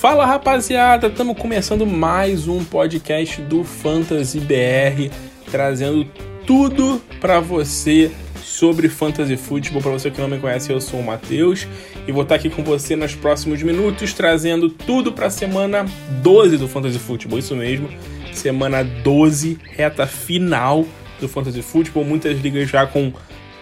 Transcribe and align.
Fala 0.00 0.24
rapaziada, 0.24 1.08
estamos 1.08 1.36
começando 1.36 1.86
mais 1.86 2.48
um 2.48 2.64
podcast 2.64 3.42
do 3.42 3.62
Fantasy 3.62 4.40
BR, 4.40 5.14
trazendo 5.50 6.06
tudo 6.46 7.02
para 7.20 7.38
você 7.38 8.10
sobre 8.42 8.88
Fantasy 8.88 9.36
Football. 9.36 9.82
Para 9.82 9.90
você 9.90 10.10
que 10.10 10.18
não 10.18 10.26
me 10.26 10.38
conhece, 10.38 10.72
eu 10.72 10.80
sou 10.80 11.00
o 11.00 11.04
Matheus 11.04 11.68
e 12.08 12.12
vou 12.12 12.22
estar 12.22 12.36
aqui 12.36 12.48
com 12.48 12.64
você 12.64 12.96
nos 12.96 13.14
próximos 13.14 13.62
minutos, 13.62 14.14
trazendo 14.14 14.70
tudo 14.70 15.12
para 15.12 15.26
a 15.26 15.30
semana 15.30 15.84
12 16.22 16.56
do 16.56 16.66
Fantasy 16.66 16.98
Football. 16.98 17.38
Isso 17.38 17.54
mesmo, 17.54 17.90
semana 18.32 18.82
12, 18.82 19.58
reta 19.76 20.06
final 20.06 20.86
do 21.20 21.28
Fantasy 21.28 21.60
Football. 21.60 22.06
Muitas 22.06 22.40
ligas 22.40 22.70
já 22.70 22.86
com 22.86 23.12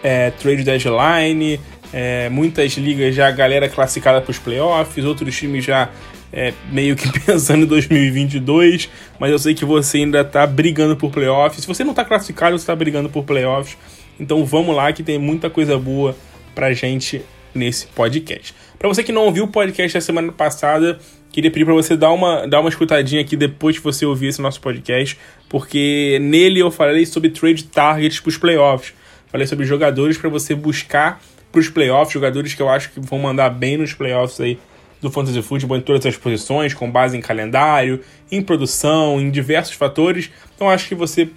é, 0.01 0.31
trade 0.31 0.63
deadline, 0.63 1.59
é, 1.91 2.29
muitas 2.29 2.71
ligas 2.77 3.13
já 3.13 3.29
galera 3.29 3.67
classificada 3.67 4.21
para 4.21 4.31
os 4.31 4.39
playoffs, 4.39 5.03
outros 5.03 5.35
times 5.35 5.65
já 5.65 5.89
é, 6.31 6.53
meio 6.71 6.95
que 6.95 7.07
pensando 7.21 7.63
em 7.63 7.67
2022, 7.67 8.89
mas 9.19 9.31
eu 9.31 9.39
sei 9.39 9.53
que 9.53 9.65
você 9.65 9.97
ainda 9.97 10.21
está 10.21 10.45
brigando 10.45 10.95
por 10.95 11.11
playoffs. 11.11 11.61
Se 11.61 11.67
você 11.67 11.83
não 11.83 11.91
está 11.91 12.05
classificado, 12.05 12.57
você 12.57 12.63
está 12.63 12.75
brigando 12.75 13.09
por 13.09 13.23
playoffs. 13.23 13.77
Então 14.19 14.45
vamos 14.45 14.75
lá 14.75 14.91
que 14.91 15.03
tem 15.03 15.17
muita 15.17 15.49
coisa 15.49 15.77
boa 15.77 16.15
pra 16.53 16.73
gente 16.73 17.21
nesse 17.53 17.87
podcast. 17.87 18.53
Para 18.77 18.87
você 18.87 19.03
que 19.03 19.11
não 19.11 19.23
ouviu 19.23 19.45
o 19.45 19.47
podcast 19.47 19.93
da 19.93 20.01
semana 20.01 20.31
passada, 20.31 20.99
queria 21.31 21.49
pedir 21.49 21.65
para 21.65 21.73
você 21.73 21.95
dar 21.97 22.11
uma, 22.11 22.47
dar 22.47 22.59
uma 22.59 22.69
escutadinha 22.69 23.21
aqui 23.21 23.35
depois 23.35 23.77
que 23.77 23.83
você 23.83 24.05
ouvir 24.05 24.27
esse 24.27 24.41
nosso 24.41 24.61
podcast, 24.61 25.17
porque 25.47 26.19
nele 26.21 26.59
eu 26.59 26.69
falei 26.69 27.05
sobre 27.05 27.29
trade 27.29 27.63
targets 27.65 28.19
para 28.19 28.29
os 28.29 28.37
playoffs. 28.37 28.93
Falei 29.27 29.45
sobre 29.45 29.65
jogadores 29.65 30.17
para 30.17 30.29
você 30.29 30.55
buscar 30.55 31.21
para 31.51 31.59
os 31.59 31.69
playoffs, 31.69 32.13
jogadores 32.13 32.53
que 32.53 32.61
eu 32.61 32.69
acho 32.69 32.91
que 32.91 32.99
vão 32.99 33.19
mandar 33.19 33.49
bem 33.49 33.77
nos 33.77 33.93
playoffs 33.93 34.39
aí 34.39 34.59
do 35.01 35.11
Fantasy 35.11 35.41
Football 35.41 35.77
em 35.77 35.81
todas 35.81 36.05
as 36.05 36.17
posições, 36.17 36.73
com 36.73 36.89
base 36.89 37.17
em 37.17 37.21
calendário, 37.21 38.01
em 38.31 38.41
produção, 38.41 39.19
em 39.19 39.29
diversos 39.29 39.73
fatores. 39.73 40.29
Então 40.55 40.69
acho 40.69 40.87
que 40.87 40.95
você 40.95 41.29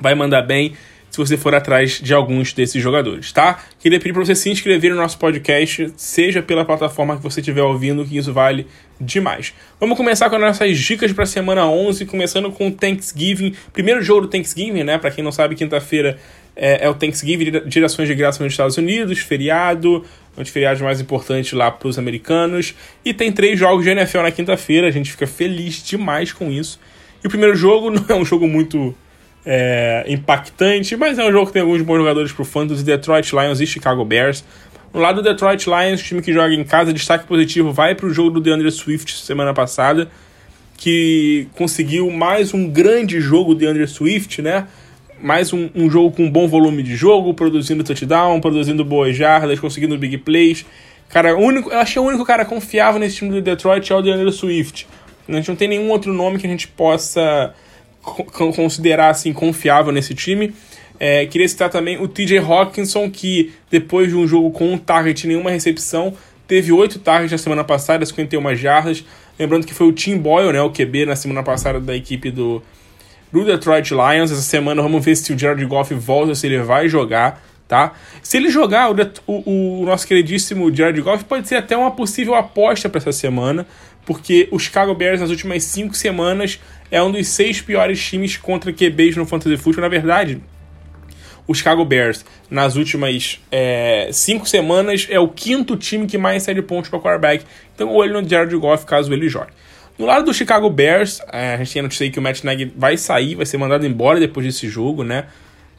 vai 0.00 0.14
mandar 0.14 0.42
bem 0.42 0.74
se 1.10 1.16
você 1.16 1.36
for 1.36 1.54
atrás 1.54 2.00
de 2.00 2.12
alguns 2.12 2.52
desses 2.52 2.82
jogadores, 2.82 3.32
tá? 3.32 3.60
Queria 3.78 3.98
pedir 3.98 4.12
para 4.12 4.24
você 4.24 4.34
se 4.34 4.50
inscrever 4.50 4.90
no 4.90 4.96
nosso 4.96 5.18
podcast, 5.18 5.92
seja 5.96 6.42
pela 6.42 6.64
plataforma 6.64 7.16
que 7.16 7.22
você 7.22 7.40
estiver 7.40 7.62
ouvindo, 7.62 8.04
que 8.04 8.18
isso 8.18 8.32
vale 8.32 8.66
demais. 9.00 9.54
Vamos 9.80 9.96
começar 9.96 10.28
com 10.28 10.36
as 10.36 10.42
nossas 10.42 10.78
dicas 10.78 11.12
para 11.12 11.24
a 11.24 11.26
semana 11.26 11.66
11, 11.66 12.04
começando 12.04 12.52
com 12.52 12.68
o 12.68 12.70
Thanksgiving. 12.70 13.54
Primeiro 13.72 14.02
jogo 14.02 14.22
do 14.22 14.28
Thanksgiving, 14.28 14.84
né? 14.84 14.98
Para 14.98 15.10
quem 15.10 15.24
não 15.24 15.32
sabe, 15.32 15.54
quinta-feira 15.54 16.18
é, 16.54 16.84
é, 16.84 16.90
o 16.90 16.94
Thanksgiving, 16.94 17.62
direções 17.66 18.08
de 18.08 18.14
graça 18.14 18.42
nos 18.42 18.52
Estados 18.52 18.76
Unidos, 18.76 19.20
feriado, 19.20 20.04
um 20.38 20.42
dos 20.42 20.50
feriados 20.50 20.80
mais 20.80 21.00
importantes 21.00 21.52
lá 21.52 21.70
para 21.70 21.88
os 21.88 21.98
americanos. 21.98 22.74
E 23.04 23.12
tem 23.12 23.32
três 23.32 23.58
jogos 23.58 23.84
de 23.84 23.90
NFL 23.90 24.20
na 24.20 24.30
quinta-feira, 24.30 24.86
a 24.86 24.90
gente 24.90 25.10
fica 25.10 25.26
feliz 25.26 25.82
demais 25.82 26.32
com 26.32 26.50
isso. 26.50 26.78
E 27.22 27.26
o 27.26 27.30
primeiro 27.30 27.56
jogo 27.56 27.90
não 27.90 28.04
é 28.08 28.14
um 28.14 28.24
jogo 28.24 28.46
muito 28.46 28.94
é, 29.44 30.04
impactante, 30.06 30.96
mas 30.96 31.18
é 31.18 31.24
um 31.24 31.32
jogo 31.32 31.46
que 31.46 31.52
tem 31.52 31.62
alguns 31.62 31.82
bons 31.82 31.98
jogadores 31.98 32.32
para 32.32 32.42
o 32.42 32.44
Fantasy, 32.44 32.84
Detroit 32.84 33.32
Lions 33.32 33.60
e 33.60 33.66
Chicago 33.66 34.04
Bears. 34.04 34.44
No 34.94 35.00
lado 35.00 35.16
do 35.16 35.22
Detroit 35.22 35.66
Lions, 35.66 36.02
time 36.02 36.22
que 36.22 36.32
joga 36.32 36.54
em 36.54 36.64
casa, 36.64 36.92
destaque 36.92 37.26
positivo 37.26 37.72
vai 37.72 37.94
para 37.94 38.06
o 38.06 38.10
jogo 38.10 38.30
do 38.30 38.40
DeAndre 38.40 38.70
Swift 38.70 39.18
semana 39.18 39.52
passada, 39.52 40.08
que 40.76 41.48
conseguiu 41.54 42.10
mais 42.10 42.54
um 42.54 42.70
grande 42.70 43.20
jogo 43.20 43.54
do 43.54 43.60
DeAndre 43.60 43.86
Swift, 43.86 44.40
né? 44.40 44.66
Mais 45.20 45.52
um, 45.52 45.68
um, 45.74 45.90
jogo 45.90 46.14
com 46.14 46.30
bom 46.30 46.46
volume 46.46 46.82
de 46.82 46.94
jogo, 46.96 47.34
produzindo 47.34 47.82
touchdown, 47.82 48.40
produzindo 48.40 48.84
boas 48.84 49.16
jardas, 49.16 49.58
conseguindo 49.58 49.98
big 49.98 50.18
plays. 50.18 50.64
Cara, 51.08 51.36
único, 51.36 51.70
eu 51.70 51.78
achei 51.78 52.00
o 52.00 52.04
único 52.04 52.24
cara 52.24 52.44
confiável 52.44 53.00
nesse 53.00 53.16
time 53.16 53.30
do 53.30 53.40
Detroit 53.40 53.90
é 53.90 53.96
o 53.96 54.02
DeAndre 54.02 54.30
Swift. 54.30 54.86
A 55.28 55.32
gente 55.32 55.48
não 55.48 55.56
tem 55.56 55.68
nenhum 55.68 55.90
outro 55.90 56.12
nome 56.12 56.38
que 56.38 56.46
a 56.46 56.50
gente 56.50 56.68
possa 56.68 57.54
considerar 58.56 59.10
assim 59.10 59.32
confiável 59.32 59.92
nesse 59.92 60.14
time. 60.14 60.54
É, 61.00 61.26
queria 61.26 61.48
citar 61.48 61.70
também 61.70 62.00
o 62.00 62.08
TJ 62.08 62.38
Hawkinson, 62.38 63.10
que 63.10 63.52
depois 63.70 64.08
de 64.08 64.16
um 64.16 64.26
jogo 64.26 64.50
com 64.50 64.72
um 64.72 64.78
target 64.78 65.24
e 65.24 65.28
nenhuma 65.28 65.50
recepção, 65.50 66.14
teve 66.46 66.72
oito 66.72 66.98
targets 66.98 67.32
na 67.32 67.38
semana 67.38 67.64
passada, 67.64 68.04
51 68.04 68.54
jardas. 68.56 69.04
Lembrando 69.38 69.66
que 69.66 69.74
foi 69.74 69.86
o 69.86 69.92
Tim 69.92 70.18
Boyle, 70.18 70.52
né, 70.52 70.60
o 70.60 70.70
QB, 70.70 71.06
na 71.06 71.14
semana 71.14 71.42
passada 71.42 71.78
da 71.78 71.94
equipe 71.94 72.30
do, 72.30 72.62
do 73.32 73.44
Detroit 73.44 73.90
Lions. 73.90 74.30
Essa 74.30 74.42
semana 74.42 74.82
vamos 74.82 75.04
ver 75.04 75.16
se 75.16 75.32
o 75.32 75.38
Jared 75.38 75.64
Goff 75.66 75.92
volta, 75.94 76.34
se 76.34 76.46
ele 76.46 76.58
vai 76.58 76.88
jogar, 76.88 77.42
tá? 77.66 77.92
Se 78.22 78.36
ele 78.36 78.50
jogar, 78.50 78.90
o, 78.90 78.96
o, 79.26 79.82
o 79.82 79.86
nosso 79.86 80.06
queridíssimo 80.06 80.74
Jared 80.74 81.00
Goff 81.00 81.24
pode 81.24 81.48
ser 81.48 81.56
até 81.56 81.76
uma 81.76 81.90
possível 81.90 82.34
aposta 82.34 82.88
para 82.88 82.98
essa 82.98 83.12
semana, 83.12 83.66
porque 84.04 84.48
o 84.50 84.58
Chicago 84.58 84.94
Bears 84.94 85.20
nas 85.20 85.30
últimas 85.30 85.62
cinco 85.64 85.94
semanas 85.94 86.58
é 86.90 87.02
um 87.02 87.10
dos 87.10 87.28
seis 87.28 87.60
piores 87.60 88.02
times 88.02 88.36
contra 88.36 88.72
QBs 88.72 89.16
no 89.16 89.26
Fantasy 89.26 89.56
Football. 89.56 89.82
Na 89.82 89.88
verdade, 89.88 90.40
o 91.46 91.54
Chicago 91.54 91.84
Bears 91.84 92.24
nas 92.50 92.76
últimas 92.76 93.40
é, 93.50 94.10
cinco 94.12 94.46
semanas 94.46 95.06
é 95.10 95.18
o 95.18 95.28
quinto 95.28 95.76
time 95.76 96.06
que 96.06 96.18
mais 96.18 96.42
cede 96.42 96.62
pontos 96.62 96.90
para 96.90 96.98
quarterback. 97.00 97.44
Então, 97.74 97.90
olho 97.90 98.20
no 98.20 98.28
Jared 98.28 98.54
Goff 98.56 98.84
caso 98.84 99.12
ele 99.12 99.28
jogue. 99.28 99.50
No 99.98 100.06
lado 100.06 100.26
do 100.26 100.32
Chicago 100.32 100.70
Bears, 100.70 101.20
é, 101.32 101.54
a 101.54 101.56
gente 101.58 101.72
tem 101.72 101.80
a 101.80 101.82
notícia 101.82 102.04
aí 102.04 102.10
que 102.10 102.20
o 102.20 102.22
Matt 102.22 102.44
Nagy 102.44 102.72
vai 102.76 102.96
sair, 102.96 103.34
vai 103.34 103.44
ser 103.44 103.58
mandado 103.58 103.84
embora 103.84 104.20
depois 104.20 104.46
desse 104.46 104.68
jogo, 104.68 105.02
né? 105.02 105.26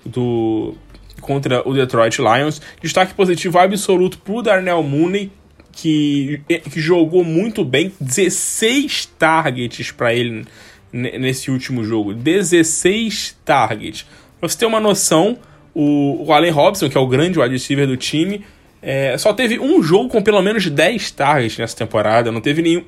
Do, 0.06 0.76
contra 1.22 1.68
o 1.68 1.74
Detroit 1.74 2.20
Lions. 2.20 2.62
Destaque 2.82 3.14
positivo 3.14 3.58
absoluto 3.58 4.18
pro 4.18 4.42
Darnell 4.42 4.84
Mooney, 4.84 5.32
que, 5.72 6.42
que 6.70 6.82
jogou 6.82 7.24
muito 7.24 7.64
bem. 7.64 7.94
16 8.02 9.06
targets 9.18 9.92
para 9.92 10.14
ele 10.14 10.46
nesse 10.92 11.50
último 11.50 11.86
jogo. 11.86 12.14
16 12.14 13.38
targets. 13.46 14.06
Pra 14.38 14.50
você 14.50 14.58
ter 14.58 14.66
uma 14.66 14.82
noção, 14.82 15.38
o, 15.74 16.26
o 16.28 16.34
Allen 16.34 16.52
Robson, 16.52 16.90
que 16.90 16.98
é 16.98 17.00
o 17.00 17.08
grande 17.08 17.40
wide 17.40 17.54
receiver 17.54 17.88
do 17.88 17.96
time, 17.96 18.44
é, 18.82 19.18
só 19.18 19.34
teve 19.34 19.60
um 19.60 19.84
jogo 19.84 20.10
com 20.10 20.22
pelo 20.22 20.42
menos 20.42 20.66
10 20.68 21.12
targets 21.12 21.58
nessa 21.58 21.76
temporada. 21.76 22.32
Não 22.32 22.42
teve 22.42 22.62
nenhum. 22.62 22.84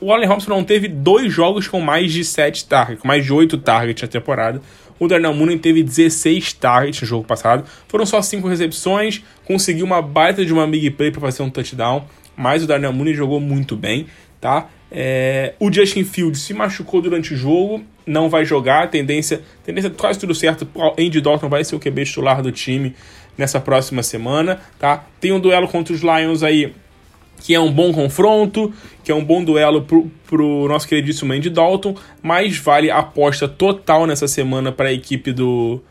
O 0.00 0.12
Allen 0.12 0.28
Robson 0.28 0.50
não 0.50 0.64
teve 0.64 0.88
dois 0.88 1.32
jogos 1.32 1.68
com 1.68 1.80
mais 1.80 2.12
de 2.12 2.24
7 2.24 2.66
targets, 2.66 3.02
com 3.02 3.08
mais 3.08 3.24
de 3.24 3.32
8 3.32 3.58
targets 3.58 4.02
na 4.02 4.08
temporada. 4.08 4.60
O 4.98 5.08
Darnell 5.08 5.34
Mooney 5.34 5.58
teve 5.58 5.82
16 5.82 6.52
targets 6.54 7.02
no 7.02 7.06
jogo 7.06 7.24
passado. 7.24 7.64
Foram 7.88 8.06
só 8.06 8.22
5 8.22 8.46
recepções. 8.48 9.22
Conseguiu 9.44 9.84
uma 9.84 10.00
baita 10.00 10.44
de 10.44 10.52
uma 10.52 10.66
big 10.66 10.90
play 10.92 11.10
para 11.10 11.20
fazer 11.20 11.42
um 11.42 11.50
touchdown. 11.50 12.04
Mas 12.36 12.62
o 12.62 12.66
Darnell 12.66 12.92
Mooney 12.92 13.14
jogou 13.14 13.38
muito 13.38 13.76
bem, 13.76 14.06
tá? 14.40 14.68
É, 14.90 15.54
o 15.58 15.72
Justin 15.72 16.04
Fields 16.04 16.40
se 16.40 16.54
machucou 16.54 17.00
durante 17.00 17.34
o 17.34 17.36
jogo, 17.36 17.84
não 18.06 18.28
vai 18.28 18.44
jogar. 18.44 18.88
Tendência, 18.88 19.42
tendência 19.64 19.90
quase 19.90 20.18
tudo 20.18 20.34
certo. 20.34 20.66
Andy 20.98 21.20
Dalton 21.20 21.48
vai 21.48 21.64
ser 21.64 21.74
o 21.76 21.80
QB 21.80 22.04
titular 22.04 22.40
do 22.40 22.52
time 22.52 22.94
nessa 23.36 23.60
próxima 23.60 24.02
semana, 24.02 24.60
tá? 24.78 25.04
Tem 25.20 25.32
um 25.32 25.40
duelo 25.40 25.68
contra 25.68 25.94
os 25.94 26.00
Lions 26.00 26.42
aí 26.42 26.72
que 27.40 27.54
é 27.54 27.60
um 27.60 27.70
bom 27.70 27.92
confronto, 27.92 28.72
que 29.02 29.12
é 29.12 29.14
um 29.14 29.22
bom 29.22 29.44
duelo 29.44 29.82
pro, 29.82 30.10
pro 30.26 30.66
nosso 30.66 30.88
queridíssimo 30.88 31.32
Andy 31.32 31.50
Dalton, 31.50 31.94
mas 32.22 32.56
vale 32.56 32.90
a 32.90 32.98
aposta 32.98 33.46
total 33.46 34.06
nessa 34.06 34.26
semana 34.26 34.72
para 34.72 34.88
a 34.88 34.92
equipe 34.92 35.32
do 35.32 35.82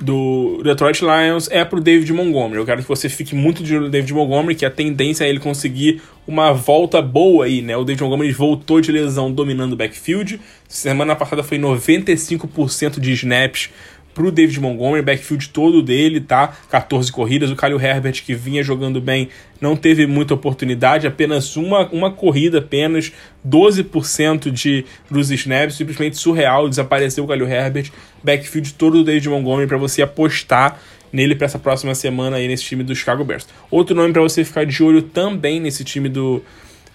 do 0.00 0.60
Detroit 0.62 1.00
Lions 1.00 1.48
é 1.50 1.64
pro 1.64 1.80
David 1.80 2.12
Montgomery. 2.12 2.60
Eu 2.60 2.66
quero 2.66 2.82
que 2.82 2.88
você 2.88 3.08
fique 3.08 3.34
muito 3.34 3.62
de 3.62 3.74
olho 3.74 3.84
no 3.84 3.90
David 3.90 4.12
Montgomery, 4.12 4.54
que 4.54 4.66
a 4.66 4.70
tendência 4.70 5.24
é 5.24 5.28
ele 5.28 5.40
conseguir 5.40 6.02
uma 6.26 6.52
volta 6.52 7.00
boa 7.00 7.46
aí, 7.46 7.62
né? 7.62 7.76
O 7.76 7.84
David 7.84 8.02
Montgomery 8.02 8.32
voltou 8.32 8.80
de 8.80 8.92
lesão 8.92 9.32
dominando 9.32 9.72
o 9.72 9.76
backfield. 9.76 10.38
Semana 10.68 11.16
passada 11.16 11.42
foi 11.42 11.58
95% 11.58 13.00
de 13.00 13.12
snaps 13.12 13.70
pro 14.16 14.32
David 14.32 14.58
Montgomery, 14.58 15.02
backfield 15.02 15.50
todo 15.50 15.82
dele, 15.82 16.22
tá? 16.22 16.56
14 16.70 17.12
corridas. 17.12 17.50
O 17.50 17.54
Kyle 17.54 17.74
Herbert, 17.74 18.24
que 18.24 18.34
vinha 18.34 18.62
jogando 18.62 18.98
bem, 18.98 19.28
não 19.60 19.76
teve 19.76 20.06
muita 20.06 20.32
oportunidade, 20.32 21.06
apenas 21.06 21.54
uma, 21.54 21.86
uma 21.90 22.10
corrida, 22.10 22.58
apenas 22.58 23.12
12% 23.46 24.50
de, 24.50 24.86
dos 25.10 25.30
snaps, 25.30 25.76
simplesmente 25.76 26.16
surreal. 26.16 26.66
Desapareceu 26.66 27.24
o 27.24 27.28
Kyle 27.28 27.44
Herbert, 27.44 27.92
backfield 28.24 28.72
todo 28.72 28.96
do 28.96 29.04
David 29.04 29.28
Montgomery 29.28 29.66
para 29.66 29.76
você 29.76 30.00
apostar 30.00 30.80
nele 31.12 31.34
para 31.34 31.44
essa 31.44 31.58
próxima 31.58 31.94
semana 31.94 32.38
aí 32.38 32.48
nesse 32.48 32.64
time 32.64 32.82
do 32.82 32.94
Chicago 32.96 33.22
Bears. 33.22 33.46
Outro 33.70 33.94
nome 33.94 34.14
para 34.14 34.22
você 34.22 34.42
ficar 34.42 34.64
de 34.64 34.82
olho 34.82 35.02
também 35.02 35.60
nesse 35.60 35.84
time 35.84 36.08
do 36.08 36.42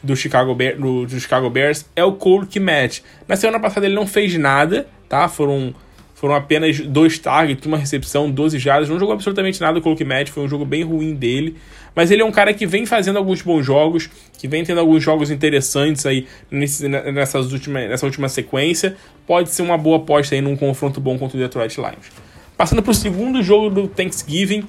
do 0.03 0.15
Chicago, 0.15 0.57
do 0.79 1.19
Chicago 1.19 1.47
Bears 1.51 1.85
é 1.95 2.03
o 2.03 2.13
Cole 2.13 2.47
Kmet. 2.47 3.03
Na 3.27 3.35
semana 3.35 3.59
passada 3.59 3.85
ele 3.85 3.93
não 3.93 4.07
fez 4.07 4.35
nada, 4.35 4.87
tá? 5.07 5.27
Foram 5.27 5.75
foram 6.21 6.35
apenas 6.35 6.79
dois 6.79 7.17
targets, 7.17 7.65
uma 7.65 7.79
recepção, 7.79 8.29
12 8.29 8.59
jardas. 8.59 8.87
Não 8.87 8.99
jogou 8.99 9.11
absolutamente 9.11 9.59
nada 9.59 9.81
com 9.81 9.91
o 9.91 10.05
Match, 10.05 10.29
foi 10.29 10.43
um 10.43 10.47
jogo 10.47 10.63
bem 10.63 10.83
ruim 10.83 11.15
dele. 11.15 11.57
Mas 11.95 12.11
ele 12.11 12.21
é 12.21 12.25
um 12.25 12.31
cara 12.31 12.53
que 12.53 12.67
vem 12.67 12.85
fazendo 12.85 13.17
alguns 13.17 13.41
bons 13.41 13.63
jogos, 13.65 14.07
que 14.37 14.47
vem 14.47 14.63
tendo 14.63 14.79
alguns 14.79 15.01
jogos 15.01 15.31
interessantes 15.31 16.05
aí 16.05 16.27
nesse, 16.51 16.87
nessas 16.87 17.51
últimas, 17.51 17.89
nessa 17.89 18.05
última 18.05 18.29
sequência. 18.29 18.95
Pode 19.25 19.49
ser 19.49 19.63
uma 19.63 19.79
boa 19.79 19.97
aposta 19.97 20.35
aí 20.35 20.41
num 20.41 20.55
confronto 20.55 21.01
bom 21.01 21.17
contra 21.17 21.35
o 21.35 21.41
Detroit 21.41 21.75
Lions. 21.77 22.11
Passando 22.55 22.83
para 22.83 22.91
o 22.91 22.93
segundo 22.93 23.41
jogo 23.41 23.71
do 23.71 23.87
Thanksgiving, 23.87 24.67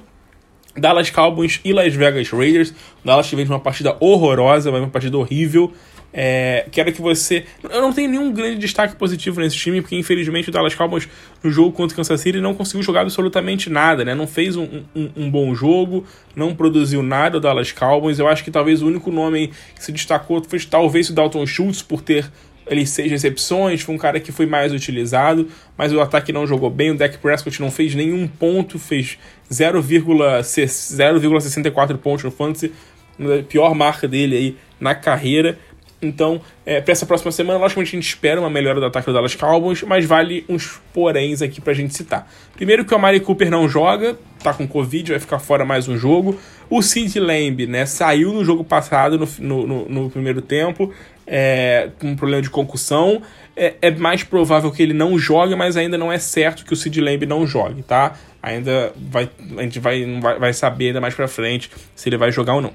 Dallas 0.74 1.10
Cowboys 1.10 1.60
e 1.62 1.74
Las 1.74 1.94
Vegas 1.94 2.30
Raiders. 2.30 2.72
Dallas 3.04 3.28
teve 3.28 3.42
uma 3.42 3.60
partida 3.60 3.94
horrorosa, 4.00 4.70
uma 4.70 4.88
partida 4.88 5.18
horrível. 5.18 5.70
É, 6.12 6.66
quero 6.70 6.92
que 6.92 7.00
você. 7.00 7.44
Eu 7.62 7.80
não 7.80 7.92
tenho 7.92 8.10
nenhum 8.10 8.30
grande 8.32 8.58
destaque 8.58 8.96
positivo 8.96 9.40
nesse 9.40 9.56
time, 9.56 9.80
porque 9.80 9.96
infelizmente 9.96 10.50
o 10.50 10.52
Dallas 10.52 10.74
Cowboys 10.74 11.08
no 11.42 11.50
jogo 11.50 11.72
contra 11.72 11.94
o 11.94 11.96
Kansas 11.96 12.20
City 12.20 12.38
não 12.38 12.54
conseguiu 12.54 12.82
jogar 12.82 13.00
absolutamente 13.00 13.70
nada, 13.70 14.04
né? 14.04 14.14
Não 14.14 14.26
fez 14.26 14.56
um, 14.56 14.82
um, 14.94 15.10
um, 15.16 15.30
bom 15.30 15.54
jogo, 15.54 16.04
não 16.36 16.54
produziu 16.54 17.02
nada 17.02 17.38
o 17.38 17.40
Dallas 17.40 17.72
Cowboys. 17.72 18.18
Eu 18.18 18.28
acho 18.28 18.44
que 18.44 18.50
talvez 18.50 18.82
o 18.82 18.86
único 18.86 19.10
nome 19.10 19.52
que 19.74 19.82
se 19.82 19.90
destacou 19.90 20.44
foi 20.44 20.60
talvez 20.60 21.08
o 21.08 21.14
Dalton 21.14 21.46
Schultz 21.46 21.80
por 21.80 22.02
ter 22.02 22.30
ele 22.66 22.84
seis 22.86 23.10
recepções, 23.10 23.82
foi 23.82 23.94
um 23.94 23.98
cara 23.98 24.18
que 24.20 24.30
foi 24.30 24.46
mais 24.46 24.72
utilizado, 24.72 25.48
mas 25.76 25.92
o 25.92 26.00
ataque 26.00 26.32
não 26.32 26.46
jogou 26.46 26.70
bem. 26.70 26.90
O 26.90 26.96
Dak 26.96 27.18
Prescott 27.18 27.60
não 27.60 27.70
fez 27.70 27.94
nenhum 27.94 28.26
ponto, 28.28 28.78
fez 28.78 29.18
0,64 29.50 31.98
pontos 31.98 32.24
no 32.24 32.30
fantasy, 32.30 32.72
a 33.18 33.42
pior 33.42 33.74
marca 33.74 34.08
dele 34.08 34.36
aí 34.36 34.56
na 34.80 34.94
carreira. 34.94 35.58
Então, 36.02 36.40
é, 36.66 36.80
para 36.80 36.90
essa 36.90 37.06
próxima 37.06 37.30
semana, 37.30 37.60
logicamente 37.60 37.96
a 37.96 38.00
gente 38.00 38.08
espera 38.08 38.40
uma 38.40 38.50
melhora 38.50 38.80
do 38.80 38.86
ataque 38.86 39.06
do 39.06 39.12
Dallas 39.12 39.36
Cowboys, 39.36 39.84
mas 39.84 40.04
vale 40.04 40.44
uns 40.48 40.80
poréns 40.92 41.40
aqui 41.40 41.60
pra 41.60 41.72
gente 41.72 41.94
citar. 41.94 42.28
Primeiro 42.54 42.84
que 42.84 42.92
o 42.92 42.96
Amari 42.96 43.20
Cooper 43.20 43.48
não 43.48 43.68
joga, 43.68 44.18
tá 44.42 44.52
com 44.52 44.66
Covid, 44.66 45.12
vai 45.12 45.20
ficar 45.20 45.38
fora 45.38 45.64
mais 45.64 45.86
um 45.86 45.96
jogo. 45.96 46.36
O 46.68 46.82
Sid 46.82 47.20
Lamb, 47.20 47.68
né, 47.68 47.86
saiu 47.86 48.32
no 48.32 48.44
jogo 48.44 48.64
passado, 48.64 49.16
no, 49.38 49.66
no, 49.66 49.88
no, 49.88 50.10
primeiro 50.10 50.42
tempo, 50.42 50.92
é, 51.24 51.90
com 52.00 52.08
um 52.08 52.16
problema 52.16 52.42
de 52.42 52.50
concussão. 52.50 53.22
É, 53.54 53.74
é, 53.80 53.90
mais 53.92 54.24
provável 54.24 54.72
que 54.72 54.82
ele 54.82 54.94
não 54.94 55.16
jogue, 55.16 55.54
mas 55.54 55.76
ainda 55.76 55.96
não 55.96 56.10
é 56.10 56.18
certo 56.18 56.64
que 56.64 56.72
o 56.72 56.76
Sid 56.76 57.00
Lamb 57.00 57.26
não 57.26 57.46
jogue, 57.46 57.82
tá? 57.82 58.14
Ainda 58.42 58.92
vai, 58.96 59.30
a 59.56 59.62
gente 59.62 59.78
vai, 59.78 60.04
vai, 60.20 60.38
vai 60.38 60.52
saber 60.52 60.88
ainda 60.88 61.00
mais 61.00 61.14
pra 61.14 61.28
frente 61.28 61.70
se 61.94 62.08
ele 62.08 62.16
vai 62.16 62.32
jogar 62.32 62.54
ou 62.54 62.60
não. 62.60 62.72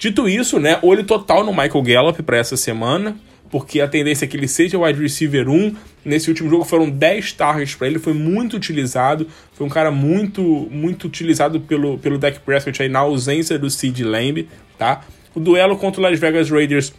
Dito 0.00 0.26
isso, 0.26 0.58
né, 0.58 0.78
olho 0.80 1.04
total 1.04 1.44
no 1.44 1.52
Michael 1.52 1.82
Gallup 1.82 2.22
para 2.22 2.38
essa 2.38 2.56
semana, 2.56 3.18
porque 3.50 3.82
a 3.82 3.86
tendência 3.86 4.24
é 4.24 4.28
que 4.28 4.34
ele 4.34 4.48
seja 4.48 4.78
o 4.78 4.82
wide 4.82 4.98
receiver 4.98 5.46
1. 5.46 5.76
Nesse 6.02 6.30
último 6.30 6.48
jogo 6.48 6.64
foram 6.64 6.88
10 6.88 7.34
targets 7.34 7.74
para 7.74 7.86
ele, 7.86 7.98
foi 7.98 8.14
muito 8.14 8.56
utilizado, 8.56 9.26
foi 9.52 9.66
um 9.66 9.68
cara 9.68 9.90
muito 9.90 10.40
muito 10.70 11.06
utilizado 11.06 11.60
pelo, 11.60 11.98
pelo 11.98 12.16
Dak 12.16 12.40
Prescott 12.40 12.82
aí 12.82 12.88
na 12.88 13.00
ausência 13.00 13.58
do 13.58 13.68
Sid 13.68 14.02
Lamb, 14.02 14.48
tá? 14.78 15.02
O 15.34 15.38
duelo 15.38 15.76
contra 15.76 16.00
o 16.00 16.02
Las 16.02 16.18
Vegas 16.18 16.48
Raiders 16.48 16.94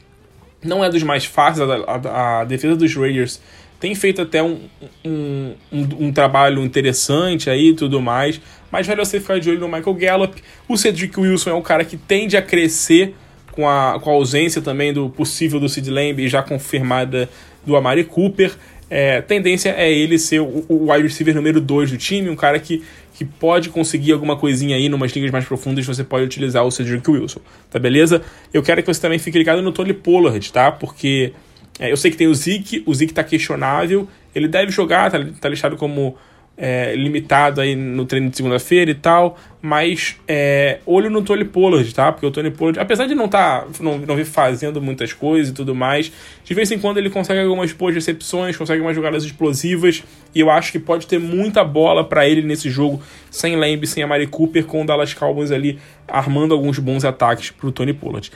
não 0.63 0.85
é 0.85 0.89
dos 0.91 1.01
mais 1.01 1.25
fáceis, 1.25 1.67
a, 1.67 1.73
a, 1.73 2.41
a 2.41 2.43
defesa 2.43 2.75
dos 2.75 2.95
Raiders 2.95 3.41
tem 3.81 3.95
feito 3.95 4.21
até 4.21 4.43
um, 4.43 4.59
um, 5.03 5.53
um, 5.73 5.87
um 5.99 6.13
trabalho 6.13 6.63
interessante 6.63 7.49
aí 7.49 7.69
e 7.69 7.73
tudo 7.73 7.99
mais, 7.99 8.39
mas 8.71 8.85
vale 8.85 9.03
você 9.03 9.19
ficar 9.19 9.39
de 9.39 9.49
olho 9.49 9.59
no 9.59 9.67
Michael 9.67 9.95
Gallup. 9.95 10.41
O 10.69 10.77
Cedric 10.77 11.19
Wilson 11.19 11.49
é 11.49 11.53
um 11.55 11.63
cara 11.63 11.83
que 11.83 11.97
tende 11.97 12.37
a 12.37 12.43
crescer 12.43 13.15
com 13.51 13.67
a, 13.67 13.99
com 13.99 14.11
a 14.11 14.13
ausência 14.13 14.61
também 14.61 14.93
do 14.93 15.09
possível 15.09 15.59
do 15.59 15.67
Sid 15.67 15.89
Lamb 15.89 16.21
e 16.21 16.27
já 16.27 16.43
confirmada 16.43 17.27
do 17.65 17.75
Amari 17.75 18.03
Cooper. 18.03 18.53
É, 18.87 19.19
tendência 19.19 19.73
é 19.75 19.91
ele 19.91 20.19
ser 20.19 20.41
o, 20.41 20.63
o 20.69 20.91
wide 20.91 21.07
receiver 21.07 21.33
número 21.33 21.59
2 21.59 21.89
do 21.89 21.97
time, 21.97 22.29
um 22.29 22.35
cara 22.35 22.59
que, 22.59 22.83
que 23.15 23.25
pode 23.25 23.69
conseguir 23.69 24.11
alguma 24.11 24.35
coisinha 24.35 24.75
aí, 24.75 24.89
numas 24.89 25.11
ligas 25.11 25.31
mais 25.31 25.45
profundas, 25.45 25.83
você 25.87 26.03
pode 26.03 26.25
utilizar 26.25 26.63
o 26.63 26.69
Cedric 26.69 27.09
Wilson, 27.09 27.39
tá 27.71 27.79
beleza? 27.79 28.21
Eu 28.53 28.61
quero 28.61 28.83
que 28.83 28.93
você 28.93 29.01
também 29.01 29.17
fique 29.17 29.39
ligado 29.39 29.61
no 29.63 29.71
Tony 29.71 29.93
Pollard, 29.93 30.53
tá? 30.53 30.71
Porque 30.71 31.33
é, 31.81 31.91
eu 31.91 31.97
sei 31.97 32.11
que 32.11 32.17
tem 32.17 32.27
o 32.27 32.35
Zeke, 32.35 32.83
o 32.85 32.93
Zeke 32.93 33.11
tá 33.11 33.23
questionável, 33.23 34.07
ele 34.35 34.47
deve 34.47 34.71
jogar, 34.71 35.09
tá, 35.09 35.17
tá 35.41 35.49
listado 35.49 35.75
como 35.75 36.15
é, 36.55 36.95
limitado 36.95 37.59
aí 37.59 37.75
no 37.75 38.05
treino 38.05 38.29
de 38.29 38.37
segunda-feira 38.37 38.91
e 38.91 38.93
tal, 38.93 39.35
mas 39.63 40.15
é, 40.27 40.77
olho 40.85 41.09
no 41.09 41.23
Tony 41.23 41.43
Pollard, 41.43 41.91
tá? 41.91 42.11
Porque 42.11 42.23
o 42.23 42.29
Tony 42.29 42.51
Pollard, 42.51 42.79
apesar 42.79 43.07
de 43.07 43.15
não 43.15 43.27
tá, 43.27 43.65
não, 43.79 43.97
não 43.97 44.15
vir 44.15 44.25
fazendo 44.25 44.79
muitas 44.79 45.11
coisas 45.11 45.49
e 45.49 45.55
tudo 45.55 45.73
mais, 45.73 46.11
de 46.43 46.53
vez 46.53 46.71
em 46.71 46.77
quando 46.77 46.99
ele 46.99 47.09
consegue 47.09 47.39
algumas 47.39 47.73
boas 47.73 47.95
recepções, 47.95 48.55
consegue 48.55 48.79
umas 48.79 48.95
jogadas 48.95 49.23
explosivas, 49.23 50.03
e 50.35 50.39
eu 50.39 50.51
acho 50.51 50.71
que 50.71 50.77
pode 50.77 51.07
ter 51.07 51.19
muita 51.19 51.63
bola 51.63 52.03
para 52.03 52.29
ele 52.29 52.43
nesse 52.43 52.69
jogo, 52.69 53.01
sem 53.31 53.55
Lamb, 53.55 53.87
sem 53.87 54.03
a 54.03 54.07
Mari 54.07 54.27
Cooper, 54.27 54.63
com 54.65 54.83
o 54.83 54.85
Dallas 54.85 55.15
Cowboys 55.15 55.49
ali 55.49 55.79
armando 56.07 56.53
alguns 56.53 56.77
bons 56.77 57.03
ataques 57.03 57.49
pro 57.49 57.71
Tony 57.71 57.93
Pollard. 57.93 58.31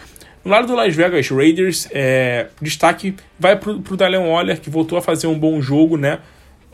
No 0.45 0.51
lado 0.51 0.67
do 0.67 0.75
Las 0.75 0.95
Vegas 0.95 1.27
Raiders, 1.29 1.87
é, 1.91 2.49
destaque 2.61 3.15
vai 3.39 3.55
pro, 3.55 3.81
pro 3.81 3.97
Dallin 3.97 4.17
Waller, 4.17 4.61
que 4.61 4.69
voltou 4.69 4.95
a 4.95 5.01
fazer 5.01 5.25
um 5.25 5.37
bom 5.37 5.59
jogo, 5.59 5.97
né? 5.97 6.19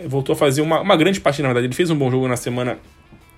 Voltou 0.08 0.34
a 0.34 0.36
fazer 0.36 0.62
uma, 0.62 0.82
uma 0.82 0.98
grande 0.98 1.22
partida, 1.22 1.48
na 1.48 1.54
verdade. 1.54 1.68
Ele 1.68 1.74
fez 1.74 1.90
um 1.90 1.96
bom 1.96 2.12
jogo 2.12 2.28
na 2.28 2.36
semana 2.36 2.78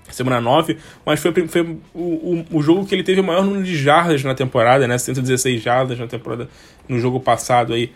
semana 0.09 0.41
9, 0.41 0.77
mas 1.05 1.19
foi, 1.19 1.47
foi 1.47 1.61
o, 1.93 1.99
o, 1.99 2.45
o, 2.51 2.61
jogo 2.61 2.85
que 2.85 2.93
ele 2.93 3.03
teve 3.03 3.21
o 3.21 3.23
maior 3.23 3.43
número 3.43 3.63
de 3.63 3.75
jardas 3.75 4.23
na 4.23 4.35
temporada, 4.35 4.87
né? 4.87 4.97
116 4.97 5.61
jardas 5.61 5.99
na 5.99 6.07
temporada 6.07 6.49
no 6.89 6.99
jogo 6.99 7.19
passado 7.19 7.73
aí 7.73 7.91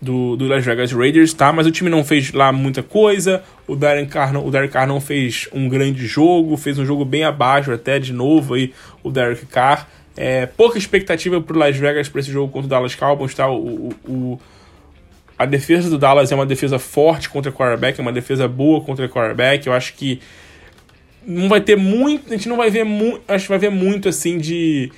do, 0.00 0.36
do 0.36 0.46
Las 0.46 0.64
Vegas 0.64 0.92
Raiders, 0.92 1.32
tá? 1.32 1.52
Mas 1.52 1.66
o 1.66 1.72
time 1.72 1.90
não 1.90 2.04
fez 2.04 2.32
lá 2.32 2.52
muita 2.52 2.82
coisa. 2.84 3.42
O 3.66 3.74
Darren 3.74 4.06
Carr, 4.06 4.36
o 4.36 4.50
Derek 4.50 4.72
Carr 4.72 4.86
não 4.86 5.00
fez 5.00 5.48
um 5.52 5.68
grande 5.68 6.06
jogo, 6.06 6.56
fez 6.56 6.78
um 6.78 6.86
jogo 6.86 7.04
bem 7.04 7.24
abaixo 7.24 7.72
até 7.72 7.98
de 7.98 8.12
novo 8.12 8.54
aí 8.54 8.72
o 9.02 9.10
Derek 9.10 9.46
Carr. 9.46 9.88
É, 10.16 10.46
pouca 10.46 10.78
expectativa 10.78 11.40
pro 11.40 11.58
Las 11.58 11.76
Vegas 11.76 12.08
para 12.08 12.20
esse 12.20 12.30
jogo 12.30 12.52
contra 12.52 12.66
o 12.66 12.70
Dallas 12.70 12.94
Cowboys, 12.94 13.34
tá? 13.34 13.50
O, 13.50 13.92
o, 14.06 14.40
a 15.36 15.44
defesa 15.44 15.90
do 15.90 15.98
Dallas 15.98 16.30
é 16.30 16.34
uma 16.34 16.46
defesa 16.46 16.78
forte 16.78 17.28
contra 17.28 17.50
o 17.50 17.54
quarterback, 17.54 17.98
é 17.98 18.02
uma 18.02 18.12
defesa 18.12 18.46
boa 18.46 18.80
contra 18.80 19.06
o 19.06 19.08
quarterback. 19.08 19.66
Eu 19.66 19.72
acho 19.72 19.94
que 19.94 20.20
não 21.26 21.48
vai 21.48 21.60
ter 21.60 21.76
muito, 21.76 22.32
a 22.32 22.36
gente 22.36 22.48
não 22.48 22.56
vai 22.56 22.70
ver 22.70 22.84
muito, 22.84 23.22
acho 23.26 23.44
que 23.44 23.48
vai 23.50 23.58
ver 23.58 23.70
muito 23.70 24.08
assim 24.08 24.38
de 24.38 24.92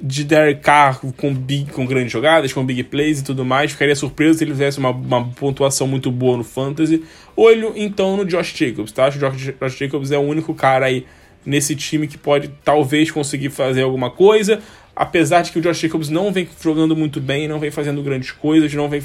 de 0.00 0.22
Derek 0.22 0.60
Carr 0.60 1.00
com 1.16 1.34
big, 1.34 1.72
com 1.72 1.84
grandes 1.84 2.12
jogadas, 2.12 2.52
com 2.52 2.64
big 2.64 2.84
plays 2.84 3.20
e 3.20 3.24
tudo 3.24 3.44
mais. 3.44 3.72
Ficaria 3.72 3.96
surpreso 3.96 4.38
se 4.38 4.44
ele 4.44 4.52
fizesse 4.52 4.78
uma, 4.78 4.90
uma 4.90 5.28
pontuação 5.30 5.88
muito 5.88 6.10
boa 6.10 6.36
no 6.36 6.44
fantasy. 6.44 7.02
Olho 7.36 7.72
então 7.74 8.16
no 8.16 8.24
Josh 8.24 8.54
Jacobs, 8.56 8.92
tá? 8.92 9.06
Acho 9.06 9.18
que 9.18 9.24
o 9.24 9.30
Josh, 9.30 9.54
Josh 9.60 9.76
Jacobs 9.76 10.12
é 10.12 10.18
o 10.18 10.22
único 10.22 10.54
cara 10.54 10.86
aí 10.86 11.04
nesse 11.48 11.74
time 11.74 12.06
que 12.06 12.18
pode 12.18 12.50
talvez 12.62 13.10
conseguir 13.10 13.48
fazer 13.48 13.82
alguma 13.82 14.10
coisa, 14.10 14.60
apesar 14.94 15.40
de 15.40 15.50
que 15.50 15.58
o 15.58 15.62
Josh 15.62 15.78
Jacobs 15.78 16.10
não 16.10 16.30
vem 16.30 16.46
jogando 16.62 16.94
muito 16.94 17.20
bem, 17.20 17.48
não 17.48 17.58
vem 17.58 17.70
fazendo 17.70 18.02
grandes 18.02 18.30
coisas, 18.30 18.72
não 18.74 18.88
vem 18.88 19.02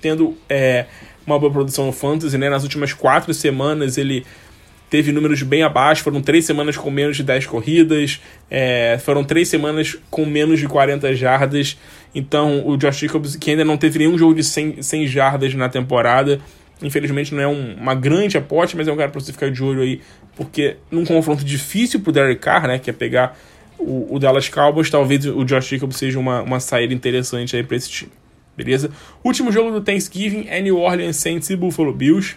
tendo 0.00 0.36
é, 0.48 0.86
uma 1.24 1.38
boa 1.38 1.52
produção 1.52 1.86
no 1.86 1.92
fantasy, 1.92 2.36
né? 2.36 2.50
Nas 2.50 2.64
últimas 2.64 2.92
quatro 2.92 3.32
semanas 3.32 3.96
ele 3.96 4.26
teve 4.90 5.12
números 5.12 5.42
bem 5.42 5.62
abaixo, 5.62 6.02
foram 6.02 6.20
três 6.20 6.44
semanas 6.44 6.76
com 6.76 6.90
menos 6.90 7.16
de 7.16 7.22
10 7.22 7.46
corridas, 7.46 8.20
é, 8.50 8.98
foram 9.00 9.22
três 9.22 9.48
semanas 9.48 9.96
com 10.10 10.26
menos 10.26 10.58
de 10.58 10.66
40 10.66 11.14
jardas, 11.14 11.78
então 12.14 12.66
o 12.66 12.76
Josh 12.76 12.98
Jacobs, 12.98 13.36
que 13.36 13.50
ainda 13.50 13.64
não 13.64 13.76
teve 13.76 14.00
nenhum 14.00 14.18
jogo 14.18 14.34
de 14.34 14.44
100, 14.44 14.82
100 14.82 15.06
jardas 15.06 15.54
na 15.54 15.68
temporada, 15.68 16.40
infelizmente 16.84 17.34
não 17.34 17.42
é 17.42 17.48
um, 17.48 17.74
uma 17.74 17.94
grande 17.94 18.36
aposta, 18.36 18.76
mas 18.76 18.86
é 18.86 18.92
um 18.92 18.96
cara 18.96 19.10
para 19.10 19.20
você 19.20 19.32
ficar 19.32 19.50
de 19.50 19.62
olho 19.62 19.82
aí 19.82 20.00
porque 20.36 20.76
num 20.90 21.04
confronto 21.04 21.44
difícil 21.44 22.00
pro 22.00 22.12
Derek 22.12 22.40
Carr, 22.40 22.66
né, 22.66 22.78
que 22.78 22.90
é 22.90 22.92
pegar 22.92 23.36
o, 23.78 24.14
o 24.14 24.18
Dallas 24.18 24.48
Cowboys, 24.48 24.90
talvez 24.90 25.26
o 25.26 25.44
Josh 25.44 25.66
Jacobs 25.66 25.96
seja 25.96 26.18
uma, 26.18 26.42
uma 26.42 26.60
saída 26.60 26.94
interessante 26.94 27.56
aí 27.56 27.62
para 27.62 27.76
esse 27.76 27.90
time. 27.90 28.12
Beleza? 28.56 28.90
Último 29.24 29.50
jogo 29.50 29.70
do 29.72 29.80
Thanksgiving 29.80 30.46
é 30.48 30.60
New 30.60 30.78
Orleans 30.78 31.16
Saints 31.16 31.50
e 31.50 31.56
Buffalo 31.56 31.92
Bills. 31.92 32.36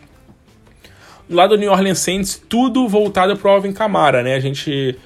Lado 1.29 1.55
do 1.55 1.59
New 1.59 1.71
Orleans 1.71 1.99
Saints, 1.99 2.41
tudo 2.49 2.87
voltado 2.87 3.35
pro 3.37 3.51
Alvin 3.51 3.73
Kamara, 3.73 4.23
né? 4.23 4.33
A 4.33 4.39
gente 4.39 4.97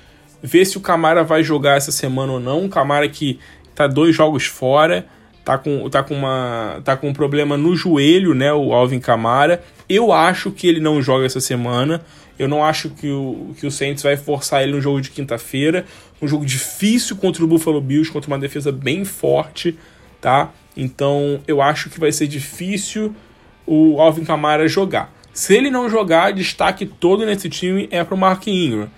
vê 0.41 0.63
se 0.63 0.77
o 0.77 0.81
Kamara 0.81 1.23
vai 1.23 1.43
jogar 1.43 1.75
essa 1.75 1.91
semana 1.91 2.33
ou 2.33 2.39
não. 2.39 2.65
O 2.65 2.69
Kamara 2.69 3.09
que 3.09 3.39
tá 3.75 3.87
dois 3.87 4.15
jogos 4.15 4.45
fora, 4.45 5.05
tá 5.43 5.57
com, 5.57 5.89
tá 5.89 6.03
com, 6.03 6.15
uma, 6.15 6.81
tá 6.83 6.95
com 6.95 7.09
um 7.09 7.13
problema 7.13 7.57
no 7.57 7.75
joelho, 7.75 8.33
né? 8.33 8.51
O 8.53 8.73
Alvin 8.73 8.99
Kamara. 8.99 9.63
Eu 9.87 10.11
acho 10.11 10.51
que 10.51 10.67
ele 10.67 10.79
não 10.79 11.01
joga 11.01 11.25
essa 11.25 11.39
semana. 11.39 12.03
Eu 12.37 12.47
não 12.47 12.63
acho 12.63 12.89
que 12.89 13.09
o, 13.09 13.53
que 13.59 13.67
o 13.67 13.71
Saints 13.71 14.03
vai 14.03 14.17
forçar 14.17 14.63
ele 14.63 14.71
no 14.71 14.81
jogo 14.81 15.01
de 15.01 15.11
quinta-feira. 15.11 15.85
Um 16.21 16.27
jogo 16.27 16.45
difícil 16.45 17.15
contra 17.15 17.43
o 17.43 17.47
Buffalo 17.47 17.81
Bills, 17.81 18.11
contra 18.11 18.29
uma 18.29 18.39
defesa 18.39 18.71
bem 18.71 19.03
forte, 19.03 19.77
tá? 20.19 20.51
Então 20.75 21.41
eu 21.47 21.61
acho 21.61 21.89
que 21.89 21.99
vai 21.99 22.11
ser 22.11 22.27
difícil 22.27 23.13
o 23.65 23.99
Alvin 23.99 24.23
Kamara 24.23 24.67
jogar. 24.67 25.13
Se 25.33 25.55
ele 25.55 25.69
não 25.69 25.89
jogar, 25.89 26.33
destaque 26.33 26.85
todo 26.85 27.25
nesse 27.25 27.49
time 27.49 27.87
é 27.91 28.03
para 28.03 28.15
o 28.15 28.17
Mark 28.17 28.45
Ingram. 28.47 28.89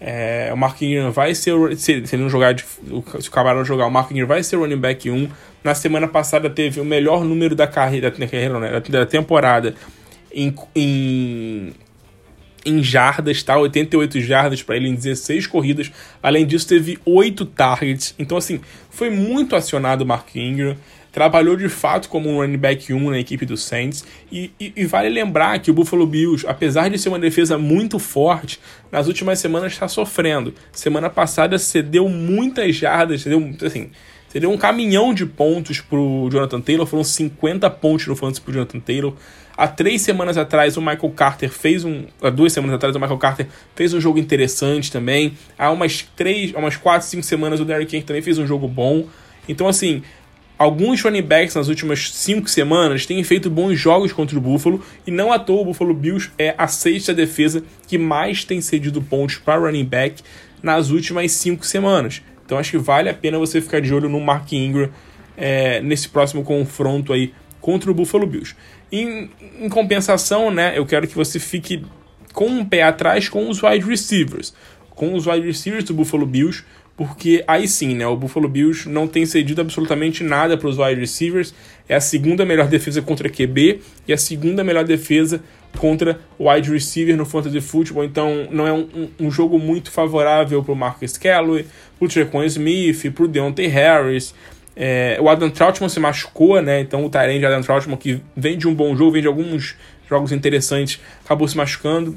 É, 0.00 0.50
o 0.52 0.56
Mark 0.56 0.80
Ingram 0.80 1.10
vai 1.10 1.34
ser. 1.34 1.54
Se 1.76 1.92
ele, 1.92 2.22
não 2.22 2.28
jogar, 2.28 2.56
se 2.58 3.28
o 3.28 3.32
Kamara 3.32 3.58
não 3.58 3.64
jogar, 3.64 3.86
o 3.86 3.90
Mark 3.90 4.10
Ingram 4.10 4.26
vai 4.26 4.42
ser 4.42 4.56
running 4.56 4.76
back 4.76 5.10
1. 5.10 5.28
Na 5.62 5.74
semana 5.74 6.08
passada 6.08 6.48
teve 6.48 6.80
o 6.80 6.84
melhor 6.84 7.24
número 7.24 7.54
da 7.54 7.66
carreira, 7.66 8.10
da, 8.10 8.26
carreira, 8.26 8.58
né, 8.58 8.80
da 8.80 9.04
temporada 9.04 9.74
em, 10.32 10.54
em 10.74 11.72
em 12.68 12.82
jardas, 12.82 13.42
tá? 13.42 13.56
88 13.56 14.20
jardas 14.20 14.62
para 14.62 14.76
ele 14.76 14.88
em 14.88 14.94
16 14.94 15.46
corridas. 15.46 15.90
Além 16.22 16.46
disso, 16.46 16.68
teve 16.68 16.98
8 17.04 17.46
targets. 17.46 18.14
Então, 18.18 18.36
assim, 18.36 18.60
foi 18.90 19.10
muito 19.10 19.56
acionado 19.56 20.04
o 20.04 20.06
Mark 20.06 20.34
Ingram. 20.34 20.76
Trabalhou 21.10 21.56
de 21.56 21.68
fato 21.68 22.08
como 22.08 22.28
um 22.28 22.36
running 22.36 22.58
back 22.58 22.92
1 22.92 23.10
na 23.10 23.18
equipe 23.18 23.46
do 23.46 23.56
Saints. 23.56 24.04
E, 24.30 24.52
e, 24.60 24.72
e, 24.76 24.84
vale 24.84 25.08
lembrar 25.08 25.58
que 25.60 25.70
o 25.70 25.74
Buffalo 25.74 26.06
Bills, 26.06 26.46
apesar 26.46 26.90
de 26.90 26.98
ser 26.98 27.08
uma 27.08 27.18
defesa 27.18 27.56
muito 27.56 27.98
forte, 27.98 28.60
nas 28.92 29.06
últimas 29.06 29.38
semanas 29.38 29.72
está 29.72 29.88
sofrendo. 29.88 30.54
Semana 30.70 31.08
passada 31.08 31.58
cedeu 31.58 32.08
muitas 32.08 32.76
jardas, 32.76 33.22
cedeu, 33.22 33.54
assim, 33.64 33.90
Seria 34.28 34.48
um 34.48 34.58
caminhão 34.58 35.14
de 35.14 35.24
pontos 35.24 35.80
pro 35.80 36.28
Jonathan 36.30 36.60
Taylor, 36.60 36.86
foram 36.86 37.02
50 37.02 37.68
pontos 37.70 38.06
no 38.06 38.14
Fantasy 38.14 38.40
pro 38.40 38.52
Jonathan 38.52 38.78
Taylor. 38.78 39.14
Há 39.56 39.66
três 39.66 40.02
semanas 40.02 40.36
atrás 40.36 40.76
o 40.76 40.80
Michael 40.80 41.10
Carter 41.16 41.50
fez 41.50 41.84
um. 41.84 42.04
Há 42.22 42.30
duas 42.30 42.52
semanas 42.52 42.76
atrás 42.76 42.94
o 42.94 43.00
Michael 43.00 43.18
Carter 43.18 43.48
fez 43.74 43.92
um 43.94 44.00
jogo 44.00 44.18
interessante 44.18 44.92
também. 44.92 45.32
Há 45.58 45.70
umas 45.70 46.02
três, 46.14 46.54
há 46.54 46.58
umas 46.58 46.76
quatro, 46.76 47.08
cinco 47.08 47.24
semanas 47.24 47.58
o 47.58 47.64
Derrick 47.64 47.96
Henry 47.96 48.04
também 48.04 48.22
fez 48.22 48.38
um 48.38 48.46
jogo 48.46 48.68
bom. 48.68 49.06
Então, 49.48 49.66
assim, 49.66 50.02
alguns 50.58 51.02
running 51.02 51.22
backs 51.22 51.54
nas 51.54 51.68
últimas 51.68 52.10
cinco 52.12 52.50
semanas 52.50 53.06
têm 53.06 53.24
feito 53.24 53.48
bons 53.48 53.76
jogos 53.76 54.12
contra 54.12 54.36
o 54.36 54.40
Buffalo 54.40 54.84
e 55.06 55.10
não 55.10 55.32
à 55.32 55.38
toa 55.38 55.62
o 55.62 55.64
Buffalo 55.64 55.94
Bills 55.94 56.30
é 56.38 56.54
a 56.58 56.68
sexta 56.68 57.14
defesa 57.14 57.62
que 57.86 57.96
mais 57.96 58.44
tem 58.44 58.60
cedido 58.60 59.00
pontos 59.00 59.38
para 59.38 59.58
running 59.58 59.84
back 59.84 60.22
nas 60.62 60.90
últimas 60.90 61.32
cinco 61.32 61.64
semanas. 61.64 62.22
Então 62.48 62.56
acho 62.56 62.70
que 62.70 62.78
vale 62.78 63.10
a 63.10 63.14
pena 63.14 63.38
você 63.38 63.60
ficar 63.60 63.78
de 63.78 63.92
olho 63.92 64.08
no 64.08 64.18
Mark 64.18 64.50
Ingram 64.54 64.88
é, 65.36 65.82
nesse 65.82 66.08
próximo 66.08 66.42
confronto 66.42 67.12
aí 67.12 67.34
contra 67.60 67.90
o 67.90 67.94
Buffalo 67.94 68.26
Bills. 68.26 68.56
Em, 68.90 69.28
em, 69.60 69.68
compensação, 69.68 70.50
né, 70.50 70.72
eu 70.74 70.86
quero 70.86 71.06
que 71.06 71.14
você 71.14 71.38
fique 71.38 71.84
com 72.32 72.46
um 72.46 72.64
pé 72.64 72.84
atrás 72.84 73.28
com 73.28 73.50
os 73.50 73.62
wide 73.62 73.84
receivers. 73.84 74.54
Com 74.88 75.12
os 75.14 75.26
wide 75.26 75.46
receivers 75.46 75.84
do 75.84 75.92
Buffalo 75.92 76.24
Bills, 76.24 76.64
porque 76.96 77.44
aí 77.46 77.68
sim, 77.68 77.94
né, 77.94 78.06
o 78.06 78.16
Buffalo 78.16 78.48
Bills 78.48 78.88
não 78.88 79.06
tem 79.06 79.26
cedido 79.26 79.60
absolutamente 79.60 80.24
nada 80.24 80.56
para 80.56 80.68
os 80.68 80.78
wide 80.78 80.98
receivers. 80.98 81.52
É 81.86 81.96
a 81.96 82.00
segunda 82.00 82.46
melhor 82.46 82.66
defesa 82.66 83.02
contra 83.02 83.28
QB 83.28 83.82
e 84.08 84.12
a 84.14 84.16
segunda 84.16 84.64
melhor 84.64 84.84
defesa 84.84 85.42
contra 85.76 86.18
wide 86.38 86.70
receiver 86.70 87.16
no 87.16 87.24
fantasy 87.24 87.60
football, 87.60 88.04
então 88.04 88.48
não 88.50 88.66
é 88.66 88.72
um, 88.72 89.08
um 89.20 89.30
jogo 89.30 89.58
muito 89.58 89.90
favorável 89.90 90.62
para 90.62 90.72
o 90.72 90.76
Marcus 90.76 91.16
Calloway, 91.16 91.66
para 91.98 92.06
o 92.06 92.08
Trequan 92.08 92.44
Smith, 92.46 93.10
para 93.12 93.24
o 93.24 93.28
Deontay 93.28 93.66
Harris. 93.66 94.34
É, 94.76 95.18
o 95.20 95.28
Adam 95.28 95.50
Troutman 95.50 95.88
se 95.88 95.98
machucou, 95.98 96.60
né? 96.62 96.80
Então 96.80 97.04
o 97.04 97.10
Tyrande 97.10 97.44
Adam 97.44 97.62
Troutman, 97.62 97.96
que 97.96 98.20
vem 98.36 98.56
de 98.56 98.68
um 98.68 98.74
bom 98.74 98.94
jogo, 98.96 99.12
vem 99.12 99.22
de 99.22 99.28
alguns 99.28 99.76
jogos 100.08 100.30
interessantes, 100.30 101.00
acabou 101.24 101.48
se 101.48 101.56
machucando. 101.56 102.16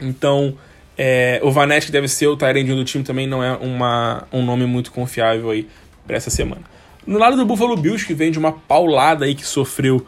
Então 0.00 0.56
é, 0.98 1.40
o 1.42 1.50
Vanetti, 1.50 1.86
que 1.86 1.92
deve 1.92 2.08
ser 2.08 2.26
o 2.26 2.36
Tyrande 2.36 2.74
do 2.74 2.84
time, 2.84 3.04
também 3.04 3.26
não 3.26 3.42
é 3.42 3.52
uma, 3.52 4.26
um 4.32 4.44
nome 4.44 4.66
muito 4.66 4.90
confiável 4.92 5.50
aí 5.50 5.68
para 6.06 6.16
essa 6.16 6.30
semana. 6.30 6.62
No 7.06 7.18
lado 7.18 7.36
do 7.36 7.44
Buffalo 7.44 7.76
Bills, 7.76 8.06
que 8.06 8.14
vem 8.14 8.30
de 8.30 8.38
uma 8.38 8.52
paulada 8.52 9.24
aí 9.24 9.34
que 9.34 9.46
sofreu 9.46 10.06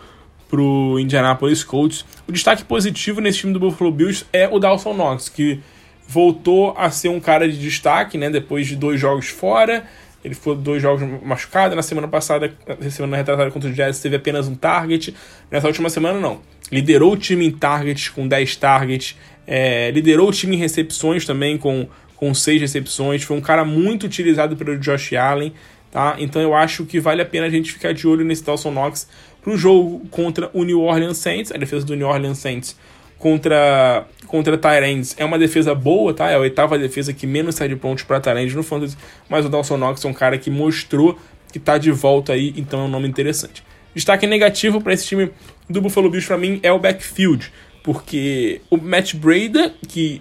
pro 0.48 0.98
Indianapolis 0.98 1.64
Colts. 1.64 2.04
O 2.26 2.32
destaque 2.32 2.64
positivo 2.64 3.20
nesse 3.20 3.38
time 3.38 3.52
do 3.52 3.60
Buffalo 3.60 3.90
Bills 3.90 4.25
é 4.32 4.48
o 4.48 4.58
Dawson 4.58 4.94
Knox, 4.94 5.28
que 5.28 5.60
voltou 6.08 6.75
a 6.76 6.90
ser 6.90 7.08
um 7.08 7.20
cara 7.20 7.48
de 7.48 7.58
destaque, 7.58 8.16
né, 8.16 8.30
depois 8.30 8.66
de 8.66 8.76
dois 8.76 9.00
jogos 9.00 9.28
fora. 9.28 9.84
Ele 10.25 10.34
foi 10.34 10.56
dois 10.56 10.82
jogos 10.82 11.06
machucado. 11.22 11.76
Na 11.76 11.82
semana 11.82 12.08
passada, 12.08 12.52
na 12.80 12.90
semana 12.90 13.16
retrasada 13.16 13.50
contra 13.50 13.70
o 13.70 13.72
Jazz, 13.72 14.00
teve 14.00 14.16
apenas 14.16 14.48
um 14.48 14.54
target. 14.54 15.14
Nessa 15.50 15.68
última 15.68 15.88
semana, 15.88 16.18
não. 16.18 16.40
Liderou 16.70 17.12
o 17.12 17.16
time 17.16 17.46
em 17.46 17.50
targets 17.52 18.08
com 18.08 18.26
10 18.26 18.56
targets. 18.56 19.16
É, 19.46 19.90
liderou 19.92 20.28
o 20.28 20.32
time 20.32 20.56
em 20.56 20.58
recepções 20.58 21.25
também 21.25 21.56
com, 21.56 21.86
com 22.16 22.34
6 22.34 22.60
recepções. 22.60 23.22
Foi 23.22 23.36
um 23.36 23.40
cara 23.40 23.64
muito 23.64 24.06
utilizado 24.06 24.56
pelo 24.56 24.76
Josh 24.78 25.12
Allen. 25.12 25.52
Tá? 25.92 26.16
Então 26.18 26.42
eu 26.42 26.54
acho 26.54 26.84
que 26.84 26.98
vale 26.98 27.22
a 27.22 27.26
pena 27.26 27.46
a 27.46 27.50
gente 27.50 27.72
ficar 27.72 27.94
de 27.94 28.08
olho 28.08 28.25
nesse 28.25 28.44
Dawson 28.44 28.72
Knox 28.72 29.08
para 29.40 29.52
o 29.52 29.56
jogo 29.56 30.02
contra 30.10 30.50
o 30.52 30.64
New 30.64 30.80
Orleans 30.80 31.18
Saints, 31.18 31.52
a 31.52 31.56
defesa 31.56 31.86
do 31.86 31.94
New 31.94 32.08
Orleans 32.08 32.38
Saints 32.38 32.76
contra 33.18 34.06
contra 34.26 34.58
Tyrants 34.58 35.14
é 35.18 35.25
uma 35.25 35.38
defesa 35.38 35.75
boa, 35.75 36.12
tá? 36.12 36.30
É 36.30 36.35
a 36.35 36.38
oitava 36.38 36.78
defesa 36.78 37.12
que 37.12 37.26
menos 37.26 37.54
sai 37.54 37.68
de 37.68 37.76
pontos 37.76 38.04
para 38.04 38.20
Tyrants 38.20 38.54
no 38.54 38.62
fantasy, 38.62 38.96
mas 39.28 39.46
o 39.46 39.49
Dawson 39.49 39.76
Knox 39.76 40.04
é 40.04 40.08
um 40.08 40.12
cara 40.12 40.37
que 40.37 40.50
mostrou 40.50 41.18
que 41.52 41.58
tá 41.58 41.78
de 41.78 41.90
volta 41.92 42.32
aí, 42.32 42.52
então 42.56 42.80
é 42.80 42.82
um 42.85 42.88
nome 42.88 43.08
interessante. 43.08 43.62
Destaque 43.94 44.26
negativo 44.26 44.80
para 44.80 44.92
esse 44.92 45.06
time 45.06 45.30
do 45.70 45.80
Buffalo 45.80 46.11
Bills 46.11 46.26
para 46.26 46.37
mim 46.37 46.58
é 46.62 46.73
o 46.73 46.78
backfield, 46.78 47.50
porque 47.82 48.61
o 48.68 48.76
Matt 48.76 49.14
Breda 49.14 49.73
que 49.88 50.20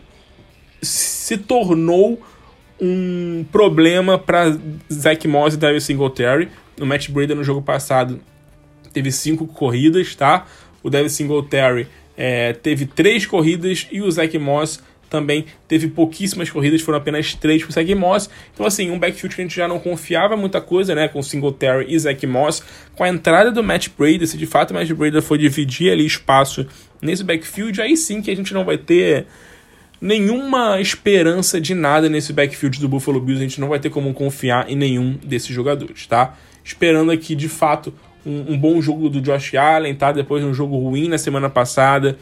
se 0.81 1.37
tornou 1.37 2.21
um 2.79 3.45
problema 3.51 4.17
para 4.19 4.57
Zach 4.91 5.27
Moss 5.27 5.55
e 5.55 5.57
David 5.57 5.81
Singletary. 5.81 6.49
O 6.79 6.85
Matt 6.85 7.09
Breda 7.09 7.33
no 7.33 7.43
jogo 7.43 7.61
passado 7.61 8.19
teve 8.93 9.11
cinco 9.11 9.47
corridas, 9.47 10.15
tá? 10.15 10.45
O 10.83 10.89
Devin 10.89 11.09
Singletary 11.09 11.87
é, 12.17 12.53
teve 12.53 12.85
três 12.85 13.25
corridas 13.25 13.87
e 13.91 14.01
o 14.01 14.09
Zach 14.09 14.37
Moss 14.37 14.81
também 15.09 15.45
teve 15.67 15.87
pouquíssimas 15.87 16.49
corridas, 16.49 16.81
foram 16.81 16.97
apenas 16.97 17.33
três 17.33 17.63
pro 17.63 17.71
Zach 17.71 17.95
Moss. 17.95 18.29
Então, 18.53 18.65
assim, 18.65 18.89
um 18.89 18.99
backfield 18.99 19.35
que 19.35 19.41
a 19.41 19.45
gente 19.45 19.55
já 19.55 19.67
não 19.67 19.79
confiava 19.79 20.35
muita 20.35 20.59
coisa, 20.59 20.95
né? 20.95 21.07
Com 21.07 21.21
Singletary 21.21 21.93
e 21.93 21.97
Zach 21.97 22.25
Moss. 22.27 22.63
Com 22.95 23.03
a 23.03 23.09
entrada 23.09 23.51
do 23.51 23.63
Matt 23.63 23.89
Brady, 23.97 24.27
se 24.27 24.37
de 24.37 24.45
fato 24.45 24.71
o 24.71 24.73
Matt 24.73 24.91
Brady 24.91 25.21
for 25.21 25.37
dividir 25.37 25.91
ali 25.91 26.05
espaço 26.05 26.65
nesse 27.01 27.23
backfield, 27.23 27.81
aí 27.81 27.95
sim 27.95 28.21
que 28.21 28.31
a 28.31 28.35
gente 28.35 28.53
não 28.53 28.65
vai 28.65 28.77
ter 28.77 29.27
nenhuma 30.01 30.81
esperança 30.81 31.59
de 31.61 31.73
nada 31.73 32.09
nesse 32.09 32.33
backfield 32.33 32.79
do 32.79 32.89
Buffalo 32.89 33.19
Bills. 33.19 33.43
A 33.43 33.47
gente 33.47 33.61
não 33.61 33.69
vai 33.69 33.79
ter 33.79 33.89
como 33.89 34.13
confiar 34.13 34.69
em 34.69 34.75
nenhum 34.75 35.13
desses 35.23 35.49
jogadores, 35.49 36.07
tá? 36.07 36.37
Esperando 36.63 37.11
aqui, 37.11 37.35
de 37.35 37.47
fato, 37.47 37.93
um, 38.25 38.53
um, 38.53 38.57
bom 38.57 38.81
jogo 38.81 39.09
do 39.09 39.21
Josh 39.21 39.55
Allen, 39.55 39.95
tá? 39.95 40.11
Depois 40.11 40.43
de 40.43 40.49
um 40.49 40.53
jogo 40.53 40.77
ruim 40.77 41.07
na 41.07 41.17
semana 41.17 41.49
passada. 41.49 42.17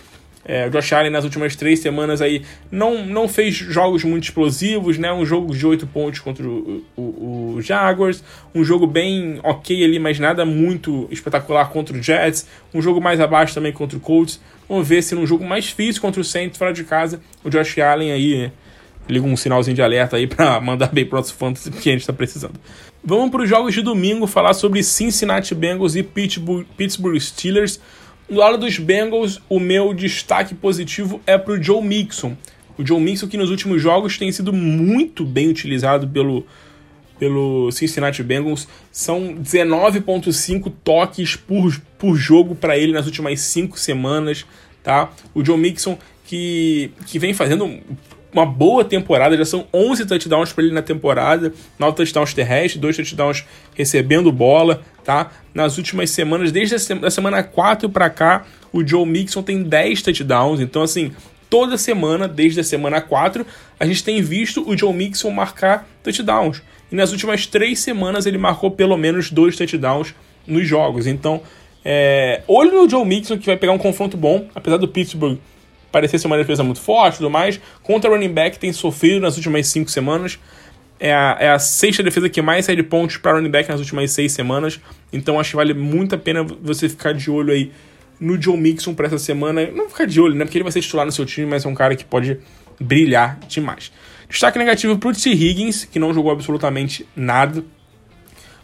É, 0.45 0.67
o 0.67 0.69
Josh 0.69 0.91
Allen 0.91 1.09
nas 1.09 1.23
últimas 1.23 1.55
três 1.55 1.79
semanas 1.79 2.21
aí 2.21 2.41
não, 2.69 3.05
não 3.05 3.29
fez 3.29 3.55
jogos 3.55 4.03
muito 4.03 4.25
explosivos, 4.25 4.97
né? 4.97 5.11
Um 5.13 5.25
jogo 5.25 5.55
de 5.55 5.65
oito 5.65 5.87
pontos 5.87 6.19
contra 6.19 6.45
o, 6.45 6.83
o, 6.97 7.55
o, 7.55 7.61
Jaguars, 7.61 8.21
um 8.53 8.63
jogo 8.63 8.85
bem 8.85 9.39
ok 9.41 9.83
ali, 9.83 9.99
mas 9.99 10.19
nada 10.19 10.45
muito 10.45 11.07
espetacular 11.09 11.69
contra 11.69 11.95
o 11.95 12.03
Jets, 12.03 12.45
um 12.73 12.81
jogo 12.81 12.99
mais 12.99 13.21
abaixo 13.21 13.53
também 13.53 13.71
contra 13.71 13.97
o 13.97 14.01
Colts. 14.01 14.41
Vamos 14.67 14.87
ver 14.87 15.01
se 15.01 15.15
num 15.15 15.25
jogo 15.25 15.45
mais 15.45 15.65
difícil 15.65 16.01
contra 16.01 16.19
o 16.19 16.23
Saints 16.23 16.57
fora 16.57 16.73
de 16.73 16.83
casa, 16.83 17.21
o 17.43 17.49
Josh 17.49 17.77
Allen 17.79 18.11
aí 18.11 18.51
liga 19.07 19.25
um 19.25 19.35
sinalzinho 19.35 19.75
de 19.75 19.81
alerta 19.81 20.17
aí 20.17 20.27
para 20.27 20.59
mandar 20.61 20.87
bem 20.87 21.05
pro 21.05 21.17
nosso 21.17 21.33
fantasy 21.33 21.71
que 21.71 21.89
a 21.89 21.91
gente 21.91 22.01
está 22.01 22.13
precisando. 22.13 22.59
Vamos 23.03 23.31
para 23.31 23.43
os 23.43 23.49
jogos 23.49 23.73
de 23.73 23.81
domingo 23.81 24.25
falar 24.25 24.53
sobre 24.53 24.81
Cincinnati 24.81 25.53
Bengals 25.53 25.95
e 25.95 26.03
Pittsburgh, 26.03 27.19
Steelers. 27.19 27.79
Do 28.29 28.35
lado 28.35 28.57
dos 28.57 28.79
Bengals, 28.79 29.41
o 29.49 29.59
meu 29.59 29.93
destaque 29.93 30.55
positivo 30.55 31.21
é 31.27 31.37
para 31.37 31.53
o 31.53 31.61
Joe 31.61 31.83
Mixon. 31.83 32.37
O 32.77 32.85
Joe 32.85 32.99
Mixon 32.99 33.27
que 33.27 33.37
nos 33.37 33.49
últimos 33.49 33.81
jogos 33.81 34.17
tem 34.17 34.31
sido 34.31 34.53
muito 34.53 35.25
bem 35.25 35.49
utilizado 35.49 36.07
pelo, 36.07 36.47
pelo 37.19 37.69
Cincinnati 37.71 38.23
Bengals. 38.23 38.67
São 38.89 39.35
19.5 39.35 40.71
toques 40.81 41.35
por, 41.35 41.77
por 41.97 42.15
jogo 42.15 42.55
para 42.55 42.77
ele 42.77 42.93
nas 42.93 43.05
últimas 43.05 43.41
5 43.41 43.77
semanas. 43.77 44.45
Tá? 44.81 45.11
O 45.33 45.43
Joe 45.43 45.57
Mixon 45.57 45.97
que, 46.25 46.91
que 47.05 47.19
vem 47.19 47.33
fazendo 47.33 47.81
uma 48.33 48.45
boa 48.45 48.83
temporada, 48.83 49.37
já 49.37 49.45
são 49.45 49.67
11 49.73 50.05
touchdowns 50.05 50.51
para 50.51 50.63
ele 50.63 50.73
na 50.73 50.81
temporada, 50.81 51.53
9 51.77 51.95
touchdowns 51.95 52.33
terrestres, 52.33 52.81
2 52.81 52.97
touchdowns 52.97 53.45
recebendo 53.75 54.31
bola, 54.31 54.81
tá? 55.03 55.31
Nas 55.53 55.77
últimas 55.77 56.09
semanas, 56.09 56.51
desde 56.51 56.75
a 56.75 57.09
semana 57.11 57.43
4 57.43 57.89
para 57.89 58.09
cá, 58.09 58.45
o 58.71 58.85
Joe 58.85 59.05
Mixon 59.05 59.43
tem 59.43 59.61
10 59.61 60.01
touchdowns, 60.01 60.59
então 60.59 60.81
assim, 60.81 61.11
toda 61.49 61.77
semana, 61.77 62.27
desde 62.27 62.59
a 62.59 62.63
semana 62.63 62.99
4, 62.99 63.45
a 63.79 63.85
gente 63.85 64.03
tem 64.03 64.21
visto 64.21 64.67
o 64.67 64.75
Joe 64.75 64.93
Mixon 64.93 65.29
marcar 65.29 65.87
touchdowns. 66.01 66.63
E 66.91 66.95
nas 66.95 67.11
últimas 67.11 67.45
3 67.45 67.77
semanas 67.77 68.25
ele 68.25 68.37
marcou 68.37 68.71
pelo 68.71 68.97
menos 68.97 69.29
2 69.31 69.55
touchdowns 69.55 70.15
nos 70.47 70.67
jogos. 70.67 71.05
Então, 71.05 71.41
é, 71.85 72.41
olho 72.47 72.71
no 72.71 72.89
Joe 72.89 73.05
Mixon 73.05 73.37
que 73.37 73.45
vai 73.45 73.57
pegar 73.57 73.73
um 73.73 73.77
confronto 73.77 74.17
bom, 74.17 74.47
apesar 74.55 74.77
do 74.77 74.87
Pittsburgh 74.87 75.37
parecer 75.93 76.17
ser 76.17 76.27
uma 76.27 76.37
defesa 76.37 76.63
muito 76.63 76.81
forte 76.81 77.15
e 77.15 77.17
tudo 77.19 77.29
mais. 77.29 77.61
Contra 77.83 78.09
o 78.09 78.13
running 78.13 78.33
back 78.33 78.57
tem 78.57 78.73
sofrido 78.73 79.21
nas 79.21 79.37
últimas 79.37 79.67
cinco 79.67 79.89
semanas. 79.89 80.39
É 80.99 81.13
a, 81.13 81.37
é 81.39 81.49
a 81.51 81.59
sexta 81.59 82.01
defesa 82.01 82.27
que 82.27 82.41
mais 82.41 82.65
sai 82.65 82.75
de 82.75 82.83
pontos 82.83 83.17
para 83.17 83.33
running 83.33 83.51
back 83.51 83.69
nas 83.69 83.79
últimas 83.79 84.11
seis 84.11 84.31
semanas. 84.31 84.79
Então 85.11 85.39
acho 85.39 85.51
que 85.51 85.55
vale 85.55 85.73
muito 85.73 86.15
a 86.15 86.17
pena 86.17 86.43
você 86.43 86.89
ficar 86.89 87.13
de 87.13 87.29
olho 87.29 87.53
aí 87.53 87.71
no 88.19 88.41
Joe 88.41 88.57
Mixon 88.57 88.95
para 88.95 89.05
essa 89.05 89.19
semana. 89.19 89.67
Não 89.67 89.87
ficar 89.87 90.07
de 90.07 90.19
olho, 90.19 90.33
né? 90.33 90.45
Porque 90.45 90.57
ele 90.57 90.63
vai 90.63 90.71
ser 90.71 90.81
titular 90.81 91.05
no 91.05 91.11
seu 91.11 91.25
time, 91.25 91.45
mas 91.45 91.63
é 91.63 91.69
um 91.69 91.75
cara 91.75 91.95
que 91.95 92.03
pode 92.03 92.39
brilhar 92.79 93.37
demais. 93.47 93.91
Destaque 94.27 94.57
negativo 94.57 94.97
para 94.97 95.09
o 95.09 95.13
T. 95.13 95.29
Higgins, 95.29 95.85
que 95.85 95.99
não 95.99 96.11
jogou 96.11 96.31
absolutamente 96.31 97.05
nada. 97.15 97.63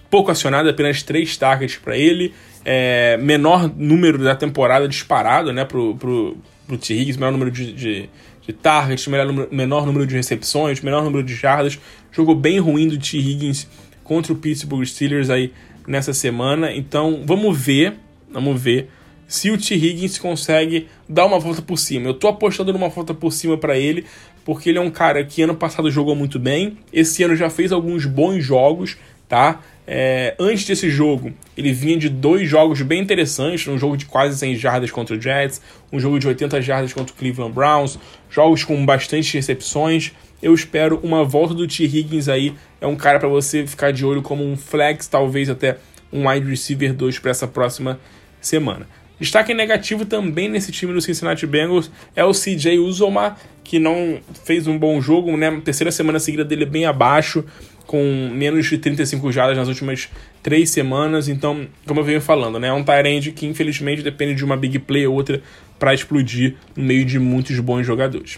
Pouco 0.10 0.32
acionado, 0.32 0.68
apenas 0.68 1.04
três 1.04 1.38
targets 1.38 1.78
para 1.78 1.96
ele. 1.96 2.34
É, 2.66 3.18
menor 3.18 3.72
número 3.78 4.18
da 4.18 4.36
temporada 4.36 4.88
disparado 4.88 5.54
né, 5.54 5.64
pro, 5.66 5.96
pro, 5.96 6.38
pro 6.70 6.78
T. 6.78 6.94
Higgins, 6.94 7.18
menor 7.18 7.32
número 7.32 7.50
de, 7.50 7.74
de, 7.74 8.10
de 8.46 8.54
targets, 8.54 9.08
número, 9.08 9.50
menor 9.52 9.86
número 9.88 10.06
de 10.06 10.16
recepções, 10.16 10.80
menor 10.82 11.04
número 11.04 11.24
de 11.24 11.34
jardas. 11.34 11.80
Jogo 12.12 12.36
bem 12.36 12.60
ruim 12.60 12.88
do 12.88 12.98
T. 12.98 13.18
Higgins 13.18 13.68
contra 14.04 14.32
o 14.32 14.36
Pittsburgh 14.36 14.86
Steelers 14.86 15.30
aí 15.30 15.52
nessa 15.88 16.14
semana. 16.14 16.72
Então 16.72 17.24
vamos 17.26 17.60
ver, 17.60 17.96
vamos 18.32 18.62
ver 18.62 18.90
se 19.28 19.50
o 19.50 19.58
T. 19.58 19.76
Higgins 19.76 20.20
consegue 20.20 20.88
dar 21.08 21.26
uma 21.26 21.40
volta 21.40 21.62
por 21.62 21.78
cima. 21.78 22.08
Eu 22.08 22.14
tô 22.14 22.28
apostando 22.28 22.72
numa 22.72 22.90
volta 22.90 23.14
por 23.14 23.32
cima 23.32 23.58
para 23.58 23.78
ele, 23.78 24.06
porque 24.46 24.70
ele 24.70 24.78
é 24.78 24.82
um 24.82 24.92
cara 24.92 25.24
que 25.24 25.42
ano 25.42 25.56
passado 25.56 25.90
jogou 25.90 26.16
muito 26.16 26.40
bem, 26.40 26.78
esse 26.94 27.24
ano 27.24 27.36
já 27.36 27.50
fez 27.50 27.72
alguns 27.72 28.06
bons 28.06 28.44
jogos, 28.44 28.98
tá? 29.28 29.62
É, 29.92 30.36
antes 30.38 30.66
desse 30.66 30.88
jogo, 30.88 31.34
ele 31.58 31.74
vinha 31.74 31.98
de 31.98 32.10
dois 32.10 32.48
jogos 32.48 32.80
bem 32.84 33.02
interessantes, 33.02 33.68
um 33.68 33.76
jogo 33.76 33.98
de 33.98 34.06
quase 34.06 34.38
100 34.38 34.56
jardas 34.56 34.92
contra 34.92 35.18
o 35.18 35.20
Jets, 35.20 35.60
um 35.92 36.00
jogo 36.00 36.20
de 36.20 36.28
80 36.28 36.62
jardas 36.62 36.94
contra 36.94 37.12
o 37.12 37.18
Cleveland 37.18 37.52
Browns, 37.52 37.98
jogos 38.30 38.64
com 38.64 38.86
bastante 38.86 39.34
recepções. 39.34 40.12
Eu 40.44 40.54
espero 40.54 41.00
uma 41.02 41.24
volta 41.24 41.56
do 41.56 41.66
T. 41.68 41.86
Higgins 41.86 42.30
aí, 42.30 42.54
é 42.80 42.86
um 42.86 42.96
cara 42.96 43.18
para 43.20 43.28
você 43.28 43.66
ficar 43.66 43.92
de 43.92 44.06
olho 44.06 44.22
como 44.22 44.46
um 44.46 44.56
flex, 44.56 45.08
talvez 45.08 45.50
até 45.50 45.78
um 46.14 46.30
wide 46.30 46.48
receiver 46.48 46.94
2 46.94 47.18
para 47.18 47.32
essa 47.32 47.48
próxima 47.48 48.00
semana. 48.40 48.86
Destaque 49.20 49.56
negativo 49.56 50.06
também 50.06 50.48
nesse 50.48 50.72
time 50.72 50.94
do 50.94 51.02
Cincinnati 51.02 51.48
Bengals 51.48 51.90
é 52.16 52.24
o 52.24 52.32
CJ 52.32 52.78
Uzoma, 52.78 53.36
que 53.64 53.80
não 53.80 54.20
fez 54.46 54.68
um 54.68 54.78
bom 54.78 55.02
jogo, 55.02 55.36
né? 55.36 55.60
Terceira 55.66 55.92
semana 55.92 56.20
seguida 56.20 56.46
dele 56.46 56.66
bem 56.66 56.86
abaixo 56.86 57.44
com 57.90 58.30
menos 58.32 58.68
de 58.68 58.78
35 58.78 59.32
jardas 59.32 59.58
nas 59.58 59.68
últimas 59.68 60.10
três 60.44 60.70
semanas. 60.70 61.28
Então, 61.28 61.68
como 61.88 62.02
eu 62.02 62.04
venho 62.04 62.22
falando, 62.22 62.60
né, 62.60 62.68
é 62.68 62.72
um 62.72 62.84
Tyrande 62.84 63.32
que 63.32 63.48
infelizmente 63.48 64.04
depende 64.04 64.36
de 64.36 64.46
uma 64.46 64.56
big 64.56 64.78
play 64.78 65.08
ou 65.08 65.16
outra 65.16 65.42
para 65.80 65.92
explodir 65.92 66.54
no 66.76 66.84
meio 66.84 67.04
de 67.04 67.18
muitos 67.18 67.60
bons 67.60 67.88
jogadores. 67.88 68.38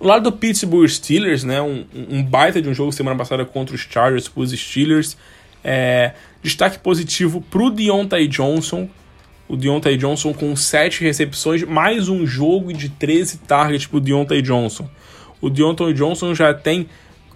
No 0.00 0.06
lado 0.06 0.30
do 0.30 0.32
Pittsburgh 0.36 0.88
Steelers, 0.88 1.42
né, 1.42 1.60
um, 1.60 1.84
um 1.92 2.22
baita 2.22 2.62
de 2.62 2.68
um 2.68 2.74
jogo 2.74 2.92
semana 2.92 3.16
passada 3.16 3.44
contra 3.44 3.74
os 3.74 3.80
Chargers, 3.80 4.30
os 4.36 4.52
Steelers. 4.52 5.16
É, 5.64 6.12
destaque 6.40 6.78
positivo 6.78 7.40
para 7.40 7.60
o 7.60 7.70
Deontay 7.70 8.28
Johnson. 8.28 8.88
O 9.48 9.56
Deontay 9.56 9.96
Johnson 9.96 10.32
com 10.32 10.54
7 10.54 11.02
recepções, 11.02 11.64
mais 11.64 12.08
um 12.08 12.24
jogo 12.24 12.72
de 12.72 12.88
13 12.88 13.38
targets 13.38 13.88
para 13.88 13.96
o 13.96 14.00
Deontay 14.00 14.42
Johnson. 14.42 14.88
O 15.40 15.50
Deontay 15.50 15.92
Johnson 15.92 16.36
já 16.36 16.54
tem 16.54 16.86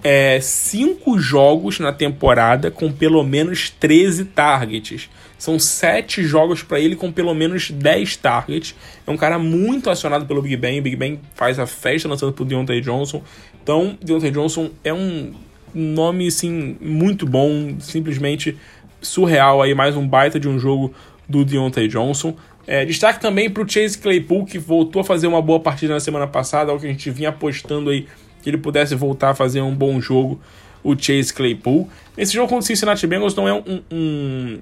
é, 0.02 0.38
cinco 0.40 1.19
jogos 1.19 1.81
na 1.81 1.93
temporada 1.93 2.71
com 2.71 2.90
pelo 2.93 3.23
menos 3.25 3.71
13 3.71 4.26
targets. 4.26 5.09
São 5.37 5.59
sete 5.59 6.25
jogos 6.25 6.62
para 6.62 6.81
ele 6.81 6.97
com 6.97 7.12
pelo 7.12 7.33
menos 7.35 7.71
10 7.71 8.17
targets. 8.17 8.75
É 9.07 9.11
um 9.11 9.17
cara 9.17 9.38
muito 9.38 9.88
acionado 9.88 10.26
pelo 10.26 10.43
Big 10.43 10.57
Ben. 10.57 10.81
O 10.81 10.83
Big 10.83 10.97
Ben 10.97 11.21
faz 11.35 11.59
a 11.59 11.67
festa 11.67 12.09
lançando 12.09 12.33
pro 12.33 12.45
Deontay 12.45 12.81
Johnson. 12.81 13.23
Então, 13.62 13.97
Deontay 14.02 14.31
Johnson 14.33 14.71
é 14.83 14.93
um 14.93 15.33
nome 15.75 16.26
assim, 16.26 16.76
muito 16.81 17.26
bom, 17.26 17.76
simplesmente 17.78 18.57
surreal 19.00 19.62
aí, 19.62 19.75
mais 19.75 19.97
um 19.97 20.07
baita 20.07 20.40
de 20.40 20.49
um 20.49 20.59
jogo 20.59 20.93
do 21.28 21.45
Deontay 21.45 21.87
Johnson. 21.87 22.35
É, 22.67 22.85
destaque 22.85 23.21
também 23.21 23.49
para 23.49 23.62
o 23.62 23.69
Chase 23.69 23.97
Claypool, 23.97 24.45
que 24.45 24.59
voltou 24.59 25.00
a 25.00 25.05
fazer 25.05 25.26
uma 25.26 25.40
boa 25.40 25.61
partida 25.61 25.95
na 25.95 26.00
semana 26.00 26.26
passada, 26.26 26.71
algo 26.71 26.81
que 26.81 26.87
a 26.87 26.90
gente 26.90 27.11
vinha 27.11 27.28
apostando 27.28 27.90
aí 27.90 28.07
que 28.42 28.50
ele 28.50 28.59
pudesse 28.59 28.95
voltar 28.95 29.30
a 29.30 29.35
fazer 29.35 29.61
um 29.61 29.75
bom 29.75 30.00
jogo, 30.00 30.40
o 30.83 30.97
Chase 30.97 31.33
Claypool. 31.33 31.88
Esse 32.16 32.33
jogo 32.33 32.49
contra 32.49 32.64
o 32.64 32.66
Cincinnati 32.66 33.07
Bengals 33.07 33.35
não 33.35 33.49
é 33.49 33.52
um, 33.52 33.83
um, 33.90 34.59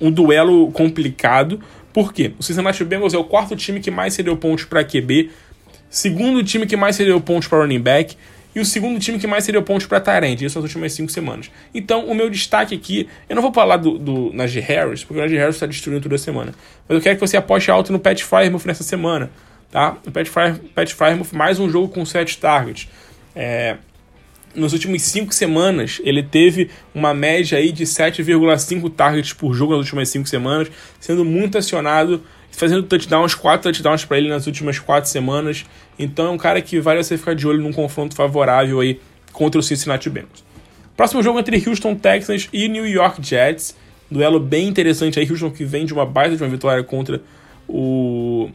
um 0.00 0.10
duelo 0.10 0.70
complicado, 0.72 1.60
por 1.92 2.12
quê? 2.12 2.32
O 2.38 2.42
Cincinnati 2.42 2.84
Bengals 2.84 3.14
é 3.14 3.18
o 3.18 3.24
quarto 3.24 3.56
time 3.56 3.80
que 3.80 3.90
mais 3.90 4.14
cedeu 4.14 4.36
pontos 4.36 4.64
para 4.64 4.84
QB, 4.84 5.30
segundo 5.88 6.42
time 6.44 6.66
que 6.66 6.76
mais 6.76 6.96
cedeu 6.96 7.20
pontos 7.20 7.48
para 7.48 7.58
running 7.58 7.80
back, 7.80 8.16
e 8.54 8.60
o 8.60 8.64
segundo 8.64 8.98
time 8.98 9.18
que 9.18 9.26
mais 9.26 9.44
cedeu 9.44 9.62
pontos 9.62 9.86
para 9.86 10.00
Tyrant, 10.00 10.40
isso 10.40 10.58
nas 10.58 10.64
últimas 10.64 10.92
cinco 10.92 11.10
semanas. 11.10 11.50
Então, 11.72 12.06
o 12.06 12.14
meu 12.14 12.28
destaque 12.28 12.74
aqui, 12.74 13.08
eu 13.28 13.36
não 13.36 13.42
vou 13.42 13.52
falar 13.52 13.76
do, 13.76 13.96
do 13.96 14.32
Najee 14.32 14.60
Harris, 14.60 15.04
porque 15.04 15.20
o 15.20 15.22
Najee 15.22 15.38
Harris 15.38 15.56
está 15.56 15.66
destruindo 15.66 16.02
toda 16.02 16.18
semana, 16.18 16.52
mas 16.88 16.96
eu 16.96 17.02
quero 17.02 17.16
que 17.16 17.20
você 17.20 17.36
aposte 17.36 17.70
alto 17.70 17.92
no 17.92 17.98
Pat 17.98 18.20
Frymouth 18.22 18.62
nessa 18.66 18.82
semana, 18.82 19.30
tá? 19.70 19.96
O 20.06 20.10
Pat, 20.10 20.26
Fry, 20.26 20.54
Pat 20.74 20.92
Frymouth, 20.92 21.28
mais 21.32 21.58
um 21.58 21.70
jogo 21.70 21.88
com 21.88 22.04
sete 22.04 22.38
targets. 22.38 22.88
É, 23.34 23.76
nos 24.54 24.72
últimos 24.72 25.02
cinco 25.02 25.32
semanas, 25.32 26.00
ele 26.04 26.22
teve 26.22 26.70
uma 26.94 27.14
média 27.14 27.56
aí 27.56 27.70
de 27.70 27.84
7,5 27.84 28.92
targets 28.92 29.32
por 29.32 29.54
jogo 29.54 29.72
nas 29.72 29.82
últimas 29.82 30.08
cinco 30.08 30.28
semanas, 30.28 30.68
sendo 30.98 31.24
muito 31.24 31.56
acionado, 31.56 32.22
fazendo 32.50 32.82
touchdowns, 32.82 33.34
quatro 33.34 33.70
touchdowns 33.70 34.04
para 34.04 34.18
ele 34.18 34.28
nas 34.28 34.46
últimas 34.46 34.78
quatro 34.78 35.08
semanas. 35.08 35.64
Então 35.98 36.26
é 36.26 36.30
um 36.30 36.38
cara 36.38 36.60
que 36.60 36.80
vale 36.80 37.02
você 37.02 37.16
ficar 37.16 37.34
de 37.34 37.46
olho 37.46 37.62
num 37.62 37.72
confronto 37.72 38.16
favorável 38.16 38.80
aí 38.80 39.00
contra 39.32 39.60
o 39.60 39.62
Cincinnati 39.62 40.10
Bengals. 40.10 40.44
Próximo 40.96 41.22
jogo 41.22 41.38
entre 41.38 41.62
Houston 41.66 41.94
Texans 41.94 42.48
e 42.52 42.68
New 42.68 42.86
York 42.86 43.24
Jets. 43.24 43.76
Duelo 44.10 44.40
bem 44.40 44.66
interessante 44.66 45.20
aí. 45.20 45.30
Houston 45.30 45.50
que 45.50 45.64
vem 45.64 45.86
de 45.86 45.94
uma 45.94 46.04
baita 46.04 46.36
de 46.36 46.42
uma 46.42 46.48
vitória 46.48 46.82
contra 46.82 47.22
o, 47.68 48.50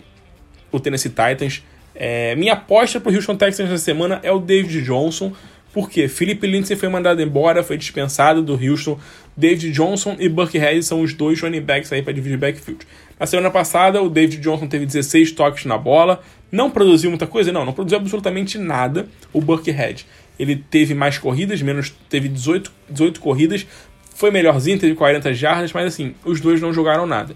o 0.75 0.79
Tennessee 0.79 1.09
Titans. 1.09 1.63
É, 1.93 2.35
minha 2.35 2.53
aposta 2.53 2.99
para 2.99 3.11
o 3.11 3.15
Houston 3.15 3.35
Texans 3.35 3.69
essa 3.69 3.77
semana 3.77 4.19
é 4.23 4.31
o 4.31 4.39
David 4.39 4.81
Johnson. 4.83 5.33
Porque 5.75 6.07
Philip 6.07 6.47
Lindsay 6.47 6.77
foi 6.77 6.87
mandado 6.87 7.21
embora, 7.21 7.61
foi 7.61 7.77
dispensado 7.77 8.41
do 8.41 8.53
Houston. 8.53 8.97
David 9.35 9.73
Johnson 9.73 10.15
e 10.17 10.29
Buckhead 10.29 10.81
são 10.83 11.01
os 11.01 11.13
dois 11.13 11.41
running 11.41 11.59
backs 11.59 11.91
aí 11.91 12.01
para 12.01 12.13
dividir 12.13 12.37
backfield. 12.37 12.87
Na 13.19 13.25
semana 13.25 13.51
passada, 13.51 14.01
o 14.01 14.09
David 14.09 14.41
Johnson 14.41 14.67
teve 14.67 14.85
16 14.85 15.33
toques 15.33 15.65
na 15.65 15.77
bola. 15.77 16.21
Não 16.49 16.71
produziu 16.71 17.09
muita 17.09 17.27
coisa? 17.27 17.51
Não, 17.51 17.65
não 17.65 17.73
produziu 17.73 17.97
absolutamente 17.97 18.57
nada. 18.57 19.09
O 19.33 19.41
Buckhead. 19.41 20.05
Ele 20.39 20.55
teve 20.55 20.93
mais 20.93 21.17
corridas, 21.17 21.61
menos 21.61 21.93
teve 22.09 22.29
18, 22.29 22.71
18 22.89 23.19
corridas. 23.19 23.67
Foi 24.15 24.31
melhorzinho, 24.31 24.79
teve 24.79 24.95
40 24.95 25.33
jardas, 25.33 25.73
mas 25.73 25.87
assim, 25.87 26.15
os 26.23 26.39
dois 26.39 26.61
não 26.61 26.71
jogaram 26.71 27.05
nada. 27.05 27.35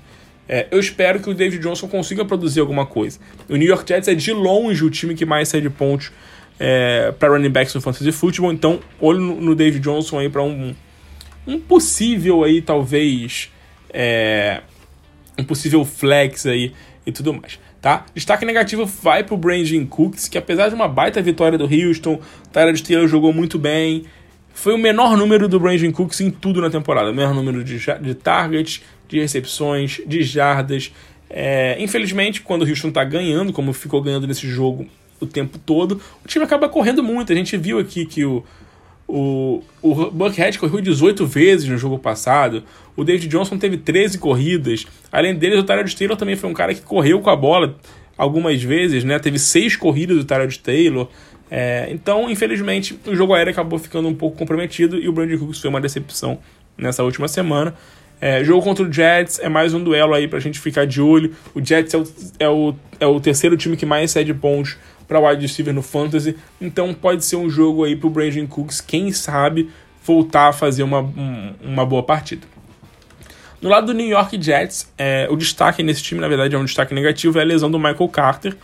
É, 0.52 0.68
eu 0.72 0.80
espero 0.80 1.20
que 1.20 1.30
o 1.30 1.34
David 1.36 1.62
Johnson 1.62 1.88
consiga 1.88 2.26
produzir 2.26 2.60
alguma 2.60 2.84
coisa. 2.84 3.20
O 3.48 3.56
New 3.56 3.68
York 3.68 3.88
Jets 3.88 4.08
é 4.08 4.16
de 4.16 4.34
longe 4.34 4.84
o 4.84 4.90
time 4.90 5.14
que 5.14 5.24
mais 5.24 5.48
cede 5.48 5.70
pontos 5.70 6.12
é, 6.60 7.14
para 7.20 7.30
running 7.30 7.52
backs 7.52 7.76
no 7.76 7.82
fantasy 7.82 8.12
football, 8.12 8.52
então 8.52 8.80
olho 9.00 9.20
no, 9.20 9.40
no 9.40 9.56
David 9.56 9.80
Johnson 9.80 10.18
aí 10.18 10.28
para 10.28 10.42
um, 10.42 10.74
um 11.46 11.60
possível 11.60 12.44
aí 12.44 12.64
talvez 12.64 13.52
é, 13.94 14.62
um 15.38 15.44
possível 15.44 15.86
flex 15.86 16.48
aí 16.48 16.74
e 17.06 17.12
tudo 17.12 17.32
mais. 17.32 17.60
Tá? 17.80 18.08
Destaque 18.14 18.44
negativo 18.44 18.86
vai 18.86 19.24
para 19.24 19.36
o 19.36 19.38
Brandon 19.38 19.86
Cooks, 19.86 20.28
que 20.28 20.38
apesar 20.38 20.68
de 20.68 20.76
uma 20.76 20.88
baita 20.88 21.22
vitória 21.22 21.58
do 21.58 21.64
Houston, 21.64 22.20
Tyrod 22.52 22.84
Taylor 22.84 23.08
jogou 23.08 23.32
muito 23.32 23.58
bem, 23.60 24.04
foi 24.54 24.74
o 24.74 24.78
menor 24.78 25.16
número 25.16 25.48
do 25.48 25.60
Brandon 25.60 25.92
Cooks 25.92 26.22
em 26.22 26.30
tudo 26.30 26.62
na 26.62 26.70
temporada. 26.70 27.12
O 27.12 27.14
menor 27.14 27.34
número 27.34 27.64
de, 27.64 27.80
de 28.02 28.16
targets, 28.16 28.82
de 29.08 29.20
recepções, 29.20 30.02
de 30.06 30.22
jardas. 30.24 30.92
É, 31.30 31.78
infelizmente, 31.80 32.42
quando 32.42 32.64
o 32.64 32.68
Houston 32.68 32.90
está 32.90 33.04
ganhando, 33.04 33.54
como 33.54 33.72
ficou 33.74 34.02
ganhando 34.02 34.28
nesse 34.28 34.48
jogo 34.48 34.88
o 35.20 35.26
tempo 35.26 35.58
todo, 35.58 36.02
o 36.24 36.28
time 36.28 36.46
acaba 36.46 36.68
correndo 36.70 37.04
muito. 37.04 37.32
A 37.32 37.36
gente 37.36 37.56
viu 37.58 37.80
aqui 37.80 38.06
que 38.06 38.26
o, 38.26 38.44
o, 39.08 39.64
o 39.82 40.12
Buckhead 40.12 40.58
correu 40.58 40.82
18 40.82 41.26
vezes 41.26 41.68
no 41.68 41.78
jogo 41.78 41.98
passado. 42.00 42.64
O 42.96 43.04
David 43.04 43.28
Johnson 43.28 43.58
teve 43.58 43.78
13 43.78 44.18
corridas. 44.18 44.86
Além 45.12 45.36
deles, 45.36 45.60
o 45.60 45.64
Tyrod 45.64 45.96
Taylor 45.96 46.18
também 46.18 46.36
foi 46.36 46.50
um 46.50 46.54
cara 46.54 46.74
que 46.74 46.82
correu 46.82 47.20
com 47.22 47.30
a 47.30 47.36
bola 47.36 47.76
algumas 48.18 48.62
vezes, 48.62 49.04
né? 49.04 49.18
Teve 49.18 49.40
seis 49.40 49.76
corridas 49.76 50.18
do 50.18 50.26
Tyrod 50.26 50.60
Taylor. 50.60 51.08
É, 51.52 51.88
então, 51.92 52.30
infelizmente, 52.30 53.00
o 53.06 53.16
jogo 53.16 53.34
aéreo 53.34 53.52
acabou 53.52 53.80
ficando 53.80 54.08
um 54.08 54.14
pouco 54.14 54.38
comprometido 54.38 54.98
e 54.98 55.10
o 55.10 55.12
Brandon 55.12 55.38
Cooks 55.38 55.60
foi 55.60 55.70
uma 55.70 55.82
decepção 55.82 56.40
nessa 56.78 57.04
última 57.04 57.28
semana. 57.28 57.74
É, 58.22 58.44
jogo 58.44 58.62
contra 58.62 58.84
o 58.86 58.92
Jets 58.92 59.40
é 59.40 59.48
mais 59.48 59.74
um 59.74 59.82
duelo 59.82 60.14
aí 60.14 60.28
pra 60.28 60.40
gente 60.40 60.60
ficar 60.60 60.86
de 60.86 61.02
olho. 61.02 61.34
O 61.56 61.64
Jets 61.64 61.94
é 61.94 61.98
o, 61.98 62.04
é 62.40 62.50
o, 62.50 62.76
é 63.00 63.08
o 63.08 63.20
terceiro 63.20 63.56
time 63.56 63.78
que 63.78 63.86
mais 63.86 64.12
cede 64.12 64.34
pontos 64.34 64.78
para 65.08 65.20
wide 65.20 65.42
receiver 65.42 65.74
no 65.74 65.82
Fantasy. 65.82 66.36
Então 66.60 66.94
pode 66.94 67.24
ser 67.24 67.38
um 67.38 67.50
jogo 67.50 67.86
aí 67.86 67.96
pro 67.96 68.10
Brandon 68.10 68.46
Cooks, 68.46 68.82
quem 68.82 69.12
sabe, 69.12 69.70
voltar 70.04 70.50
a 70.50 70.54
fazer 70.54 70.84
uma, 70.84 71.00
um, 71.00 71.54
uma 71.64 71.86
boa 71.86 72.04
partida. 72.04 72.46
No 73.62 73.70
lado 73.70 73.88
do 73.88 73.94
New 73.94 74.08
York 74.08 74.42
Jets, 74.42 74.92
é, 74.98 75.28
o 75.30 75.36
destaque 75.36 75.84
nesse 75.84 76.02
time, 76.02 76.22
na 76.22 76.28
verdade, 76.28 76.56
é 76.56 76.58
um 76.58 76.64
destaque 76.64 76.94
negativo, 76.94 77.40
é 77.40 77.42
a 77.42 77.46
lesão 77.46 77.70
do 77.70 77.78
Michael 77.78 78.08
Carter. 78.08 78.56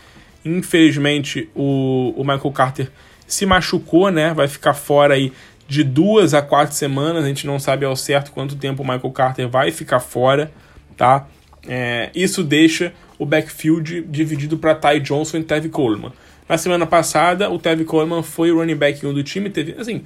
Infelizmente, 0.46 1.50
o, 1.56 2.14
o 2.16 2.22
Michael 2.22 2.52
Carter 2.52 2.92
se 3.26 3.46
machucou, 3.46 4.12
né? 4.12 4.34
Vai 4.34 4.48
ficar 4.48 4.76
fora 4.76 5.16
aí 5.16 5.34
de 5.68 5.84
duas 5.84 6.34
a 6.34 6.42
quatro 6.42 6.76
semanas. 6.76 7.24
A 7.24 7.28
gente 7.28 7.48
não 7.48 7.60
sabe 7.60 7.86
ao 7.86 7.96
certo 7.96 8.32
quanto 8.32 8.56
tempo 8.56 8.84
o 8.84 8.86
Michael 8.86 9.12
Carter 9.12 9.50
vai 9.50 9.72
ficar 9.72 10.00
fora, 10.00 10.52
tá? 10.96 11.28
É, 11.68 12.12
isso 12.14 12.44
deixa 12.44 12.94
o 13.18 13.26
backfield 13.26 14.04
dividido 14.04 14.58
para 14.58 14.76
Ty 14.76 15.00
Johnson 15.00 15.38
e 15.38 15.44
Tevin 15.44 15.70
Coleman. 15.70 16.12
Na 16.48 16.58
semana 16.58 16.86
passada, 16.86 17.50
o 17.50 17.58
Tevin 17.58 17.86
Coleman 17.86 18.22
foi 18.22 18.52
o 18.52 18.58
running 18.58 18.76
back 18.76 19.04
1 19.04 19.14
do 19.14 19.24
time. 19.24 19.50
Teve, 19.50 19.76
assim, 19.80 20.04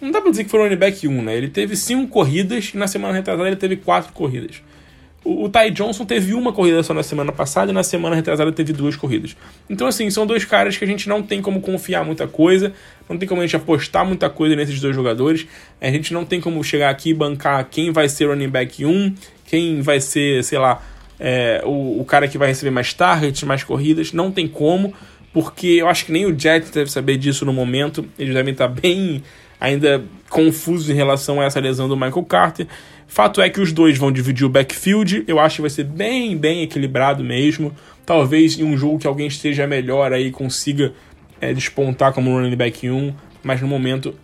não 0.00 0.10
dá 0.10 0.20
pra 0.20 0.30
dizer 0.30 0.44
que 0.44 0.50
foi 0.50 0.60
o 0.60 0.62
running 0.64 0.76
back 0.76 1.08
1, 1.08 1.22
né? 1.22 1.36
Ele 1.36 1.48
teve 1.48 1.76
cinco 1.76 2.08
corridas 2.08 2.72
e 2.74 2.76
na 2.76 2.86
semana 2.86 3.14
retrasada 3.14 3.48
ele 3.48 3.56
teve 3.56 3.76
quatro 3.76 4.12
corridas. 4.12 4.62
O, 5.24 5.48
Ty 5.48 5.70
Johnson 5.72 6.04
teve 6.04 6.32
uma 6.32 6.52
corrida 6.52 6.82
só 6.82 6.94
na 6.94 7.02
semana 7.02 7.32
passada 7.32 7.70
e 7.70 7.74
na 7.74 7.82
semana 7.82 8.16
retrasada 8.16 8.50
teve 8.52 8.72
duas 8.72 8.96
corridas. 8.96 9.36
Então, 9.68 9.86
assim, 9.86 10.08
são 10.10 10.26
dois 10.26 10.44
caras 10.44 10.76
que 10.76 10.84
a 10.84 10.86
gente 10.86 11.08
não 11.08 11.22
tem 11.22 11.42
como 11.42 11.60
confiar 11.60 12.04
muita 12.04 12.26
coisa, 12.26 12.72
não 13.08 13.18
tem 13.18 13.28
como 13.28 13.40
a 13.40 13.44
gente 13.44 13.56
apostar 13.56 14.06
muita 14.06 14.30
coisa 14.30 14.56
nesses 14.56 14.80
dois 14.80 14.94
jogadores. 14.94 15.46
A 15.80 15.90
gente 15.90 16.14
não 16.14 16.24
tem 16.24 16.40
como 16.40 16.62
chegar 16.64 16.88
aqui 16.88 17.10
e 17.10 17.14
bancar 17.14 17.66
quem 17.70 17.90
vai 17.90 18.08
ser 18.08 18.26
running 18.26 18.48
back 18.48 18.86
1, 18.86 19.14
quem 19.44 19.82
vai 19.82 20.00
ser, 20.00 20.42
sei 20.44 20.58
lá, 20.58 20.80
é, 21.20 21.62
o, 21.64 22.00
o 22.00 22.04
cara 22.04 22.28
que 22.28 22.38
vai 22.38 22.48
receber 22.48 22.70
mais 22.70 22.94
targets, 22.94 23.42
mais 23.42 23.64
corridas. 23.64 24.12
Não 24.12 24.30
tem 24.30 24.46
como, 24.46 24.94
porque 25.32 25.66
eu 25.66 25.88
acho 25.88 26.06
que 26.06 26.12
nem 26.12 26.26
o 26.26 26.38
Jets 26.38 26.70
deve 26.70 26.90
saber 26.90 27.16
disso 27.16 27.44
no 27.44 27.52
momento. 27.52 28.06
Eles 28.18 28.32
devem 28.32 28.52
estar 28.52 28.68
bem 28.68 29.22
ainda 29.60 30.02
confusos 30.28 30.88
em 30.88 30.94
relação 30.94 31.40
a 31.40 31.44
essa 31.44 31.60
lesão 31.60 31.88
do 31.88 31.96
Michael 31.96 32.24
Carter. 32.24 32.66
Fato 33.08 33.40
é 33.40 33.48
que 33.48 33.60
os 33.60 33.72
dois 33.72 33.96
vão 33.96 34.12
dividir 34.12 34.44
o 34.44 34.50
backfield. 34.50 35.24
Eu 35.26 35.40
acho 35.40 35.56
que 35.56 35.62
vai 35.62 35.70
ser 35.70 35.84
bem, 35.84 36.36
bem 36.36 36.62
equilibrado 36.62 37.24
mesmo. 37.24 37.74
Talvez 38.04 38.58
em 38.58 38.62
um 38.62 38.76
jogo 38.76 38.98
que 38.98 39.06
alguém 39.06 39.26
esteja 39.26 39.66
melhor 39.66 40.12
aí 40.12 40.30
consiga 40.30 40.92
é, 41.40 41.52
despontar 41.52 42.12
como 42.12 42.30
running 42.30 42.54
back 42.54 42.88
1, 42.88 43.14
mas 43.42 43.60
no 43.60 43.66
momento 43.66 44.14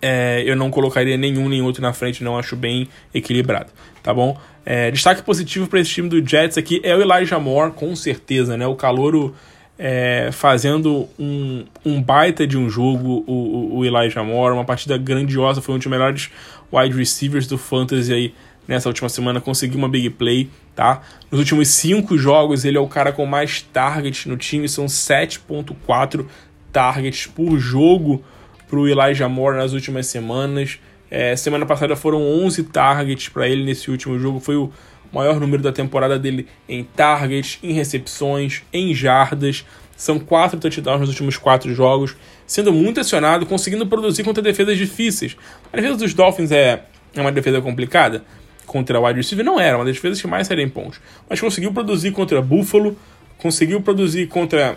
é, 0.00 0.42
eu 0.46 0.56
não 0.56 0.70
colocaria 0.70 1.16
nenhum 1.16 1.48
nem 1.48 1.62
outro 1.62 1.82
na 1.82 1.92
frente, 1.92 2.24
não 2.24 2.38
acho 2.38 2.56
bem 2.56 2.88
equilibrado, 3.12 3.70
tá 4.02 4.14
bom? 4.14 4.38
É, 4.64 4.90
destaque 4.90 5.22
positivo 5.22 5.66
para 5.66 5.80
esse 5.80 5.90
time 5.90 6.08
do 6.08 6.26
Jets 6.26 6.56
aqui 6.56 6.80
é 6.84 6.94
o 6.94 7.02
Elijah 7.02 7.38
Moore, 7.38 7.72
com 7.72 7.94
certeza, 7.96 8.56
né? 8.56 8.66
O 8.66 8.76
calouro 8.76 9.34
é, 9.82 10.28
fazendo 10.30 11.08
um, 11.18 11.64
um 11.82 12.02
baita 12.02 12.46
de 12.46 12.58
um 12.58 12.68
jogo, 12.68 13.24
o, 13.26 13.78
o 13.78 13.84
Elijah 13.84 14.22
Moore, 14.22 14.52
uma 14.52 14.64
partida 14.64 14.98
grandiosa, 14.98 15.62
foi 15.62 15.74
um 15.74 15.78
dos 15.78 15.86
melhores 15.86 16.30
wide 16.70 16.94
receivers 16.94 17.46
do 17.46 17.56
Fantasy 17.56 18.12
aí 18.12 18.34
nessa 18.68 18.90
última 18.90 19.08
semana, 19.08 19.40
conseguiu 19.40 19.78
uma 19.78 19.88
big 19.88 20.10
play, 20.10 20.50
tá? 20.76 21.00
Nos 21.30 21.40
últimos 21.40 21.68
cinco 21.68 22.18
jogos, 22.18 22.66
ele 22.66 22.76
é 22.76 22.80
o 22.80 22.86
cara 22.86 23.10
com 23.10 23.24
mais 23.24 23.62
targets 23.62 24.26
no 24.26 24.36
time, 24.36 24.68
são 24.68 24.84
7.4 24.84 26.26
targets 26.70 27.26
por 27.26 27.58
jogo 27.58 28.22
para 28.68 28.78
o 28.78 28.86
Elijah 28.86 29.30
Moore 29.30 29.56
nas 29.56 29.72
últimas 29.72 30.06
semanas. 30.08 30.78
É, 31.10 31.34
semana 31.34 31.64
passada 31.64 31.96
foram 31.96 32.20
11 32.20 32.64
targets 32.64 33.30
para 33.30 33.48
ele 33.48 33.64
nesse 33.64 33.90
último 33.90 34.18
jogo, 34.18 34.38
foi 34.38 34.56
o 34.56 34.70
maior 35.12 35.40
número 35.40 35.62
da 35.62 35.72
temporada 35.72 36.18
dele 36.18 36.46
em 36.68 36.84
targets, 36.84 37.58
em 37.62 37.72
recepções, 37.72 38.62
em 38.72 38.94
jardas. 38.94 39.64
São 39.96 40.18
quatro 40.18 40.58
touchdowns 40.58 41.00
nos 41.00 41.10
últimos 41.10 41.36
quatro 41.36 41.74
jogos, 41.74 42.16
sendo 42.46 42.72
muito 42.72 43.00
acionado, 43.00 43.44
conseguindo 43.44 43.86
produzir 43.86 44.24
contra 44.24 44.42
defesas 44.42 44.78
difíceis. 44.78 45.36
A 45.72 45.76
defesa 45.76 45.96
dos 45.96 46.14
Dolphins 46.14 46.50
é, 46.50 46.84
é 47.14 47.20
uma 47.20 47.32
defesa 47.32 47.60
complicada. 47.60 48.24
Contra 48.66 48.98
o 49.00 49.04
wide 49.04 49.18
receiver 49.18 49.44
não 49.44 49.58
era, 49.58 49.76
uma 49.76 49.84
das 49.84 49.96
defesas 49.96 50.20
que 50.20 50.26
mais 50.26 50.46
saíram 50.46 50.62
em 50.62 50.68
pontos. 50.68 51.00
Mas 51.28 51.40
conseguiu 51.40 51.72
produzir 51.72 52.12
contra 52.12 52.40
Buffalo, 52.40 52.96
conseguiu 53.36 53.80
produzir 53.80 54.28
contra, 54.28 54.76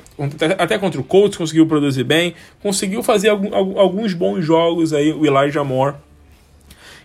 até 0.58 0.78
contra 0.78 1.00
o 1.00 1.04
Colts, 1.04 1.38
conseguiu 1.38 1.67
produzir 1.67 2.04
bem, 2.04 2.34
conseguiu 2.62 3.04
fazer 3.04 3.30
alguns 3.30 4.13
bons 4.13 4.43
jogos 4.43 4.93
aí 4.93 5.12
o 5.12 5.26
Elijah 5.26 5.63
Moore, 5.63 5.96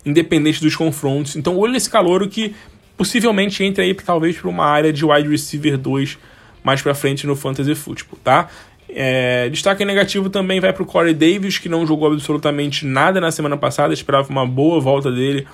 independente 0.07 0.61
dos 0.61 0.75
confrontos. 0.75 1.37
Então, 1.37 1.57
olho 1.57 1.73
nesse 1.73 1.91
calor 1.91 2.27
que 2.29 2.55
possivelmente 2.99 3.65
entre 3.65 3.85
aí 3.85 3.95
talvez 3.95 4.37
para 4.37 4.51
uma 4.51 4.67
área 4.67 4.93
de 4.93 5.05
wide 5.05 5.29
receiver 5.29 5.79
2 5.79 6.19
mais 6.63 6.83
para 6.83 6.95
frente 6.95 7.27
no 7.27 7.35
fantasy 7.35 7.75
football, 7.75 8.19
tá? 8.23 8.49
É, 8.89 9.49
destaque 9.51 9.85
negativo 9.85 10.29
também 10.29 10.61
vai 10.61 10.73
para 10.73 10.83
o 10.83 10.87
Corey 10.87 11.15
Davis, 11.15 11.59
que 11.59 11.69
não 11.69 11.87
jogou 11.87 12.13
absolutamente 12.13 12.85
nada 12.85 13.21
na 13.21 13.31
semana 13.31 13.57
passada, 13.57 13.95
esperava 13.95 14.29
uma 14.29 14.47
boa 14.47 14.81
volta 14.81 15.11
dele. 15.11 15.47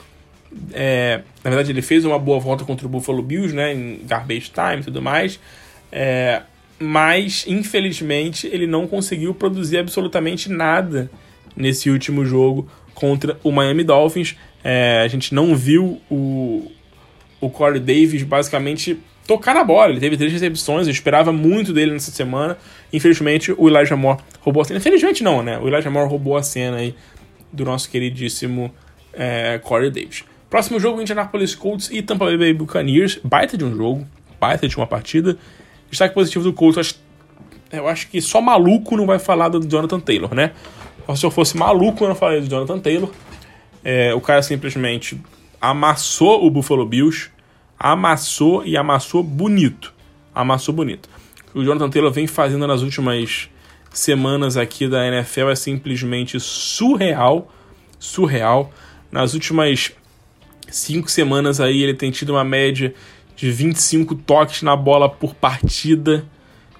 É, 0.72 1.20
na 1.42 1.50
verdade, 1.50 1.70
ele 1.72 1.82
fez 1.82 2.04
uma 2.04 2.18
boa 2.18 2.38
volta 2.38 2.64
contra 2.64 2.86
o 2.86 2.88
Buffalo 2.88 3.22
Bills, 3.22 3.54
né, 3.54 3.74
em 3.74 4.00
garbage 4.06 4.50
time 4.50 4.80
e 4.80 4.84
tudo 4.84 5.02
mais. 5.02 5.38
É, 5.92 6.42
mas, 6.78 7.44
infelizmente, 7.46 8.46
ele 8.46 8.66
não 8.66 8.86
conseguiu 8.86 9.34
produzir 9.34 9.78
absolutamente 9.78 10.48
nada 10.48 11.10
nesse 11.56 11.90
último 11.90 12.24
jogo 12.24 12.68
contra 12.94 13.38
o 13.42 13.52
Miami 13.52 13.84
Dolphins. 13.84 14.36
É, 14.62 15.02
a 15.04 15.08
gente 15.08 15.34
não 15.34 15.54
viu 15.54 16.00
o, 16.10 16.70
o 17.46 17.50
Corey 17.50 17.80
Davis 17.80 18.22
basicamente 18.22 18.98
tocar 19.26 19.54
na 19.54 19.64
bola. 19.64 19.90
Ele 19.90 20.00
teve 20.00 20.16
três 20.16 20.32
recepções, 20.32 20.86
eu 20.86 20.92
esperava 20.92 21.32
muito 21.32 21.72
dele 21.72 21.92
nessa 21.92 22.10
semana. 22.10 22.56
Infelizmente, 22.92 23.52
o 23.56 23.68
Elijah 23.68 23.96
Moore 23.96 24.20
roubou 24.40 24.62
a 24.62 24.64
cena. 24.64 24.78
Infelizmente 24.78 25.22
não, 25.22 25.42
né? 25.42 25.58
O 25.58 25.68
Elijah 25.68 25.90
Moore 25.90 26.08
roubou 26.08 26.36
a 26.36 26.42
cena 26.42 26.78
aí 26.78 26.94
do 27.52 27.64
nosso 27.64 27.90
queridíssimo 27.90 28.72
é, 29.12 29.58
Corey 29.62 29.90
Davis. 29.90 30.24
Próximo 30.50 30.78
jogo, 30.78 31.00
Indianapolis 31.00 31.54
Colts 31.54 31.90
e 31.90 32.02
Tampa 32.02 32.26
Bay 32.36 32.52
Buccaneers. 32.52 33.18
Baita 33.24 33.56
de 33.56 33.64
um 33.64 33.74
jogo, 33.74 34.06
baita 34.40 34.68
de 34.68 34.76
uma 34.76 34.86
partida. 34.86 35.36
Destaque 35.90 36.14
positivo 36.14 36.44
do 36.44 36.52
Colts, 36.52 36.76
eu 36.76 36.80
acho, 36.80 36.94
eu 37.72 37.88
acho 37.88 38.08
que 38.08 38.20
só 38.20 38.40
maluco 38.40 38.96
não 38.96 39.06
vai 39.06 39.18
falar 39.18 39.48
do 39.48 39.64
Jonathan 39.66 40.00
Taylor, 40.00 40.34
né? 40.34 40.52
Se 41.14 41.24
eu 41.24 41.30
fosse 41.30 41.56
maluco, 41.56 42.04
eu 42.04 42.08
não 42.08 42.14
falaria 42.14 42.40
do 42.40 42.48
Jonathan 42.48 42.78
Taylor. 42.78 43.10
É, 43.84 44.14
o 44.14 44.20
cara 44.20 44.42
simplesmente 44.42 45.20
amassou 45.60 46.44
o 46.44 46.50
Buffalo 46.50 46.86
Bills 46.86 47.30
amassou 47.84 48.64
e 48.64 48.78
amassou 48.78 49.22
bonito. 49.22 49.92
Amassou 50.34 50.74
bonito. 50.74 51.06
O 51.54 51.62
Jonathan 51.62 51.90
Taylor 51.90 52.10
vem 52.10 52.26
fazendo 52.26 52.66
nas 52.66 52.80
últimas 52.80 53.50
semanas 53.92 54.56
aqui 54.56 54.88
da 54.88 55.06
NFL 55.06 55.50
é 55.50 55.54
simplesmente 55.54 56.40
surreal. 56.40 57.52
Surreal. 57.98 58.72
Nas 59.12 59.34
últimas 59.34 59.92
cinco 60.70 61.10
semanas 61.10 61.60
aí 61.60 61.82
ele 61.82 61.92
tem 61.92 62.10
tido 62.10 62.30
uma 62.30 62.42
média 62.42 62.94
de 63.36 63.52
25 63.52 64.14
toques 64.14 64.62
na 64.62 64.74
bola 64.74 65.06
por 65.06 65.34
partida. 65.34 66.24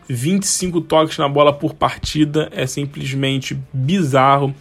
25 0.09 0.81
toques 0.81 1.19
na 1.19 1.29
bola 1.29 1.53
por 1.53 1.75
partida 1.75 2.49
é 2.51 2.67
simplesmente 2.67 3.59
bizarro 3.71 4.55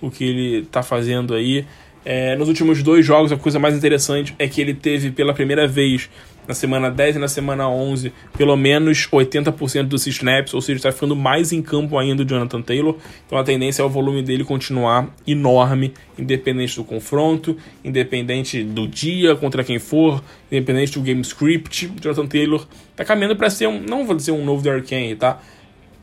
o 0.00 0.10
que 0.10 0.24
ele 0.24 0.58
está 0.60 0.82
fazendo 0.82 1.34
aí. 1.34 1.66
É, 2.04 2.34
nos 2.36 2.48
últimos 2.48 2.82
dois 2.82 3.06
jogos, 3.06 3.30
a 3.30 3.36
coisa 3.36 3.58
mais 3.58 3.76
interessante 3.76 4.34
é 4.38 4.48
que 4.48 4.60
ele 4.60 4.74
teve 4.74 5.10
pela 5.10 5.32
primeira 5.32 5.68
vez 5.68 6.10
na 6.46 6.54
semana 6.54 6.90
10 6.90 7.16
e 7.16 7.18
na 7.18 7.28
semana 7.28 7.68
11 7.68 8.12
pelo 8.36 8.56
menos 8.56 9.06
80% 9.06 9.84
dos 9.84 10.06
snaps, 10.06 10.54
ou 10.54 10.60
seja, 10.60 10.78
está 10.78 10.92
ficando 10.92 11.14
mais 11.14 11.52
em 11.52 11.62
campo 11.62 11.96
ainda 11.96 12.22
o 12.22 12.26
Jonathan 12.26 12.60
Taylor. 12.60 12.96
Então 13.26 13.38
a 13.38 13.44
tendência 13.44 13.82
é 13.82 13.84
o 13.84 13.88
volume 13.88 14.22
dele 14.22 14.44
continuar 14.44 15.14
enorme, 15.26 15.94
independente 16.18 16.76
do 16.76 16.84
confronto, 16.84 17.56
independente 17.84 18.64
do 18.64 18.88
dia, 18.88 19.36
contra 19.36 19.62
quem 19.62 19.78
for, 19.78 20.22
independente 20.50 20.98
do 20.98 21.02
game 21.02 21.20
script. 21.20 21.86
O 21.86 22.02
Jonathan 22.02 22.26
Taylor 22.26 22.66
está 22.90 23.04
caminhando 23.04 23.36
para 23.36 23.48
ser 23.48 23.68
um, 23.68 23.80
não 23.80 24.04
vou 24.04 24.16
dizer 24.16 24.32
um 24.32 24.44
novo 24.44 24.62
Derrick 24.62 24.92
Henry, 24.92 25.14
tá? 25.14 25.40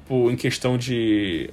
Em 0.10 0.36
questão 0.36 0.78
de 0.78 1.52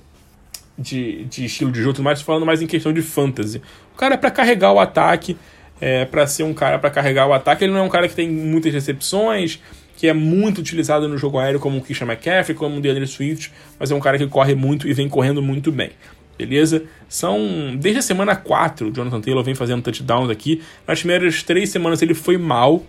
de, 0.78 1.24
de 1.24 1.46
estilo 1.46 1.72
de 1.72 1.80
jogo, 1.80 2.02
mas 2.02 2.20
falando 2.20 2.44
mais 2.44 2.60
em 2.60 2.66
questão 2.66 2.92
de 2.92 3.02
fantasy. 3.02 3.62
O 3.96 3.98
cara 3.98 4.12
é 4.12 4.18
para 4.18 4.30
carregar 4.30 4.74
o 4.74 4.78
ataque, 4.78 5.38
é 5.80 6.04
para 6.04 6.26
ser 6.26 6.42
um 6.42 6.52
cara 6.52 6.78
para 6.78 6.90
carregar 6.90 7.26
o 7.26 7.32
ataque. 7.32 7.64
Ele 7.64 7.72
não 7.72 7.80
é 7.80 7.82
um 7.82 7.88
cara 7.88 8.06
que 8.06 8.14
tem 8.14 8.28
muitas 8.28 8.70
recepções, 8.70 9.58
que 9.96 10.06
é 10.06 10.12
muito 10.12 10.58
utilizado 10.58 11.08
no 11.08 11.16
jogo 11.16 11.38
aéreo 11.38 11.58
como 11.58 11.78
o 11.78 11.80
Christian 11.80 12.06
McCaffrey, 12.06 12.54
como 12.54 12.76
o 12.76 12.80
DeAndre 12.82 13.06
Swift, 13.06 13.50
mas 13.80 13.90
é 13.90 13.94
um 13.94 14.00
cara 14.00 14.18
que 14.18 14.26
corre 14.26 14.54
muito 14.54 14.86
e 14.86 14.92
vem 14.92 15.08
correndo 15.08 15.40
muito 15.40 15.72
bem. 15.72 15.92
Beleza? 16.36 16.84
São. 17.08 17.74
Desde 17.74 18.00
a 18.00 18.02
semana 18.02 18.36
4, 18.36 18.88
o 18.88 18.92
Jonathan 18.92 19.22
Taylor 19.22 19.42
vem 19.42 19.54
fazendo 19.54 19.80
touchdowns 19.80 20.28
aqui. 20.28 20.60
Nas 20.86 20.98
primeiras 20.98 21.42
três 21.42 21.70
semanas 21.70 22.02
ele 22.02 22.12
foi 22.12 22.36
mal. 22.36 22.84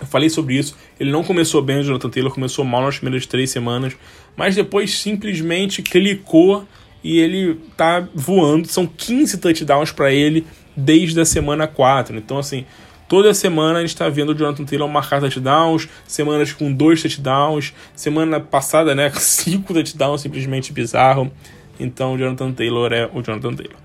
Eu 0.00 0.06
falei 0.08 0.28
sobre 0.28 0.58
isso. 0.58 0.76
Ele 0.98 1.12
não 1.12 1.22
começou 1.22 1.62
bem, 1.62 1.78
o 1.78 1.84
Jonathan 1.84 2.10
Taylor 2.10 2.34
começou 2.34 2.64
mal 2.64 2.82
nas 2.82 2.98
primeiras 2.98 3.24
três 3.24 3.50
semanas. 3.50 3.96
Mas 4.36 4.56
depois 4.56 4.98
simplesmente 4.98 5.80
clicou 5.80 6.66
e 7.04 7.18
ele 7.18 7.60
tá 7.76 8.08
voando. 8.14 8.66
São 8.66 8.86
15 8.86 9.36
touchdowns 9.36 9.92
para 9.92 10.10
ele 10.10 10.46
desde 10.74 11.20
a 11.20 11.24
semana 11.24 11.66
4. 11.66 12.16
Então, 12.16 12.38
assim, 12.38 12.64
toda 13.06 13.34
semana 13.34 13.78
a 13.78 13.80
gente 13.82 13.90
está 13.90 14.08
vendo 14.08 14.30
o 14.32 14.34
Jonathan 14.34 14.64
Taylor 14.64 14.88
marcar 14.88 15.20
touchdowns, 15.20 15.86
semanas 16.06 16.52
com 16.52 16.72
dois 16.72 17.02
touchdowns, 17.02 17.74
semana 17.94 18.40
passada, 18.40 18.94
né, 18.94 19.12
cinco 19.20 19.74
touchdowns, 19.74 20.22
simplesmente 20.22 20.72
bizarro. 20.72 21.30
Então, 21.78 22.14
o 22.14 22.18
Jonathan 22.18 22.52
Taylor 22.52 22.92
é 22.92 23.08
o 23.12 23.22
Jonathan 23.22 23.54
Taylor. 23.54 23.76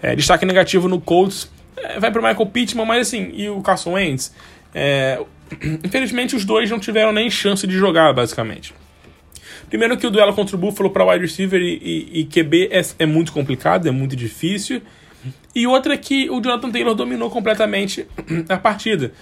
É, 0.00 0.16
destaque 0.16 0.46
negativo 0.46 0.88
no 0.88 1.00
Colts, 1.00 1.50
é, 1.76 2.00
vai 2.00 2.10
para 2.10 2.22
Michael 2.22 2.46
Pittman, 2.46 2.86
mas 2.86 3.08
assim, 3.08 3.30
e 3.34 3.48
o 3.48 3.60
Carson 3.60 3.92
Wentz? 3.92 4.34
É, 4.74 5.20
infelizmente, 5.84 6.34
os 6.34 6.44
dois 6.44 6.70
não 6.70 6.80
tiveram 6.80 7.12
nem 7.12 7.28
chance 7.30 7.66
de 7.66 7.76
jogar, 7.76 8.12
basicamente. 8.14 8.74
Primeiro 9.72 9.96
que 9.96 10.06
o 10.06 10.10
duelo 10.10 10.34
contra 10.34 10.54
o 10.54 10.58
Buffalo 10.58 10.90
para 10.90 11.02
wide 11.02 11.24
receiver 11.24 11.58
e, 11.58 11.80
e, 11.82 12.20
e 12.20 12.24
QB 12.26 12.68
é, 12.70 12.82
é, 12.98 13.06
muito 13.06 13.32
complicado, 13.32 13.88
é 13.88 13.90
muito 13.90 14.14
difícil. 14.14 14.82
E 15.54 15.66
outra 15.66 15.96
que 15.96 16.28
o 16.28 16.42
Jonathan 16.42 16.70
Taylor 16.70 16.94
dominou 16.94 17.30
completamente 17.30 18.06
a 18.50 18.58
partida. 18.58 19.14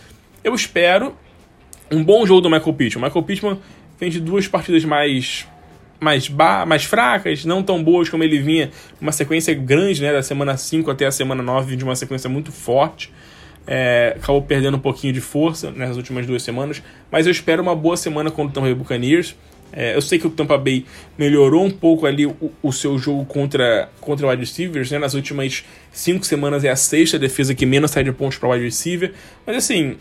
Eu 0.43 0.53
espero 0.53 1.15
um 1.89 2.03
bom 2.03 2.27
jogo 2.27 2.41
do 2.41 2.51
Michael 2.51 2.73
Pittman. 2.73 3.05
O 3.05 3.07
Michael 3.07 3.25
Pittman 3.25 3.59
vem 4.01 4.11
de 4.11 4.19
duas 4.19 4.49
partidas 4.49 4.85
mais 4.85 5.47
mais, 6.01 6.27
ba 6.27 6.67
mais 6.67 6.83
fracas, 6.83 7.45
não 7.45 7.63
tão 7.63 7.81
boas 7.81 8.09
como 8.09 8.25
ele 8.25 8.41
vinha, 8.41 8.73
uma 9.01 9.13
sequência 9.13 9.55
grande, 9.55 10.03
né, 10.03 10.13
da 10.13 10.23
semana 10.23 10.57
5 10.57 10.91
até 10.91 11.07
a 11.07 11.13
semana 11.13 11.45
9, 11.45 11.77
de 11.77 11.85
uma 11.85 11.95
sequência 11.95 12.29
muito 12.29 12.51
forte. 12.51 13.13
É, 13.69 14.17
acabou 14.17 14.43
perdendo 14.43 14.79
um 14.79 14.81
pouquinho 14.81 15.13
de 15.13 15.21
força 15.21 15.71
nas 15.71 15.97
últimas 15.97 16.27
duas 16.27 16.43
semanas, 16.43 16.83
mas 17.09 17.27
eu 17.27 17.31
espero 17.31 17.63
uma 17.63 17.77
boa 17.77 17.97
semana 17.97 18.33
contra 18.33 18.59
o 18.59 18.65
Bay 18.65 18.75
Buccaneers. 18.75 19.37
É, 19.73 19.95
eu 19.95 20.03
sei 20.03 20.19
que 20.19 20.27
o 20.27 20.31
Tampa 20.31 20.59
Bay 20.59 20.85
melhorou 21.17 21.65
um 21.65 21.71
pouco 21.71 22.07
ali 22.07 22.27
o, 22.27 22.53
o 22.63 22.73
seu 22.73 22.99
jogo 22.99 23.25
contra, 23.25 23.89
contra 24.01 24.27
o 24.27 24.31
wide 24.31 24.43
receivers, 24.43 24.91
né? 24.91 24.99
Nas 24.99 25.15
últimas 25.15 25.65
cinco 25.93 26.25
semanas 26.25 26.65
é 26.65 26.71
a 26.71 26.77
sexta 26.77 27.19
defesa 27.19 27.55
que 27.55 27.65
menos 27.65 27.91
sai 27.91 28.05
de 28.05 28.13
pontos 28.13 28.39
para 28.39 28.49
wide 28.51 28.65
receiver. 28.65 29.13
Mas 29.47 29.57
assim, 29.57 29.97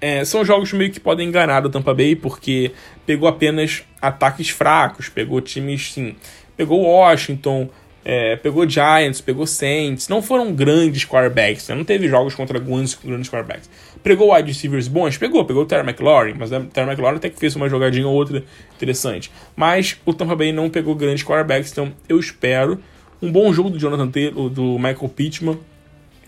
é, 0.00 0.24
são 0.24 0.44
jogos 0.44 0.72
meio 0.72 0.90
que 0.90 1.00
podem 1.00 1.28
enganar 1.28 1.64
o 1.66 1.70
Tampa 1.70 1.92
Bay, 1.92 2.14
porque 2.14 2.72
pegou 3.04 3.28
apenas 3.28 3.82
ataques 4.00 4.50
fracos, 4.50 5.08
pegou 5.08 5.40
times, 5.40 5.92
sim, 5.92 6.14
pegou 6.56 6.82
Washington, 6.82 7.68
é, 8.04 8.36
pegou 8.36 8.68
Giants, 8.68 9.20
pegou 9.20 9.46
Saints, 9.46 10.08
não 10.08 10.22
foram 10.22 10.52
grandes 10.52 11.04
quarterbacks, 11.04 11.68
né? 11.68 11.74
não 11.74 11.84
teve 11.84 12.08
jogos 12.08 12.34
contra 12.34 12.58
grandes, 12.58 12.94
grandes 12.94 13.28
quarterbacks. 13.28 13.68
Pegou 14.02 14.34
wide 14.34 14.48
receivers 14.48 14.88
bons? 14.88 15.18
Pegou, 15.18 15.44
pegou 15.44 15.64
o 15.64 15.66
Terry 15.66 15.86
McLaurin, 15.86 16.34
mas 16.38 16.50
o 16.50 16.60
Terry 16.64 16.88
McLaurin 16.88 17.16
até 17.16 17.28
que 17.28 17.38
fez 17.38 17.54
uma 17.56 17.68
jogadinha 17.68 18.06
ou 18.06 18.14
outra 18.14 18.42
interessante. 18.76 19.30
Mas 19.54 19.98
o 20.06 20.14
Tampa 20.14 20.36
Bay 20.36 20.52
não 20.52 20.70
pegou 20.70 20.94
grandes 20.94 21.24
quarterbacks, 21.24 21.72
então 21.72 21.92
eu 22.08 22.18
espero 22.18 22.80
um 23.20 23.30
bom 23.30 23.52
jogo 23.52 23.70
do 23.70 23.78
Jonathan 23.78 24.08
Taylor, 24.08 24.48
do 24.48 24.78
Michael 24.78 25.08
Pittman, 25.14 25.58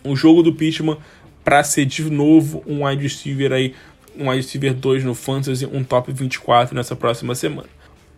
um 0.04 0.16
jogo 0.16 0.42
do 0.42 0.52
Pittman 0.52 0.98
para 1.44 1.62
ser 1.62 1.86
de 1.86 2.02
novo 2.10 2.62
um 2.66 2.84
wide 2.84 3.02
receiver 3.02 3.52
aí, 3.52 3.74
um 4.18 4.28
wide 4.28 4.42
receiver 4.42 4.74
2 4.74 5.04
no 5.04 5.14
Fantasy, 5.14 5.66
um 5.66 5.82
top 5.82 6.12
24 6.12 6.74
nessa 6.74 6.96
próxima 6.96 7.34
semana. 7.34 7.68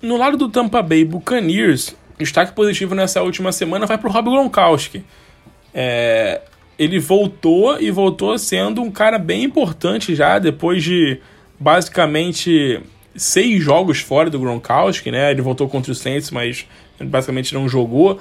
No 0.01 0.17
lado 0.17 0.37
do 0.37 0.49
Tampa 0.49 0.83
Bay 0.83 1.05
Buccaneers, 1.05 1.95
destaque 2.19 2.53
positivo 2.53 2.95
nessa 2.95 3.23
última 3.23 3.53
semana 3.53 3.87
vai 3.87 3.99
para 3.99 4.09
o 4.09 4.13
Rob 4.13 4.31
Gronkowski. 4.31 5.05
É, 5.75 6.41
ele 6.79 6.99
voltou 6.99 7.81
e 7.81 7.91
voltou 7.91 8.37
sendo 8.39 8.83
um 8.83 8.91
cara 8.91 9.19
bem 9.19 9.45
importante 9.45 10.15
já 10.15 10.39
depois 10.39 10.83
de 10.83 11.19
basicamente 11.59 12.81
seis 13.15 13.63
jogos 13.63 14.01
fora 14.01 14.31
do 14.31 14.39
Gronkowski, 14.39 15.11
né? 15.11 15.31
Ele 15.31 15.43
voltou 15.43 15.69
contra 15.69 15.93
o 15.93 15.95
Saints, 15.95 16.31
mas 16.31 16.67
basicamente 17.01 17.55
não 17.55 17.69
jogou. 17.69 18.19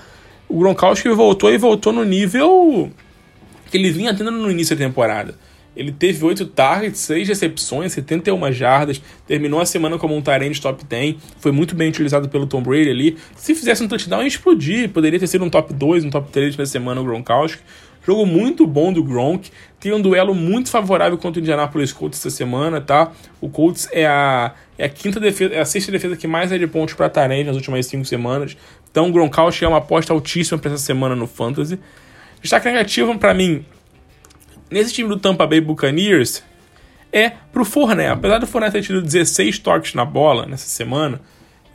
O 0.48 0.60
Gronkowski 0.60 1.10
voltou 1.10 1.52
e 1.52 1.58
voltou 1.58 1.94
no 1.94 2.04
nível 2.04 2.92
que 3.70 3.78
ele 3.78 3.90
vinha 3.90 4.14
tendo 4.14 4.32
no 4.32 4.52
início 4.52 4.76
da 4.76 4.86
temporada. 4.86 5.36
Ele 5.76 5.92
teve 5.92 6.24
8 6.24 6.46
targets, 6.48 7.00
6 7.00 7.30
recepções, 7.30 7.94
71 7.94 8.52
jardas, 8.52 9.02
terminou 9.26 9.62
a 9.62 9.66
semana 9.66 9.98
como 9.98 10.16
um 10.16 10.22
Tyrande 10.22 10.60
top 10.60 10.84
10, 10.84 11.16
foi 11.40 11.52
muito 11.52 11.76
bem 11.76 11.90
utilizado 11.90 12.28
pelo 12.28 12.46
Tom 12.46 12.62
Brady 12.62 12.90
ali. 12.90 13.18
Se 13.36 13.56
fizesse 13.56 13.82
um 13.82 13.88
touchdown, 13.88 14.22
ia 14.22 14.28
explodir, 14.28 14.90
poderia 14.90 15.20
ter 15.20 15.28
sido 15.28 15.46
um 15.46 15.50
top 15.50 15.74
2, 15.74 16.06
um 16.06 16.10
top 16.10 16.30
3 16.30 16.58
na 16.58 16.66
semana 16.66 17.00
o 17.00 17.04
Gronkowski. 17.04 17.62
Jogo 18.06 18.26
muito 18.26 18.66
bom 18.66 18.92
do 18.92 19.04
Gronk, 19.04 19.52
tem 19.80 19.94
um 19.94 20.02
duelo 20.02 20.34
muito 20.34 20.70
favorável 20.70 21.18
contra 21.20 21.40
o 21.40 21.42
Indianapolis 21.44 21.94
Colts 21.94 22.20
essa 22.20 22.32
semana, 22.32 22.82
tá? 22.82 23.12
O 23.40 23.48
Colts 23.48 23.88
é 23.92 24.08
a, 24.08 24.56
é 24.76 24.86
a 24.86 24.90
quinta 24.90 25.20
defesa, 25.20 25.54
é 25.54 25.60
a 25.60 25.66
sexta 25.66 25.92
defesa 25.92 26.18
que 26.18 26.26
mais 26.26 26.52
é 26.52 26.58
de 26.58 26.66
pontos 26.66 26.96
para 26.96 27.08
Tyrande 27.10 27.44
nas 27.44 27.56
últimas 27.56 27.86
5 27.86 28.04
semanas. 28.06 28.58
Então 28.90 29.08
o 29.08 29.12
Gronkowski 29.12 29.64
é 29.64 29.68
uma 29.68 29.78
aposta 29.78 30.12
altíssima 30.12 30.58
para 30.58 30.74
essa 30.74 30.84
semana 30.84 31.16
no 31.16 31.28
Fantasy. 31.28 31.80
Destaque 32.42 32.66
negativo 32.66 33.16
para 33.20 33.36
mim 33.36 33.64
nesse 34.72 34.94
time 34.94 35.10
do 35.10 35.20
Tampa 35.20 35.46
Bay 35.46 35.62
Buccaneers 35.62 36.44
é 37.12 37.32
pro 37.52 37.66
Fournette. 37.66 38.12
Apesar 38.12 38.40
do 38.40 38.48
Fournette 38.48 38.74
ter 38.74 38.82
tido 38.82 39.02
16 39.02 39.60
toques 39.60 39.94
na 39.94 40.06
bola 40.06 40.46
nessa 40.46 40.68
semana, 40.68 41.22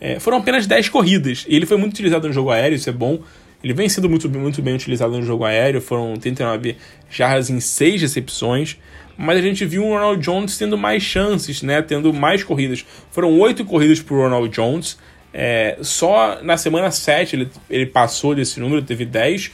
é, 0.00 0.18
foram 0.18 0.38
apenas 0.38 0.66
10 0.66 0.88
corridas. 0.88 1.44
E 1.48 1.54
ele 1.54 1.66
foi 1.66 1.76
muito 1.76 1.92
utilizado 1.92 2.26
no 2.26 2.32
jogo 2.32 2.50
aéreo, 2.50 2.76
isso 2.76 2.88
é 2.88 2.92
bom. 2.92 3.20
Ele 3.62 3.72
vem 3.72 3.88
sendo 3.88 4.08
muito, 4.08 4.28
muito 4.28 4.62
bem 4.62 4.74
utilizado 4.74 5.16
no 5.16 5.22
jogo 5.22 5.44
aéreo, 5.44 5.80
foram 5.80 6.16
39 6.16 6.76
jardas 7.10 7.50
em 7.50 7.60
6 7.60 8.02
recepções. 8.02 8.76
Mas 9.16 9.38
a 9.38 9.42
gente 9.42 9.64
viu 9.64 9.84
o 9.84 9.90
Ronald 9.90 10.22
Jones 10.22 10.58
tendo 10.58 10.76
mais 10.76 11.02
chances, 11.02 11.62
né? 11.62 11.80
Tendo 11.80 12.12
mais 12.12 12.44
corridas. 12.44 12.84
Foram 13.10 13.38
8 13.38 13.64
corridas 13.64 14.00
pro 14.00 14.16
Ronald 14.16 14.54
Jones. 14.54 14.98
É, 15.32 15.78
só 15.80 16.42
na 16.42 16.56
semana 16.56 16.90
7 16.90 17.36
ele, 17.36 17.48
ele 17.68 17.86
passou 17.86 18.34
desse 18.34 18.60
número, 18.60 18.82
teve 18.82 19.06
10. 19.06 19.50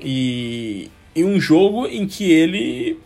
E, 0.00 0.88
em 1.20 1.24
um 1.24 1.40
jogo 1.40 1.86
em 1.86 2.06
que 2.06 2.30
ele. 2.30 2.98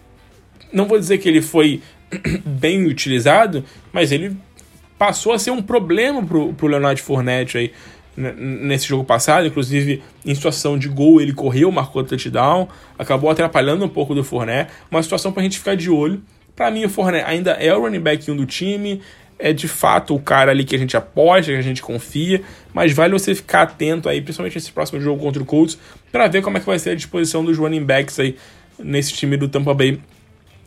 Não 0.72 0.86
vou 0.86 0.98
dizer 0.98 1.18
que 1.18 1.28
ele 1.28 1.42
foi 1.42 1.80
bem 2.44 2.84
utilizado, 2.86 3.64
mas 3.92 4.12
ele 4.12 4.36
passou 4.98 5.32
a 5.32 5.38
ser 5.38 5.50
um 5.50 5.62
problema 5.62 6.24
pro, 6.24 6.52
pro 6.54 6.66
Leonardo 6.66 7.00
Fournette 7.00 7.58
aí 7.58 7.72
nesse 8.16 8.86
jogo 8.86 9.04
passado, 9.04 9.46
inclusive 9.46 10.02
em 10.24 10.34
situação 10.34 10.78
de 10.78 10.88
gol 10.88 11.20
ele 11.20 11.32
correu, 11.32 11.70
marcou 11.72 12.04
touchdown, 12.04 12.68
acabou 12.98 13.28
atrapalhando 13.28 13.84
um 13.84 13.88
pouco 13.88 14.14
do 14.14 14.22
Fournette, 14.22 14.70
uma 14.90 15.02
situação 15.02 15.32
para 15.32 15.40
a 15.40 15.44
gente 15.44 15.58
ficar 15.58 15.74
de 15.74 15.90
olho. 15.90 16.22
Para 16.54 16.70
mim 16.70 16.84
o 16.84 16.88
Fournette 16.88 17.28
ainda 17.28 17.52
é 17.52 17.74
o 17.74 17.80
running 17.80 18.00
back 18.00 18.30
1 18.30 18.36
do 18.36 18.46
time, 18.46 19.02
é 19.38 19.52
de 19.52 19.68
fato 19.68 20.14
o 20.14 20.20
cara 20.20 20.50
ali 20.50 20.64
que 20.64 20.74
a 20.74 20.78
gente 20.78 20.96
aposta, 20.96 21.52
que 21.52 21.58
a 21.58 21.62
gente 21.62 21.82
confia, 21.82 22.42
mas 22.72 22.92
vale 22.92 23.12
você 23.12 23.34
ficar 23.34 23.62
atento 23.62 24.08
aí, 24.08 24.20
principalmente 24.20 24.54
nesse 24.54 24.72
próximo 24.72 25.00
jogo 25.00 25.22
contra 25.22 25.42
o 25.42 25.46
Colts, 25.46 25.78
para 26.10 26.26
ver 26.28 26.42
como 26.42 26.56
é 26.56 26.60
que 26.60 26.66
vai 26.66 26.78
ser 26.78 26.90
a 26.90 26.94
disposição 26.94 27.44
dos 27.44 27.58
running 27.58 27.84
backs 27.84 28.18
aí 28.18 28.36
nesse 28.78 29.12
time 29.12 29.36
do 29.36 29.48
Tampa 29.48 29.74
Bay, 29.74 30.00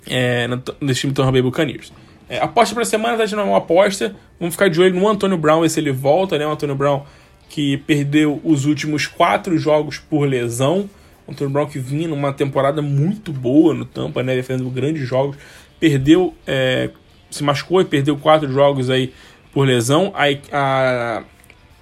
é, 0.07 0.47
nesse 0.81 1.01
time 1.01 1.13
do 1.13 1.15
Tampa 1.15 1.31
Bay 1.31 1.41
Buccaneers. 1.41 1.91
É, 2.29 2.39
aposta 2.39 2.75
para 2.75 2.83
semana, 2.83 3.17
tá? 3.17 3.25
De 3.25 3.35
uma 3.35 3.57
aposta, 3.57 4.15
vamos 4.39 4.55
ficar 4.55 4.69
de 4.69 4.81
olho 4.81 4.93
no 4.93 5.07
Antônio 5.07 5.37
Brown, 5.37 5.61
ver 5.61 5.69
se 5.69 5.79
ele 5.79 5.91
volta, 5.91 6.37
né, 6.37 6.45
o 6.45 6.51
Antônio 6.51 6.75
Brown 6.75 7.03
que 7.49 7.77
perdeu 7.77 8.41
os 8.43 8.65
últimos 8.65 9.07
quatro 9.07 9.57
jogos 9.57 9.97
por 9.97 10.27
lesão, 10.27 10.89
o 11.25 11.31
Antônio 11.31 11.51
Brown 11.51 11.65
que 11.65 11.79
vinha 11.79 12.07
numa 12.07 12.33
temporada 12.33 12.81
muito 12.81 13.31
boa 13.31 13.73
no 13.73 13.85
Tampa, 13.85 14.21
né, 14.21 14.35
defendendo 14.35 14.69
grandes 14.69 15.07
jogos, 15.07 15.37
perdeu 15.79 16.33
é, 16.45 16.89
se 17.29 17.43
machucou 17.43 17.81
e 17.81 17.85
perdeu 17.85 18.17
quatro 18.17 18.51
jogos 18.51 18.89
aí 18.89 19.13
por 19.53 19.67
lesão. 19.67 20.13
A, 20.15 20.25
a 20.51 21.23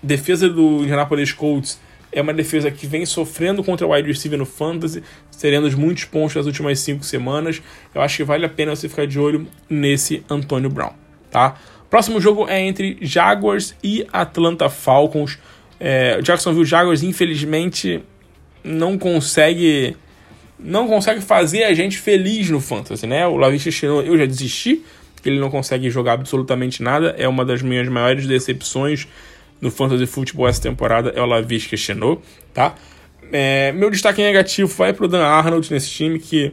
defesa 0.02 0.50
do 0.50 0.84
Indianapolis 0.84 1.32
Colts 1.32 1.80
é 2.12 2.22
uma 2.22 2.34
defesa 2.34 2.72
que 2.72 2.88
vem 2.88 3.06
sofrendo 3.06 3.64
contra 3.64 3.86
o 3.86 3.92
wide 3.92 4.08
receiver 4.08 4.40
no 4.40 4.46
fantasy, 4.46 5.04
serendo 5.30 5.70
muitos 5.78 6.06
pontos 6.06 6.36
nas 6.36 6.46
últimas 6.46 6.80
cinco 6.80 7.04
semanas. 7.04 7.62
Eu 7.94 8.02
acho 8.02 8.18
que 8.18 8.24
vale 8.24 8.46
a 8.46 8.50
pena 8.50 8.76
você 8.76 8.88
ficar 8.88 9.06
de 9.06 9.20
olho 9.20 9.48
nesse 9.70 10.24
Antônio 10.30 10.70
Brown, 10.70 10.94
tá? 11.30 11.56
Próximo 11.90 12.20
jogo 12.22 12.48
é 12.48 12.62
entre 12.62 12.98
Jaguars 13.02 13.76
e 13.84 14.08
Atlanta 14.12 14.70
Falcons. 14.70 15.38
É, 15.80 16.22
Jacksonville 16.22 16.66
Jaguars, 16.66 17.04
infelizmente, 17.04 18.02
não 18.64 18.98
consegue 18.98 19.96
não 20.58 20.88
consegue 20.88 21.20
fazer 21.20 21.64
a 21.66 21.74
gente 21.74 21.98
feliz 21.98 22.50
no 22.50 22.62
fantasy, 22.62 23.06
né? 23.06 23.28
O 23.28 23.36
Lavisha 23.36 23.70
Chenault, 23.70 24.08
eu 24.08 24.18
já 24.18 24.26
desisti, 24.26 24.84
que 25.26 25.30
ele 25.30 25.40
não 25.40 25.50
consegue 25.50 25.90
jogar 25.90 26.14
absolutamente 26.14 26.84
nada. 26.84 27.16
É 27.18 27.28
uma 27.28 27.44
das 27.44 27.64
minhas 27.64 27.88
maiores 27.88 28.28
decepções 28.28 29.08
no 29.60 29.72
Fantasy 29.72 30.06
Football 30.06 30.48
essa 30.48 30.62
temporada, 30.62 31.12
é 31.16 31.20
o 31.20 31.26
Lavisca 31.26 31.76
Chenot, 31.76 32.22
tá? 32.54 32.76
É, 33.32 33.72
meu 33.72 33.90
destaque 33.90 34.22
negativo 34.22 34.72
vai 34.72 34.94
pro 34.94 35.08
Dan 35.08 35.24
Arnold 35.26 35.74
nesse 35.74 35.90
time, 35.90 36.20
que 36.20 36.52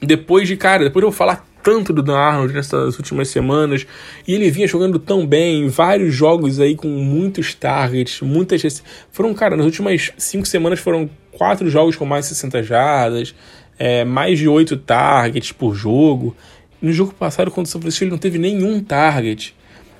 depois 0.00 0.48
de, 0.48 0.56
cara, 0.56 0.84
depois 0.84 1.02
de 1.02 1.06
eu 1.08 1.12
falar 1.12 1.46
tanto 1.62 1.92
do 1.92 2.02
Dan 2.02 2.16
Arnold 2.16 2.54
nessas 2.54 2.96
últimas 2.96 3.28
semanas, 3.28 3.86
e 4.26 4.32
ele 4.34 4.50
vinha 4.50 4.66
jogando 4.66 4.98
tão 4.98 5.26
bem, 5.26 5.68
vários 5.68 6.14
jogos 6.14 6.58
aí 6.58 6.74
com 6.74 6.88
muitos 6.88 7.54
targets, 7.54 8.22
muitas. 8.22 8.82
Foram, 9.10 9.34
cara, 9.34 9.54
nas 9.54 9.66
últimas 9.66 10.12
cinco 10.16 10.48
semanas 10.48 10.80
foram 10.80 11.10
quatro 11.30 11.68
jogos 11.68 11.94
com 11.94 12.06
mais 12.06 12.24
de 12.24 12.30
60 12.30 12.62
jardas, 12.62 13.34
é, 13.78 14.02
mais 14.02 14.38
de 14.38 14.48
oito 14.48 14.78
targets 14.78 15.52
por 15.52 15.74
jogo. 15.74 16.34
No 16.82 16.92
jogo 16.92 17.14
passado, 17.14 17.48
contra 17.50 17.62
o 17.62 17.66
São 17.66 17.80
Francisco, 17.80 18.04
ele 18.04 18.10
não 18.10 18.18
teve 18.18 18.38
nenhum 18.38 18.82
target. 18.82 19.54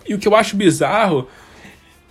E 0.06 0.14
o 0.14 0.18
que 0.18 0.26
eu 0.26 0.34
acho 0.34 0.56
bizarro 0.56 1.28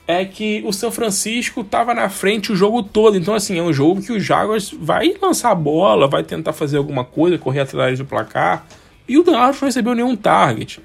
é 0.07 0.23
que 0.25 0.63
o 0.65 0.71
São 0.71 0.91
Francisco 0.91 1.61
estava 1.61 1.93
na 1.93 2.09
frente 2.09 2.51
o 2.51 2.55
jogo 2.55 2.81
todo. 2.81 3.17
Então, 3.17 3.33
assim, 3.33 3.59
é 3.59 3.61
um 3.61 3.73
jogo 3.73 4.01
que 4.01 4.11
o 4.11 4.19
Jaguars 4.19 4.71
vai 4.71 5.13
lançar 5.21 5.51
a 5.51 5.55
bola, 5.55 6.07
vai 6.07 6.23
tentar 6.23 6.53
fazer 6.53 6.77
alguma 6.77 7.03
coisa, 7.03 7.37
correr 7.37 7.59
atrás 7.61 7.99
do 7.99 8.05
placar. 8.05 8.65
E 9.07 9.17
o 9.17 9.23
Dallas 9.23 9.59
não 9.59 9.67
recebeu 9.67 9.93
nenhum 9.93 10.15
target. 10.15 10.79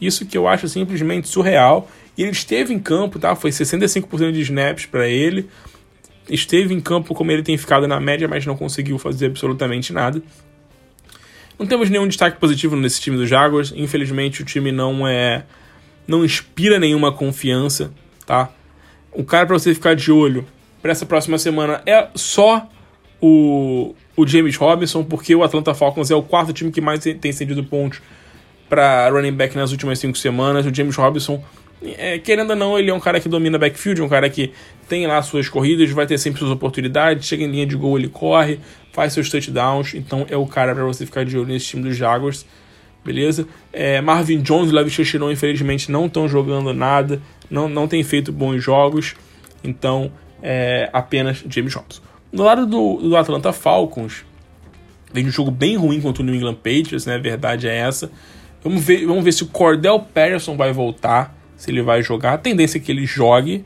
Isso 0.00 0.24
que 0.24 0.38
eu 0.38 0.46
acho 0.46 0.68
simplesmente 0.68 1.28
surreal. 1.28 1.88
E 2.16 2.22
ele 2.22 2.30
esteve 2.30 2.72
em 2.72 2.78
campo, 2.78 3.18
tá? 3.18 3.34
Foi 3.34 3.50
65% 3.50 4.30
de 4.30 4.40
snaps 4.42 4.86
para 4.86 5.08
ele. 5.08 5.48
Esteve 6.28 6.72
em 6.72 6.80
campo 6.80 7.14
como 7.14 7.32
ele 7.32 7.42
tem 7.42 7.58
ficado 7.58 7.88
na 7.88 8.00
média, 8.00 8.28
mas 8.28 8.46
não 8.46 8.56
conseguiu 8.56 8.98
fazer 8.98 9.26
absolutamente 9.26 9.92
nada. 9.92 10.22
Não 11.58 11.66
temos 11.66 11.88
nenhum 11.88 12.08
destaque 12.08 12.38
positivo 12.38 12.76
nesse 12.76 13.00
time 13.00 13.16
do 13.16 13.26
Jaguars. 13.26 13.72
Infelizmente, 13.76 14.42
o 14.42 14.44
time 14.44 14.72
não 14.72 15.06
é. 15.06 15.44
não 16.06 16.24
inspira 16.24 16.78
nenhuma 16.78 17.12
confiança, 17.12 17.92
tá? 18.26 18.50
O 19.12 19.24
cara 19.24 19.46
para 19.46 19.58
você 19.58 19.72
ficar 19.72 19.94
de 19.94 20.10
olho 20.10 20.44
para 20.82 20.90
essa 20.90 21.06
próxima 21.06 21.38
semana 21.38 21.80
é 21.86 22.08
só 22.14 22.68
o, 23.20 23.94
o 24.16 24.26
James 24.26 24.56
Robinson, 24.56 25.04
porque 25.04 25.34
o 25.34 25.42
Atlanta 25.42 25.72
Falcons 25.72 26.10
é 26.10 26.14
o 26.14 26.22
quarto 26.22 26.52
time 26.52 26.70
que 26.70 26.80
mais 26.80 27.00
tem 27.00 27.32
cedido 27.32 27.62
pontos 27.64 28.02
para 28.68 29.08
running 29.08 29.32
back 29.32 29.56
nas 29.56 29.70
últimas 29.70 29.98
cinco 29.98 30.18
semanas. 30.18 30.66
O 30.66 30.74
James 30.74 30.96
Robinson, 30.96 31.42
é, 31.98 32.18
querendo 32.18 32.50
ou 32.50 32.56
não, 32.56 32.78
ele 32.78 32.90
é 32.90 32.94
um 32.94 33.00
cara 33.00 33.20
que 33.20 33.28
domina 33.28 33.58
backfield, 33.58 34.02
um 34.02 34.08
cara 34.08 34.28
que 34.30 34.52
tem 34.88 35.06
lá 35.06 35.20
suas 35.22 35.48
corridas, 35.48 35.90
vai 35.90 36.06
ter 36.06 36.18
sempre 36.18 36.38
suas 36.38 36.50
oportunidades, 36.50 37.26
chega 37.26 37.44
em 37.44 37.50
linha 37.50 37.66
de 37.66 37.76
gol, 37.76 37.98
ele 37.98 38.08
corre, 38.08 38.60
faz 38.92 39.12
seus 39.12 39.28
touchdowns, 39.28 39.94
então 39.94 40.26
é 40.28 40.36
o 40.36 40.46
cara 40.46 40.74
para 40.74 40.84
você 40.84 41.04
ficar 41.04 41.24
de 41.24 41.36
olho 41.36 41.48
nesse 41.48 41.66
time 41.66 41.82
dos 41.82 41.96
Jaguars, 41.96 42.46
beleza? 43.04 43.46
É, 43.72 44.00
Marvin 44.00 44.40
Jones 44.40 44.70
e 44.70 44.74
Levi 44.74 44.90
Chichinon, 44.90 45.30
infelizmente, 45.30 45.90
não 45.90 46.06
estão 46.06 46.28
jogando 46.28 46.72
nada, 46.72 47.20
não, 47.50 47.68
não 47.68 47.86
tem 47.86 48.02
feito 48.02 48.32
bons 48.32 48.62
jogos, 48.62 49.14
então 49.62 50.10
é 50.42 50.90
apenas 50.92 51.44
James 51.48 51.74
Robinson. 51.74 52.02
Do 52.32 52.42
lado 52.42 52.66
do, 52.66 52.96
do 52.96 53.16
Atlanta 53.16 53.52
Falcons, 53.52 54.24
vem 55.12 55.26
um 55.26 55.30
jogo 55.30 55.50
bem 55.50 55.76
ruim 55.76 56.00
contra 56.00 56.22
o 56.22 56.26
New 56.26 56.34
England 56.34 56.56
Patriots, 56.56 57.06
né? 57.06 57.14
A 57.14 57.18
verdade 57.18 57.68
é 57.68 57.76
essa. 57.76 58.10
Vamos 58.62 58.82
ver, 58.82 59.06
vamos 59.06 59.22
ver 59.22 59.32
se 59.32 59.42
o 59.42 59.46
Cordell 59.46 60.00
Patterson 60.00 60.56
vai 60.56 60.72
voltar, 60.72 61.33
se 61.56 61.70
ele 61.70 61.82
vai 61.82 62.02
jogar. 62.02 62.34
A 62.34 62.38
tendência 62.38 62.78
é 62.78 62.80
que 62.80 62.90
ele 62.90 63.06
jogue, 63.06 63.64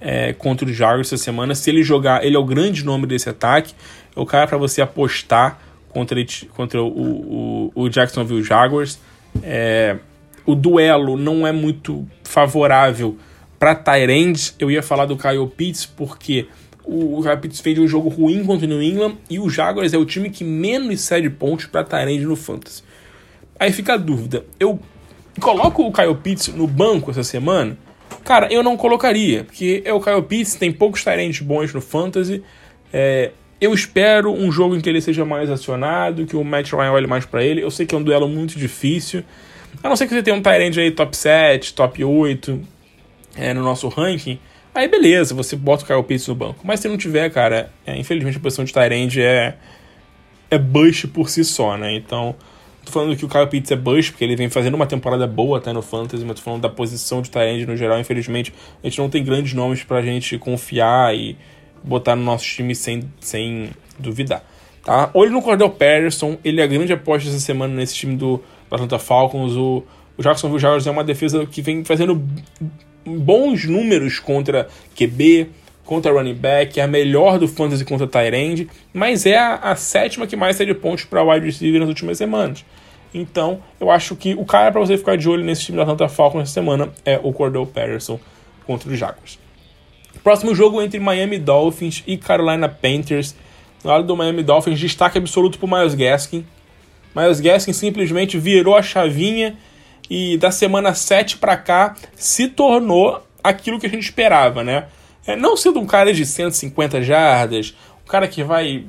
é, 0.00 0.32
contra 0.32 0.68
os 0.68 0.76
Jaguars 0.76 1.12
essa 1.12 1.22
semana. 1.22 1.54
Se 1.54 1.70
ele 1.70 1.82
jogar, 1.82 2.24
ele 2.24 2.36
é 2.36 2.38
o 2.38 2.44
grande 2.44 2.84
nome 2.84 3.06
desse 3.06 3.28
ataque. 3.28 3.74
É 4.14 4.20
o 4.20 4.26
cara 4.26 4.46
para 4.46 4.58
você 4.58 4.80
apostar 4.82 5.58
contra, 5.88 6.24
contra 6.54 6.82
o, 6.82 6.86
o, 6.86 7.72
o 7.74 7.88
Jacksonville 7.88 8.42
Jaguars. 8.42 8.98
É, 9.42 9.96
o 10.44 10.54
duelo 10.54 11.16
não 11.16 11.46
é 11.46 11.52
muito 11.52 12.06
favorável 12.22 13.16
para 13.58 13.74
Tyrande. 13.74 14.52
Eu 14.58 14.70
ia 14.70 14.82
falar 14.82 15.06
do 15.06 15.16
Kyle 15.16 15.46
Pitts 15.48 15.86
porque 15.86 16.46
o 16.84 17.20
Kyle 17.22 17.36
Pitts 17.38 17.60
fez 17.60 17.78
um 17.78 17.88
jogo 17.88 18.08
ruim 18.08 18.44
contra 18.44 18.66
o 18.66 18.68
New 18.68 18.82
England 18.82 19.16
e 19.28 19.40
o 19.40 19.50
Jaguars 19.50 19.92
é 19.92 19.98
o 19.98 20.04
time 20.04 20.30
que 20.30 20.44
menos 20.44 21.00
cede 21.00 21.28
pontos 21.28 21.66
para 21.66 21.82
Tyrande 21.82 22.24
no 22.24 22.36
Fantasy. 22.36 22.84
Aí 23.58 23.72
fica 23.72 23.94
a 23.94 23.96
dúvida. 23.96 24.44
Eu 24.60 24.78
coloco 25.40 25.86
o 25.86 25.92
Kyle 25.92 26.14
Pitts 26.14 26.48
no 26.48 26.66
banco 26.66 27.10
essa 27.10 27.24
semana? 27.24 27.76
Cara, 28.24 28.52
eu 28.52 28.62
não 28.62 28.76
colocaria, 28.76 29.44
porque 29.44 29.82
é 29.84 29.92
o 29.92 30.00
Kyle 30.00 30.22
Pitts, 30.22 30.54
tem 30.54 30.72
poucos 30.72 31.04
Tyrants 31.04 31.40
bons 31.40 31.72
no 31.72 31.80
Fantasy. 31.80 32.42
É, 32.92 33.30
eu 33.60 33.72
espero 33.72 34.32
um 34.32 34.50
jogo 34.50 34.76
em 34.76 34.80
que 34.80 34.88
ele 34.88 35.00
seja 35.00 35.24
mais 35.24 35.50
acionado, 35.50 36.26
que 36.26 36.36
o 36.36 36.44
Matt 36.44 36.72
Ryan 36.72 36.92
olhe 36.92 37.06
mais 37.06 37.24
para 37.24 37.44
ele. 37.44 37.62
Eu 37.62 37.70
sei 37.70 37.86
que 37.86 37.94
é 37.94 37.98
um 37.98 38.02
duelo 38.02 38.28
muito 38.28 38.58
difícil. 38.58 39.22
A 39.82 39.88
não 39.88 39.96
ser 39.96 40.06
que 40.06 40.14
você 40.14 40.22
tenha 40.22 40.36
um 40.36 40.42
Tyrant 40.42 40.76
aí 40.76 40.90
top 40.90 41.16
7, 41.16 41.74
top 41.74 42.04
8 42.04 42.60
é, 43.36 43.54
no 43.54 43.62
nosso 43.62 43.88
ranking. 43.88 44.38
Aí 44.74 44.88
beleza, 44.88 45.34
você 45.34 45.56
bota 45.56 45.84
o 45.84 45.86
Kyle 45.86 46.02
Pitts 46.02 46.28
no 46.28 46.34
banco. 46.34 46.60
Mas 46.64 46.80
se 46.80 46.88
não 46.88 46.98
tiver, 46.98 47.30
cara, 47.30 47.70
é, 47.86 47.96
infelizmente 47.96 48.36
a 48.36 48.40
posição 48.40 48.64
de 48.64 48.72
Tyrant 48.72 49.16
é, 49.16 49.54
é 50.50 50.58
bust 50.58 51.06
por 51.08 51.30
si 51.30 51.44
só, 51.44 51.76
né? 51.76 51.94
Então, 51.94 52.34
tô 52.86 52.92
falando 52.92 53.16
que 53.16 53.24
o 53.24 53.28
Kyle 53.28 53.46
Pitts 53.46 53.70
é 53.70 53.76
bust, 53.76 54.12
porque 54.12 54.24
ele 54.24 54.36
vem 54.36 54.48
fazendo 54.48 54.74
uma 54.74 54.86
temporada 54.86 55.26
boa 55.26 55.58
até 55.58 55.72
no 55.72 55.82
Fantasy, 55.82 56.24
mas 56.24 56.36
tô 56.36 56.42
falando 56.42 56.62
da 56.62 56.68
posição 56.68 57.20
de 57.20 57.30
Tyrant 57.30 57.66
no 57.66 57.76
geral. 57.76 58.00
Infelizmente, 58.00 58.54
a 58.82 58.88
gente 58.88 58.98
não 58.98 59.10
tem 59.10 59.22
grandes 59.22 59.52
nomes 59.52 59.82
pra 59.82 60.00
gente 60.00 60.38
confiar 60.38 61.14
e 61.14 61.36
botar 61.82 62.16
no 62.16 62.22
nosso 62.22 62.44
time 62.44 62.74
sem, 62.74 63.02
sem 63.20 63.70
duvidar. 63.98 64.42
Tá? 64.84 65.10
Olho 65.14 65.32
no 65.32 65.42
Cordell 65.42 65.68
Patterson, 65.70 66.38
ele 66.44 66.60
é 66.60 66.64
a 66.64 66.66
grande 66.66 66.92
aposta 66.92 67.28
essa 67.28 67.40
semana 67.40 67.74
nesse 67.74 67.94
time 67.94 68.16
do 68.16 68.42
Atlanta 68.70 68.98
Falcons. 68.98 69.56
O, 69.56 69.82
o 70.16 70.22
Jacksonville 70.22 70.60
Jaguars 70.60 70.86
é 70.86 70.90
uma 70.90 71.04
defesa 71.04 71.44
que 71.44 71.60
vem 71.60 71.84
fazendo 71.84 72.22
bons 73.04 73.64
números 73.64 74.18
contra 74.20 74.68
QB, 74.96 75.48
contra 75.86 76.12
running 76.12 76.34
back, 76.34 76.78
é 76.78 76.82
a 76.82 76.86
melhor 76.86 77.38
do 77.38 77.48
fantasy 77.48 77.84
contra 77.84 78.06
tight 78.06 78.68
mas 78.92 79.24
é 79.24 79.38
a, 79.38 79.54
a 79.54 79.76
sétima 79.76 80.26
que 80.26 80.36
mais 80.36 80.56
cede 80.56 80.74
pontos 80.74 81.04
para 81.04 81.22
wide 81.22 81.46
receiver 81.46 81.80
nas 81.80 81.88
últimas 81.88 82.18
semanas. 82.18 82.64
Então, 83.14 83.62
eu 83.80 83.90
acho 83.90 84.14
que 84.16 84.34
o 84.34 84.44
cara 84.44 84.70
para 84.70 84.80
você 84.80 84.98
ficar 84.98 85.16
de 85.16 85.28
olho 85.28 85.44
nesse 85.44 85.62
time 85.62 85.76
da 85.76 85.84
Atlanta 85.84 86.08
Falcons 86.08 86.42
essa 86.42 86.52
semana 86.52 86.92
é 87.04 87.18
o 87.22 87.32
Cordell 87.32 87.64
Patterson 87.64 88.20
contra 88.66 88.90
os 88.90 88.98
Jaguars. 88.98 89.38
Próximo 90.22 90.54
jogo 90.54 90.82
entre 90.82 90.98
Miami 90.98 91.38
Dolphins 91.38 92.02
e 92.06 92.16
Carolina 92.16 92.68
Panthers. 92.68 93.34
No 93.82 93.90
lado 93.90 94.04
do 94.04 94.16
Miami 94.16 94.42
Dolphins, 94.42 94.78
destaque 94.78 95.18
absoluto 95.18 95.58
para 95.58 95.78
Miles 95.78 95.94
Gaskin. 95.94 96.44
Miles 97.14 97.40
Gaskin 97.40 97.72
simplesmente 97.72 98.36
virou 98.36 98.76
a 98.76 98.82
chavinha 98.82 99.56
e 100.10 100.36
da 100.36 100.50
semana 100.50 100.94
7 100.94 101.38
para 101.38 101.56
cá 101.56 101.94
se 102.14 102.48
tornou 102.48 103.22
aquilo 103.42 103.78
que 103.78 103.86
a 103.86 103.90
gente 103.90 104.02
esperava, 104.02 104.64
né? 104.64 104.86
É, 105.26 105.34
não 105.34 105.56
sendo 105.56 105.80
um 105.80 105.86
cara 105.86 106.12
de 106.12 106.24
150 106.24 107.02
jardas, 107.02 107.74
um 108.04 108.08
cara 108.08 108.28
que 108.28 108.44
vai 108.44 108.84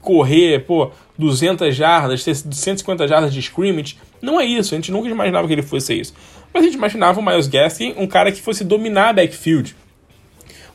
correr, 0.00 0.60
pô, 0.60 0.90
200 1.16 1.74
jardas, 1.74 2.24
ter 2.24 2.34
150 2.34 3.08
jardas 3.08 3.32
de 3.32 3.40
scrimmage, 3.40 3.96
não 4.20 4.40
é 4.40 4.44
isso, 4.44 4.74
a 4.74 4.76
gente 4.76 4.92
nunca 4.92 5.08
imaginava 5.08 5.46
que 5.46 5.52
ele 5.52 5.62
fosse 5.62 5.98
isso. 5.98 6.14
Mas 6.52 6.62
a 6.62 6.66
gente 6.66 6.76
imaginava 6.76 7.20
o 7.20 7.24
Miles 7.24 7.48
Gaskin 7.48 7.94
um 7.96 8.06
cara 8.06 8.32
que 8.32 8.40
fosse 8.40 8.64
dominar 8.64 9.10
a 9.10 9.12
backfield, 9.12 9.74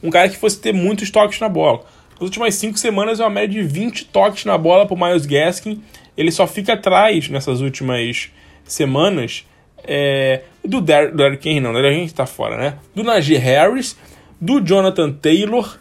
um 0.02 0.10
cara 0.10 0.30
que 0.30 0.38
fosse 0.38 0.60
ter 0.60 0.74
muitos 0.74 1.10
toques 1.10 1.40
na 1.40 1.48
bola. 1.48 1.84
Nas 2.14 2.22
últimas 2.22 2.56
5 2.56 2.78
semanas 2.78 3.20
é 3.20 3.24
uma 3.24 3.30
média 3.30 3.62
de 3.62 3.68
20 3.68 4.06
toques 4.06 4.46
na 4.46 4.58
bola 4.58 4.86
pro 4.86 4.98
Miles 4.98 5.26
Gaskin, 5.26 5.82
ele 6.18 6.32
só 6.32 6.46
fica 6.46 6.74
atrás 6.74 7.30
nessas 7.30 7.62
últimas 7.62 8.30
semanas 8.66 9.46
é, 9.84 10.42
do, 10.64 10.80
Der 10.80 11.12
do 11.12 11.18
Derrick 11.18 11.50
Henry, 11.50 11.60
não, 11.60 11.74
Derrick 11.74 12.02
Henry 12.02 12.12
tá 12.12 12.26
fora, 12.26 12.58
né? 12.58 12.78
Do 12.96 13.04
Najee 13.04 13.38
Harris, 13.38 13.98
do 14.40 14.60
Jonathan 14.60 15.12
Taylor, 15.12 15.78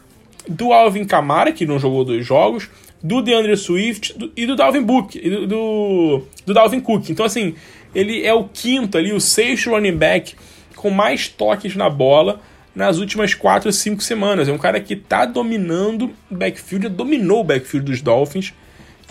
do 0.49 0.73
Alvin 0.73 1.05
Kamara, 1.05 1.53
que 1.53 1.67
não 1.67 1.79
jogou 1.79 2.05
dois 2.05 2.25
jogos, 2.27 2.69
do 3.03 3.21
DeAndre 3.21 3.57
Swift 3.57 4.17
do, 4.17 4.33
e 4.37 4.47
do 4.47 4.55
Dalvin 4.55 4.83
Book, 4.83 5.19
do, 5.19 5.47
do, 5.47 6.23
do 6.47 6.55
Dalvin 6.55 6.81
Cook. 6.81 7.11
Então, 7.11 7.27
assim, 7.27 7.55
ele 7.95 8.25
é 8.25 8.33
o 8.33 8.45
quinto 8.45 8.97
ali, 8.97 9.13
o 9.13 9.21
sexto 9.21 9.71
running 9.71 9.97
back 9.97 10.35
com 10.77 10.91
mais 10.91 11.29
toques 11.29 11.77
na 11.77 11.91
bola 11.91 12.41
nas 12.75 12.99
últimas 12.99 13.35
4 13.35 13.69
ou 13.69 13.73
5 13.73 14.03
semanas. 14.03 14.49
É 14.49 14.53
um 14.53 14.59
cara 14.59 14.81
que 14.81 14.97
tá 14.97 15.25
dominando 15.25 16.11
o 16.31 16.35
backfield, 16.35 16.89
dominou 16.89 17.41
o 17.41 17.45
backfield 17.45 17.91
dos 17.91 18.01
Dolphins. 18.01 18.55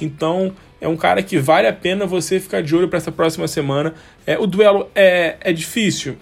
Então, 0.02 0.54
é 0.80 0.88
um 0.88 0.98
cara 0.98 1.22
que 1.22 1.38
vale 1.38 1.68
a 1.68 1.74
pena 1.74 2.06
você 2.08 2.40
ficar 2.40 2.62
de 2.64 2.76
olho 2.76 2.88
para 2.88 2.98
essa 2.98 3.12
próxima 3.12 3.48
semana. 3.48 3.94
É, 4.26 4.38
o 4.38 4.48
duelo 4.48 4.90
é, 4.96 5.38
é 5.40 5.54
difícil. 5.54 6.18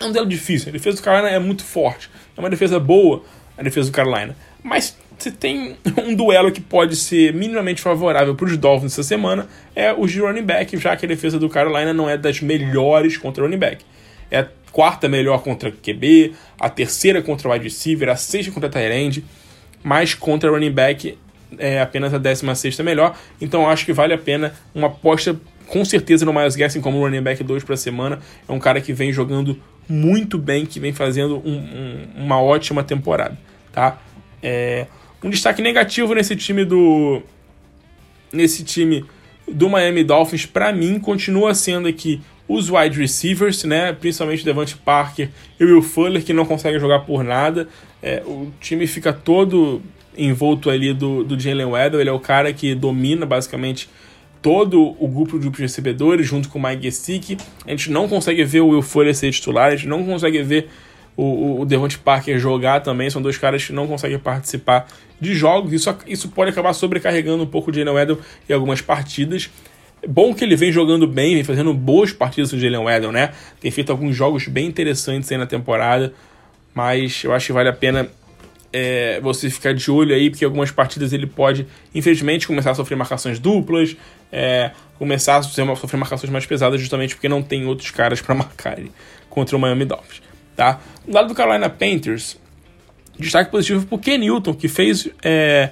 É 0.00 0.04
um 0.04 0.12
duelo 0.12 0.28
difícil. 0.28 0.68
A 0.68 0.72
defesa 0.72 0.96
do 0.96 1.02
Carolina 1.02 1.30
é 1.30 1.38
muito 1.38 1.64
forte. 1.64 2.10
É 2.36 2.40
uma 2.40 2.50
defesa 2.50 2.78
boa, 2.80 3.22
a 3.56 3.62
defesa 3.62 3.90
do 3.90 3.94
Carolina. 3.94 4.36
Mas 4.62 4.96
você 5.18 5.30
tem 5.30 5.76
um 5.98 6.14
duelo 6.14 6.50
que 6.50 6.60
pode 6.60 6.96
ser 6.96 7.32
minimamente 7.32 7.80
favorável 7.80 8.34
para 8.34 8.46
os 8.46 8.56
Dolphins 8.56 8.92
essa 8.92 9.02
semana. 9.02 9.48
É 9.74 9.92
o 9.92 10.06
de 10.06 10.20
running 10.20 10.42
back, 10.42 10.76
já 10.76 10.96
que 10.96 11.06
a 11.06 11.08
defesa 11.08 11.38
do 11.38 11.48
Carolina 11.48 11.92
não 11.92 12.08
é 12.08 12.16
das 12.16 12.40
melhores 12.40 13.16
contra 13.16 13.44
running 13.44 13.58
back. 13.58 13.84
É 14.30 14.40
a 14.40 14.48
quarta 14.72 15.08
melhor 15.08 15.42
contra 15.42 15.70
QB, 15.70 16.34
a 16.58 16.68
terceira 16.68 17.22
contra 17.22 17.50
wide 17.52 17.64
receiver, 17.64 18.08
a 18.08 18.16
sexta 18.16 18.50
contra 18.50 18.68
tight 18.68 19.24
mas 19.84 20.14
contra 20.14 20.50
running 20.50 20.72
back 20.72 21.16
é 21.58 21.80
apenas 21.80 22.12
a 22.12 22.18
16 22.18 22.78
melhor. 22.80 23.16
Então 23.40 23.68
acho 23.68 23.84
que 23.84 23.92
vale 23.92 24.14
a 24.14 24.18
pena 24.18 24.54
uma 24.74 24.88
aposta 24.88 25.38
com 25.66 25.84
certeza 25.84 26.24
no 26.24 26.32
Miles 26.32 26.56
Gaskin 26.56 26.80
como 26.80 26.98
running 26.98 27.22
back 27.22 27.44
2 27.44 27.62
para 27.64 27.76
semana. 27.76 28.18
É 28.48 28.52
um 28.52 28.58
cara 28.58 28.80
que 28.80 28.92
vem 28.92 29.12
jogando 29.12 29.60
muito 29.88 30.38
bem, 30.38 30.66
que 30.66 30.80
vem 30.80 30.92
fazendo 30.92 31.42
um, 31.44 31.56
um, 31.56 32.24
uma 32.24 32.40
ótima 32.40 32.82
temporada. 32.82 33.38
Tá? 33.72 33.98
É, 34.42 34.86
um 35.22 35.30
destaque 35.30 35.62
negativo 35.62 36.14
nesse 36.14 36.36
time 36.36 36.64
do. 36.64 37.22
Nesse 38.32 38.64
time 38.64 39.04
do 39.46 39.68
Miami 39.68 40.02
Dolphins, 40.02 40.46
para 40.46 40.72
mim, 40.72 40.98
continua 40.98 41.54
sendo 41.54 41.86
aqui 41.86 42.20
os 42.48 42.70
wide 42.70 42.98
receivers, 42.98 43.64
né? 43.64 43.92
Principalmente 43.92 44.42
o 44.42 44.44
Devante 44.44 44.76
Parker 44.76 45.30
e 45.58 45.64
o 45.64 45.68
Will 45.68 45.82
Fuller, 45.82 46.22
que 46.22 46.32
não 46.32 46.44
conseguem 46.44 46.78
jogar 46.78 47.00
por 47.00 47.24
nada. 47.24 47.68
É, 48.02 48.22
o 48.26 48.52
time 48.60 48.86
fica 48.86 49.12
todo 49.12 49.80
envolto 50.16 50.70
ali 50.70 50.92
do, 50.92 51.24
do 51.24 51.38
Jalen 51.38 51.66
Weddle, 51.66 52.00
ele 52.00 52.10
é 52.10 52.12
o 52.12 52.20
cara 52.20 52.52
que 52.52 52.74
domina 52.74 53.26
basicamente 53.26 53.88
todo 54.44 54.94
o 55.00 55.08
grupo 55.08 55.38
de 55.38 55.48
recebedores 55.62 56.26
junto 56.26 56.50
com 56.50 56.58
o 56.58 56.62
Mike 56.62 56.82
Gesicki. 56.82 57.38
A 57.66 57.70
gente 57.70 57.90
não 57.90 58.06
consegue 58.06 58.44
ver 58.44 58.60
o 58.60 58.68
Will 58.68 58.82
Fuller 58.82 59.14
ser 59.14 59.32
titular, 59.32 59.68
a 59.72 59.76
gente 59.76 59.88
não 59.88 60.04
consegue 60.04 60.42
ver 60.42 60.68
o, 61.16 61.62
o 61.62 61.64
Devonte 61.64 61.96
Parker 61.96 62.38
jogar 62.38 62.80
também. 62.80 63.08
São 63.08 63.22
dois 63.22 63.38
caras 63.38 63.64
que 63.64 63.72
não 63.72 63.86
conseguem 63.86 64.18
participar 64.18 64.86
de 65.18 65.34
jogos. 65.34 65.72
Isso, 65.72 65.96
isso 66.06 66.28
pode 66.28 66.50
acabar 66.50 66.74
sobrecarregando 66.74 67.42
um 67.42 67.46
pouco 67.46 67.70
o 67.70 67.74
Jalen 67.74 67.94
Weddle 67.94 68.18
em 68.46 68.52
algumas 68.52 68.82
partidas. 68.82 69.48
É 70.02 70.06
bom 70.06 70.34
que 70.34 70.44
ele 70.44 70.56
vem 70.56 70.70
jogando 70.70 71.06
bem, 71.06 71.36
vem 71.36 71.44
fazendo 71.44 71.72
boas 71.72 72.12
partidas 72.12 72.52
o 72.52 72.58
Jalen 72.58 72.84
Weddle, 72.84 73.12
né? 73.12 73.30
Tem 73.58 73.70
feito 73.70 73.90
alguns 73.90 74.14
jogos 74.14 74.46
bem 74.46 74.66
interessantes 74.66 75.32
aí 75.32 75.38
na 75.38 75.46
temporada, 75.46 76.12
mas 76.74 77.24
eu 77.24 77.32
acho 77.32 77.46
que 77.46 77.52
vale 77.54 77.70
a 77.70 77.72
pena 77.72 78.10
é, 78.76 79.20
você 79.20 79.48
ficar 79.48 79.72
de 79.72 79.88
olho 79.88 80.12
aí, 80.12 80.28
porque 80.28 80.44
algumas 80.44 80.72
partidas 80.72 81.12
ele 81.12 81.28
pode, 81.28 81.64
infelizmente, 81.94 82.44
começar 82.44 82.72
a 82.72 82.74
sofrer 82.74 82.96
marcações 82.96 83.38
duplas, 83.38 83.96
é, 84.32 84.72
começar 84.98 85.36
a 85.36 85.42
sofrer 85.42 85.96
marcações 85.96 86.28
mais 86.28 86.44
pesadas, 86.44 86.80
justamente 86.80 87.14
porque 87.14 87.28
não 87.28 87.40
tem 87.40 87.66
outros 87.66 87.92
caras 87.92 88.20
para 88.20 88.34
marcar 88.34 88.76
ele 88.76 88.90
contra 89.30 89.56
o 89.56 89.60
Miami 89.60 89.84
Dolphins. 89.84 90.20
Tá? 90.56 90.80
Do 91.06 91.14
lado 91.14 91.28
do 91.28 91.34
Carolina 91.36 91.70
Panthers, 91.70 92.36
destaque 93.16 93.48
positivo 93.48 93.86
pro 93.86 93.96
Ken 93.96 94.18
Newton, 94.18 94.54
que 94.54 94.66
fez 94.66 95.08
é, 95.22 95.70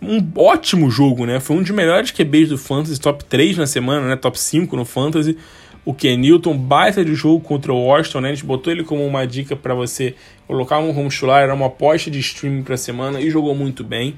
um 0.00 0.24
ótimo 0.36 0.88
jogo, 0.92 1.26
né? 1.26 1.40
Foi 1.40 1.56
um 1.56 1.60
dos 1.62 1.72
melhores 1.72 2.12
QBs 2.12 2.50
do 2.50 2.58
Fantasy, 2.58 3.00
top 3.00 3.24
3 3.24 3.56
na 3.56 3.66
semana, 3.66 4.06
né? 4.06 4.14
Top 4.14 4.38
5 4.38 4.76
no 4.76 4.84
Fantasy 4.84 5.36
o 5.84 5.92
Kenilton, 5.92 6.56
baita 6.56 7.04
de 7.04 7.14
jogo 7.14 7.40
contra 7.40 7.72
o 7.72 7.84
Washington, 7.84 8.20
né? 8.20 8.30
A 8.30 8.34
gente 8.34 8.44
botou 8.44 8.72
ele 8.72 8.84
como 8.84 9.04
uma 9.06 9.26
dica 9.26 9.54
para 9.54 9.74
você 9.74 10.14
colocar 10.46 10.78
um 10.78 10.96
home 10.96 11.08
titular, 11.08 11.42
era 11.42 11.54
uma 11.54 11.66
aposta 11.66 12.10
de 12.10 12.18
streaming 12.20 12.62
para 12.62 12.76
semana 12.76 13.20
e 13.20 13.30
jogou 13.30 13.54
muito 13.54 13.84
bem 13.84 14.16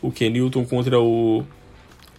o 0.00 0.10
Kenilton 0.12 0.64
contra 0.64 1.00
o 1.00 1.44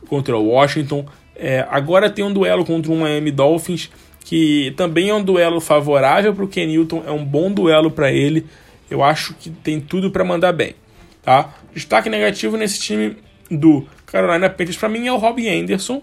contra 0.08 0.38
o 0.38 0.48
Washington. 0.50 1.06
É, 1.36 1.66
agora 1.70 2.10
tem 2.10 2.26
um 2.26 2.34
duelo 2.34 2.66
contra 2.66 2.92
o 2.92 2.96
Miami 2.96 3.32
Dolphins 3.32 3.90
que 4.30 4.74
também 4.76 5.10
é 5.10 5.14
um 5.14 5.24
duelo 5.24 5.60
favorável 5.62 6.34
para 6.36 6.44
o 6.44 6.48
Kenilton, 6.48 7.04
é 7.08 7.12
um 7.12 7.24
bom 7.24 7.52
duelo 7.52 7.90
para 7.90 8.12
ele. 8.12 8.46
Eu 8.90 9.04
acho 9.04 9.34
que 9.36 9.50
tem 9.50 9.80
tudo 9.80 10.12
para 10.12 10.24
mandar 10.24 10.52
bem, 10.52 10.76
tá? 11.24 11.54
Destaque 11.74 12.10
negativo 12.10 12.58
nesse 12.58 12.80
time 12.80 13.18
do 13.50 13.88
Carolina 14.06 14.50
Panthers 14.50 14.78
para 14.78 14.90
mim 14.90 15.08
é 15.08 15.12
o 15.12 15.18
Robbie 15.18 15.50
Anderson, 15.50 16.02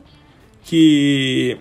que 0.64 1.58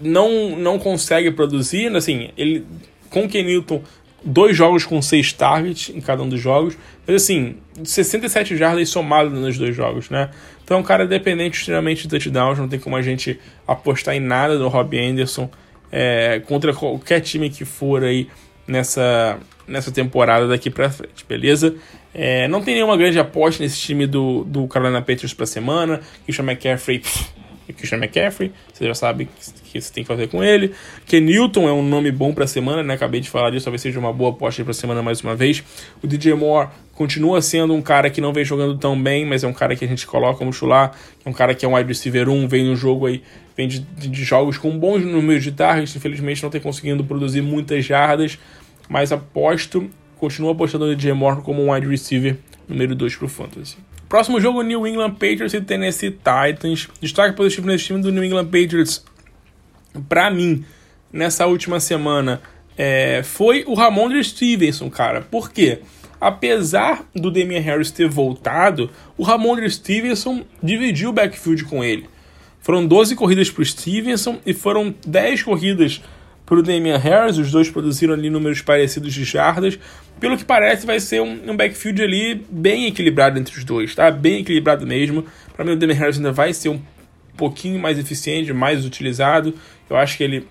não, 0.00 0.56
não 0.56 0.78
consegue 0.78 1.30
produzir, 1.30 1.94
assim, 1.96 2.30
ele 2.36 2.64
com 3.10 3.24
o 3.24 3.28
Kenilton 3.28 3.82
dois 4.24 4.56
jogos 4.56 4.84
com 4.84 5.02
seis 5.02 5.32
targets 5.32 5.94
em 5.94 6.00
cada 6.00 6.22
um 6.22 6.28
dos 6.28 6.40
jogos. 6.40 6.76
Mas 7.06 7.22
assim, 7.22 7.56
67 7.82 8.56
jardas 8.56 8.88
somadas 8.88 9.32
nos 9.32 9.58
dois 9.58 9.74
jogos, 9.74 10.10
né? 10.10 10.30
Então 10.64 10.76
é 10.76 10.80
um 10.80 10.84
cara 10.84 11.06
dependente 11.06 11.58
extremamente 11.58 12.02
de 12.02 12.08
touchdowns, 12.08 12.58
não 12.58 12.68
tem 12.68 12.78
como 12.78 12.96
a 12.96 13.02
gente 13.02 13.38
apostar 13.66 14.14
em 14.14 14.20
nada 14.20 14.58
do 14.58 14.68
Robbie 14.68 15.00
Anderson 15.00 15.50
é, 15.90 16.40
contra 16.46 16.72
qualquer 16.72 17.20
time 17.20 17.50
que 17.50 17.64
for 17.64 18.04
aí 18.04 18.28
nessa, 18.66 19.38
nessa 19.66 19.90
temporada 19.90 20.46
daqui 20.46 20.70
pra 20.70 20.88
frente, 20.88 21.24
beleza? 21.28 21.74
É, 22.14 22.46
não 22.46 22.62
tem 22.62 22.74
nenhuma 22.74 22.96
grande 22.96 23.18
aposta 23.18 23.62
nesse 23.62 23.80
time 23.80 24.06
do, 24.06 24.44
do 24.44 24.68
Carolina 24.68 25.02
Panthers 25.02 25.34
pra 25.34 25.46
semana. 25.46 26.00
Christian 26.24 26.44
McCaffrey, 26.44 27.00
pff, 27.00 27.30
Christian 27.72 27.98
McCaffrey, 27.98 28.52
você 28.72 28.86
já 28.86 28.94
sabe 28.94 29.24
o 29.24 29.28
que 29.64 29.80
você 29.80 29.92
tem 29.92 30.04
que 30.04 30.08
fazer 30.08 30.28
com 30.28 30.42
ele. 30.42 30.72
Ken 31.06 31.20
Newton 31.20 31.68
é 31.68 31.72
um 31.72 31.82
nome 31.82 32.10
bom 32.10 32.32
pra 32.32 32.46
semana, 32.46 32.82
né? 32.82 32.94
Acabei 32.94 33.20
de 33.20 33.30
falar 33.30 33.50
disso, 33.50 33.64
talvez 33.64 33.80
seja 33.82 33.98
uma 33.98 34.12
boa 34.12 34.30
aposta 34.30 34.64
pra 34.64 34.72
semana 34.72 35.02
mais 35.02 35.20
uma 35.20 35.36
vez. 35.36 35.62
O 36.02 36.06
DJ 36.06 36.34
Moore 36.34 36.68
continua 36.94 37.40
sendo 37.40 37.74
um 37.74 37.82
cara 37.82 38.10
que 38.10 38.20
não 38.20 38.32
vem 38.32 38.44
jogando 38.44 38.76
tão 38.78 39.00
bem, 39.00 39.24
mas 39.24 39.44
é 39.44 39.48
um 39.48 39.52
cara 39.52 39.76
que 39.76 39.84
a 39.84 39.88
gente 39.88 40.06
coloca 40.06 40.38
como 40.38 40.52
chular. 40.52 40.96
É 41.24 41.28
um 41.28 41.32
cara 41.32 41.54
que 41.54 41.64
é 41.64 41.68
um 41.68 41.74
wide 41.74 41.88
receiver 41.88 42.28
1, 42.28 42.48
vem 42.48 42.64
no 42.64 42.76
jogo 42.76 43.06
aí, 43.06 43.22
vem 43.56 43.68
de, 43.68 43.80
de 43.80 44.24
jogos 44.24 44.58
com 44.58 44.78
bons 44.78 45.04
números 45.04 45.42
de 45.42 45.52
targets, 45.52 45.94
infelizmente 45.94 46.42
não 46.42 46.50
tem 46.50 46.60
conseguindo 46.60 47.04
produzir 47.04 47.42
muitas 47.42 47.84
jardas, 47.84 48.38
mas 48.88 49.12
aposto 49.12 49.90
continua 50.16 50.52
apostando 50.52 50.86
no 50.86 50.94
DJ 50.94 51.12
Moore 51.12 51.42
como 51.42 51.62
um 51.62 51.72
wide 51.72 51.86
receiver 51.86 52.36
número 52.68 52.94
2 52.94 53.16
para 53.16 53.26
o 53.26 53.28
Fantasy. 53.28 53.76
Próximo 54.12 54.38
jogo, 54.38 54.60
New 54.60 54.86
England 54.86 55.12
Patriots 55.12 55.54
e 55.54 55.60
Tennessee 55.62 56.10
Titans. 56.10 56.86
Destaque 57.00 57.34
positivo 57.34 57.66
nesse 57.66 57.86
time 57.86 58.02
do 58.02 58.12
New 58.12 58.22
England 58.22 58.44
Patriots, 58.44 59.02
para 60.06 60.30
mim, 60.30 60.66
nessa 61.10 61.46
última 61.46 61.80
semana, 61.80 62.42
é, 62.76 63.22
foi 63.24 63.64
o 63.66 63.72
Ramondre 63.72 64.22
Stevenson, 64.22 64.90
cara. 64.90 65.22
Por 65.22 65.50
quê? 65.50 65.78
Apesar 66.20 67.08
do 67.14 67.30
Damian 67.30 67.60
Harris 67.60 67.90
ter 67.90 68.06
voltado, 68.06 68.90
o 69.16 69.22
Ramondre 69.22 69.70
Stevenson 69.70 70.44
dividiu 70.62 71.08
o 71.08 71.14
backfield 71.14 71.64
com 71.64 71.82
ele. 71.82 72.06
Foram 72.60 72.86
12 72.86 73.16
corridas 73.16 73.50
para 73.50 73.64
Stevenson 73.64 74.38
e 74.44 74.52
foram 74.52 74.94
10 75.06 75.42
corridas 75.42 76.02
o 76.58 76.62
Damian 76.62 76.98
Harris. 76.98 77.38
Os 77.38 77.50
dois 77.50 77.70
produziram 77.70 78.14
ali 78.14 78.30
números 78.30 78.60
parecidos 78.62 79.12
de 79.12 79.24
jardas 79.24 79.78
pelo 80.22 80.36
que 80.36 80.44
parece, 80.44 80.86
vai 80.86 81.00
ser 81.00 81.20
um, 81.20 81.50
um, 81.50 81.56
backfield 81.56 82.00
ali 82.00 82.46
bem 82.48 82.86
equilibrado 82.86 83.40
entre 83.40 83.58
os 83.58 83.64
dois, 83.64 83.92
tá? 83.92 84.08
Bem 84.08 84.42
equilibrado 84.42 84.86
mesmo. 84.86 85.26
Para 85.52 85.64
mim, 85.64 85.72
o 85.72 85.76
Damian 85.76 85.96
Harris 85.96 86.16
ainda 86.16 86.30
vai 86.30 86.52
ser 86.54 86.68
um 86.68 86.80
pouquinho 87.36 87.80
mais 87.80 87.98
eficiente, 87.98 88.52
mais 88.52 88.86
utilizado. 88.86 89.52
Eu 89.90 89.96
acho 89.96 90.16
que 90.16 90.22
ele, 90.22 90.46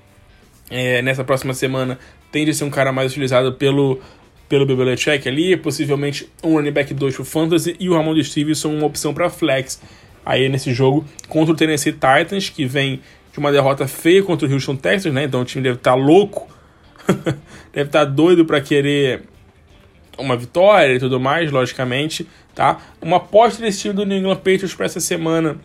é, 0.69 1.01
nessa 1.01 1.23
próxima 1.23 1.53
semana, 1.53 1.97
tende 2.33 2.51
a 2.51 2.53
ser 2.53 2.65
um 2.65 2.69
cara 2.69 2.91
mais 2.91 3.11
utilizado 3.11 3.53
pelo, 3.53 4.01
pelo 4.49 4.65
Belichick 4.65 5.25
ali. 5.29 5.55
Possivelmente 5.55 6.29
um 6.43 6.55
running 6.55 6.71
back 6.71 6.93
2 6.93 7.15
pro 7.15 7.23
Fantasy 7.23 7.73
e 7.79 7.87
o 7.87 7.93
Ramon 7.93 8.13
de 8.13 8.25
Stevenson 8.25 8.73
uma 8.73 8.87
opção 8.87 9.13
para 9.13 9.29
flex 9.29 9.81
aí 10.25 10.49
nesse 10.49 10.73
jogo 10.73 11.05
contra 11.29 11.53
o 11.53 11.55
Tennessee 11.55 11.93
Titans, 11.93 12.49
que 12.49 12.65
vem 12.65 12.99
de 13.31 13.39
uma 13.39 13.51
derrota 13.51 13.87
feia 13.87 14.23
contra 14.23 14.47
o 14.47 14.51
Houston 14.51 14.75
Texans, 14.75 15.13
né? 15.13 15.23
Então 15.23 15.41
o 15.41 15.45
time 15.45 15.63
deve 15.63 15.77
estar 15.77 15.91
tá 15.91 15.97
louco, 15.97 16.47
deve 17.71 17.89
estar 17.89 18.05
tá 18.05 18.05
doido 18.05 18.45
para 18.45 18.59
querer 18.61 19.23
uma 20.17 20.35
vitória 20.35 20.95
e 20.95 20.99
tudo 20.99 21.19
mais, 21.19 21.51
logicamente, 21.51 22.27
tá? 22.53 22.79
Uma 23.01 23.17
aposta 23.17 23.61
desse 23.61 23.81
time 23.81 23.93
do 23.93 24.05
New 24.05 24.17
England 24.17 24.37
Patriots 24.37 24.73
para 24.73 24.85
essa 24.85 24.99
semana 24.99 25.57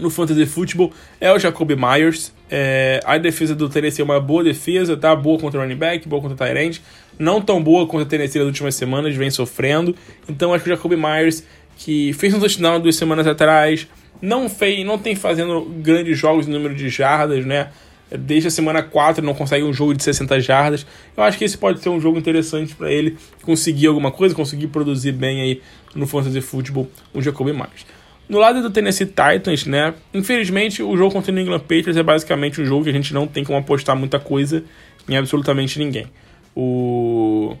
no 0.00 0.10
Fantasy 0.10 0.46
Football 0.46 0.92
é 1.20 1.32
o 1.32 1.38
Jacoby 1.38 1.76
Myers. 1.76 2.32
É, 2.50 3.00
a 3.04 3.18
defesa 3.18 3.54
do 3.54 3.68
Tennessee 3.68 4.02
é 4.02 4.04
uma 4.04 4.20
boa 4.20 4.44
defesa, 4.44 4.96
tá? 4.96 5.14
Boa 5.14 5.38
contra 5.38 5.58
o 5.58 5.62
running 5.62 5.76
back, 5.76 6.08
boa 6.08 6.20
contra 6.20 6.34
o 6.34 6.48
Tyrant. 6.48 6.78
Não 7.18 7.40
tão 7.40 7.62
boa 7.62 7.86
contra 7.86 8.04
o 8.04 8.08
Tennessee 8.08 8.38
nas 8.38 8.46
últimas 8.46 8.74
semanas, 8.74 9.14
vem 9.14 9.30
sofrendo. 9.30 9.94
Então 10.28 10.52
acho 10.52 10.64
que 10.64 10.70
o 10.70 10.74
Jacoby 10.74 10.96
Myers, 10.96 11.44
que 11.76 12.12
fez 12.14 12.34
um 12.34 12.40
touchdown 12.40 12.80
duas 12.80 12.96
semanas 12.96 13.26
atrás, 13.26 13.86
não 14.20 14.48
fez, 14.48 14.84
não 14.84 14.98
tem 14.98 15.14
fazendo 15.14 15.62
grandes 15.82 16.18
jogos 16.18 16.48
em 16.48 16.50
número 16.50 16.74
de 16.74 16.88
jardas, 16.88 17.44
né? 17.44 17.70
Desde 18.10 18.48
a 18.48 18.50
semana 18.50 18.82
4 18.82 19.24
não 19.24 19.34
consegue 19.34 19.64
um 19.64 19.72
jogo 19.72 19.94
de 19.94 20.02
60 20.02 20.40
jardas. 20.40 20.86
Eu 21.16 21.22
acho 21.22 21.36
que 21.36 21.44
esse 21.44 21.58
pode 21.58 21.80
ser 21.80 21.88
um 21.88 22.00
jogo 22.00 22.18
interessante 22.18 22.74
para 22.74 22.92
ele 22.92 23.16
conseguir 23.42 23.86
alguma 23.86 24.10
coisa, 24.10 24.34
conseguir 24.34 24.68
produzir 24.68 25.12
bem 25.12 25.40
aí 25.40 25.62
no 25.94 26.06
Fantasy 26.06 26.40
Football 26.40 26.88
o 27.12 27.20
Jacoby 27.20 27.52
Myers. 27.52 27.86
No 28.28 28.38
lado 28.38 28.62
do 28.62 28.70
Tennessee 28.70 29.06
Titans, 29.06 29.66
né? 29.66 29.94
Infelizmente, 30.12 30.82
o 30.82 30.96
jogo 30.96 31.12
contra 31.12 31.30
o 31.30 31.34
New 31.34 31.44
England 31.44 31.60
Patriots 31.60 31.96
é 31.96 32.02
basicamente 32.02 32.60
um 32.60 32.64
jogo 32.64 32.84
que 32.84 32.90
a 32.90 32.92
gente 32.92 33.12
não 33.12 33.26
tem 33.26 33.44
como 33.44 33.58
apostar 33.58 33.96
muita 33.96 34.18
coisa 34.18 34.64
em 35.08 35.16
absolutamente 35.16 35.78
ninguém. 35.78 36.06
O, 36.54 37.56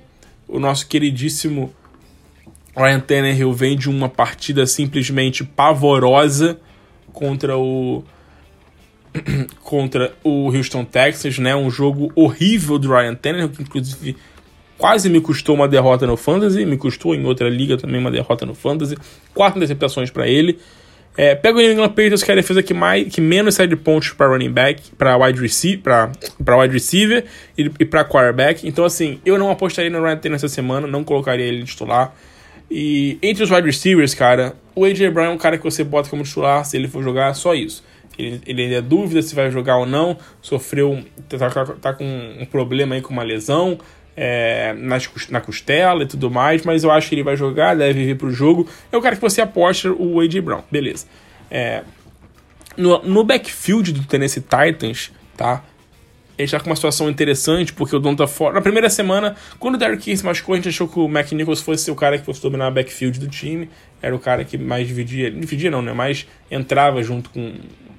o 0.48 0.58
nosso 0.58 0.86
queridíssimo 0.86 1.74
Ryan 2.76 3.00
Tannehill 3.00 3.52
vem 3.52 3.76
de 3.76 3.88
uma 3.88 4.08
partida 4.08 4.66
simplesmente 4.66 5.44
pavorosa 5.44 6.58
contra 7.12 7.56
o 7.56 8.02
contra 9.62 10.12
o 10.24 10.48
Houston 10.48 10.84
Texans, 10.84 11.38
né? 11.38 11.54
Um 11.54 11.70
jogo 11.70 12.12
horrível 12.14 12.78
do 12.78 12.88
Ryan 12.88 13.14
Tannehill, 13.14 13.48
que 13.50 13.62
inclusive 13.62 14.16
quase 14.76 15.08
me 15.08 15.20
custou 15.20 15.54
uma 15.54 15.68
derrota 15.68 16.06
no 16.06 16.16
Fantasy, 16.16 16.66
me 16.66 16.76
custou 16.76 17.14
em 17.14 17.24
outra 17.24 17.48
liga 17.48 17.76
também 17.76 18.00
uma 18.00 18.10
derrota 18.10 18.44
no 18.44 18.54
Fantasy. 18.54 18.96
Quatro 19.32 19.58
interceptações 19.58 20.10
para 20.10 20.26
ele. 20.26 20.58
É, 21.16 21.34
pega 21.36 21.58
o 21.58 21.60
New 21.60 21.70
England 21.70 21.90
Patriots, 21.90 22.24
que 22.24 22.30
é 22.30 22.34
a 22.34 22.36
defesa 22.36 22.60
que, 22.60 22.74
mais, 22.74 23.06
que 23.12 23.20
menos 23.20 23.54
sai 23.54 23.68
de 23.68 23.76
pontos 23.76 24.10
para 24.10 24.26
running 24.26 24.50
back, 24.50 24.82
para 24.98 25.16
wide, 25.16 25.40
receiver, 25.40 25.80
pra, 25.80 26.58
wide 26.60 26.74
receiver 26.74 27.24
e, 27.56 27.70
e 27.78 27.84
para 27.84 28.04
quarterback. 28.04 28.66
Então, 28.66 28.84
assim, 28.84 29.20
eu 29.24 29.38
não 29.38 29.48
apostaria 29.48 29.90
no 29.90 30.02
Ryan 30.02 30.16
Tannehill 30.16 30.36
essa 30.36 30.48
semana, 30.48 30.88
não 30.88 31.04
colocaria 31.04 31.46
ele 31.46 31.62
titular. 31.62 32.12
E 32.76 33.20
entre 33.22 33.44
os 33.44 33.52
wide 33.52 33.68
receivers, 33.68 34.14
cara, 34.14 34.56
o 34.74 34.84
AJ 34.84 35.12
Brown 35.12 35.26
é 35.26 35.30
um 35.30 35.38
cara 35.38 35.56
que 35.56 35.62
você 35.62 35.84
bota 35.84 36.10
como 36.10 36.24
titular 36.24 36.64
se 36.64 36.76
ele 36.76 36.88
for 36.88 37.04
jogar, 37.04 37.32
só 37.34 37.54
isso. 37.54 37.84
Ele, 38.18 38.40
ele 38.44 38.62
ainda 38.62 38.74
é 38.74 38.82
dúvida 38.82 39.22
se 39.22 39.32
vai 39.32 39.48
jogar 39.48 39.76
ou 39.76 39.86
não, 39.86 40.18
sofreu, 40.42 41.04
tá, 41.28 41.48
tá, 41.50 41.64
tá 41.66 41.92
com 41.92 42.04
um 42.04 42.44
problema 42.44 42.96
aí 42.96 43.00
com 43.00 43.12
uma 43.12 43.22
lesão 43.22 43.78
é, 44.16 44.72
nas, 44.72 45.08
na 45.28 45.40
costela 45.40 46.02
e 46.02 46.06
tudo 46.06 46.28
mais, 46.28 46.64
mas 46.64 46.82
eu 46.82 46.90
acho 46.90 47.08
que 47.08 47.14
ele 47.14 47.22
vai 47.22 47.36
jogar, 47.36 47.76
deve 47.76 48.06
vir 48.06 48.18
pro 48.18 48.32
jogo. 48.32 48.68
É 48.90 48.96
o 48.96 49.00
cara 49.00 49.14
que 49.14 49.22
você 49.22 49.40
aposta 49.40 49.92
o 49.92 50.18
A.J. 50.18 50.40
Brown, 50.40 50.64
beleza. 50.68 51.06
É, 51.48 51.84
no, 52.76 53.00
no 53.04 53.22
backfield 53.22 53.92
do 53.92 54.04
Tennessee 54.04 54.42
Titans, 54.42 55.12
tá? 55.36 55.62
Ele 56.36 56.46
está 56.46 56.58
com 56.58 56.66
uma 56.66 56.74
situação 56.74 57.08
interessante, 57.08 57.72
porque 57.72 57.94
o 57.94 58.00
Don 58.00 58.16
tá 58.16 58.26
fora. 58.26 58.54
Na 58.54 58.60
primeira 58.60 58.90
semana, 58.90 59.36
quando 59.58 59.76
o 59.76 59.78
Derrick 59.78 60.02
King 60.02 60.16
se 60.16 60.24
machucou, 60.24 60.54
a 60.54 60.56
gente 60.56 60.68
achou 60.68 60.88
que 60.88 60.98
o 60.98 61.06
McNichols 61.06 61.60
fosse 61.60 61.90
o 61.90 61.94
cara 61.94 62.18
que 62.18 62.24
fosse 62.24 62.42
dominar 62.42 62.68
o 62.68 62.72
backfield 62.72 63.20
do 63.20 63.28
time. 63.28 63.68
Era 64.02 64.14
o 64.14 64.18
cara 64.18 64.44
que 64.44 64.58
mais 64.58 64.88
dividia. 64.88 65.30
Dividia 65.30 65.70
não, 65.70 65.80
né? 65.80 65.92
Mais 65.92 66.26
entrava 66.50 67.02
junto 67.02 67.30
com 67.30 67.54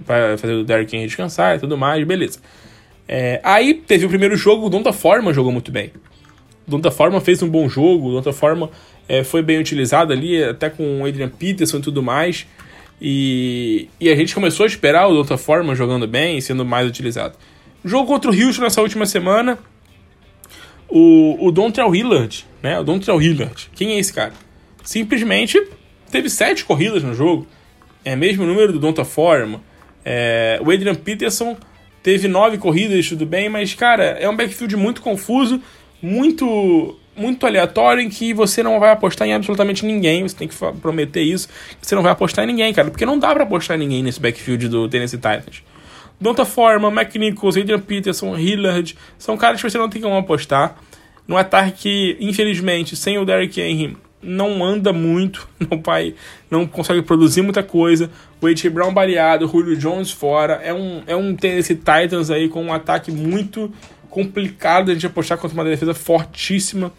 para 0.05 0.38
fazer 0.38 0.53
o 0.53 0.63
Derrick 0.63 0.95
Henry 0.95 1.07
descansar 1.07 1.55
e 1.55 1.59
tudo 1.59 1.77
mais, 1.77 2.05
beleza. 2.05 2.39
É, 3.07 3.39
aí 3.43 3.73
teve 3.73 4.05
o 4.05 4.09
primeiro 4.09 4.36
jogo, 4.36 4.65
o 4.65 4.69
Donta 4.69 4.91
Forma 4.91 5.33
jogou 5.33 5.51
muito 5.51 5.71
bem. 5.71 5.91
O 6.67 6.71
Donta 6.71 6.91
Forma 6.91 7.21
fez 7.21 7.41
um 7.41 7.49
bom 7.49 7.69
jogo, 7.69 8.09
o 8.09 8.11
Donta 8.13 8.33
Forma 8.33 8.69
é, 9.07 9.23
foi 9.23 9.41
bem 9.41 9.59
utilizado 9.59 10.11
ali, 10.11 10.43
até 10.43 10.69
com 10.69 11.01
o 11.01 11.05
Adrian 11.05 11.29
Peterson 11.29 11.77
e 11.77 11.81
tudo 11.81 12.01
mais. 12.01 12.47
E, 13.01 13.89
e 13.99 14.09
a 14.09 14.15
gente 14.15 14.33
começou 14.33 14.63
a 14.63 14.67
esperar 14.67 15.07
o 15.07 15.13
Donta 15.13 15.38
Forma 15.38 15.75
jogando 15.75 16.07
bem 16.07 16.38
e 16.38 16.41
sendo 16.41 16.65
mais 16.65 16.88
utilizado. 16.88 17.38
Jogo 17.86 18.07
contra 18.07 18.31
o 18.31 18.33
Houston 18.33 18.63
nessa 18.63 18.81
última 18.81 19.05
semana. 19.05 19.59
O, 20.89 21.38
o 21.47 21.51
Dontrell 21.51 21.95
Hillard, 21.95 22.43
né? 22.61 22.79
O 22.79 22.83
Dontrell 22.83 23.21
Hillard. 23.21 23.69
Quem 23.75 23.93
é 23.93 23.99
esse 23.99 24.11
cara? 24.11 24.33
Simplesmente 24.83 25.61
teve 26.09 26.27
sete 26.27 26.65
corridas 26.65 27.03
no 27.03 27.13
jogo. 27.13 27.47
É 28.03 28.15
mesmo 28.15 28.43
número 28.43 28.73
do 28.73 28.79
Donta 28.79 29.05
Forma. 29.05 29.61
É, 30.03 30.59
o 30.65 30.71
Adrian 30.71 30.95
Peterson 30.95 31.55
teve 32.01 32.27
nove 32.27 32.57
corridas, 32.57 33.07
tudo 33.07 33.25
bem, 33.25 33.49
mas, 33.49 33.73
cara, 33.73 34.03
é 34.03 34.27
um 34.27 34.36
backfield 34.36 34.75
muito 34.75 35.01
confuso, 35.01 35.61
muito 36.01 36.99
muito 37.15 37.45
aleatório 37.45 38.01
em 38.01 38.09
que 38.09 38.33
você 38.33 38.61
não 38.61 38.77
vai 38.79 38.91
apostar 38.91 39.27
em 39.27 39.33
absolutamente 39.33 39.86
ninguém. 39.86 40.23
Você 40.23 40.36
tem 40.36 40.47
que 40.47 40.55
prometer 40.81 41.21
isso. 41.21 41.47
Você 41.81 41.95
não 41.95 42.03
vai 42.03 42.11
apostar 42.11 42.43
em 42.43 42.47
ninguém, 42.47 42.73
cara, 42.73 42.89
porque 42.89 43.05
não 43.05 43.17
dá 43.17 43.33
para 43.33 43.43
apostar 43.43 43.77
em 43.77 43.79
ninguém 43.79 44.03
nesse 44.03 44.19
backfield 44.19 44.67
do 44.67 44.89
Tennessee 44.89 45.17
Titans. 45.17 45.63
Donta 46.20 46.45
Forma, 46.45 46.89
McNichols, 46.89 47.57
Adrian 47.57 47.80
Peterson, 47.80 48.38
Hillard, 48.38 48.95
são 49.18 49.38
caras 49.38 49.61
que 49.61 49.70
você 49.70 49.78
não 49.78 49.89
tem 49.89 50.01
como 50.01 50.16
apostar. 50.16 50.78
No 51.28 51.38
ataque 51.38 51.72
que, 51.72 52.18
infelizmente, 52.20 52.95
sem 52.95 53.18
o 53.18 53.26
Derrick 53.26 53.59
Henry, 53.59 53.97
não 54.22 54.63
anda 54.63 54.91
muito, 54.91 55.47
não 55.59 55.82
vai, 55.82 56.16
não 56.49 56.66
consegue 56.66 57.01
produzir 57.01 57.41
muita 57.41 57.63
coisa. 57.63 58.09
O 58.41 58.47
A.J. 58.47 58.70
Brown 58.70 58.93
baleado, 58.93 59.45
o 59.45 59.49
Julio 59.49 59.78
Jones 59.78 60.11
fora. 60.11 60.61
É 60.63 60.74
um, 60.74 61.03
é 61.05 61.16
um 61.16 61.36
Tennessee 61.36 61.76
Titans 61.76 62.30
aí 62.30 62.49
com 62.49 62.63
um 62.63 62.74
ataque 62.74 63.11
muito 63.11 63.72
complicado 64.09 64.86
de 64.86 64.91
a 64.91 64.93
gente 64.93 65.07
apostar 65.07 65.38
contra 65.38 65.53
uma 65.55 65.63
defesa 65.63 65.93
fortíssima, 65.93 66.91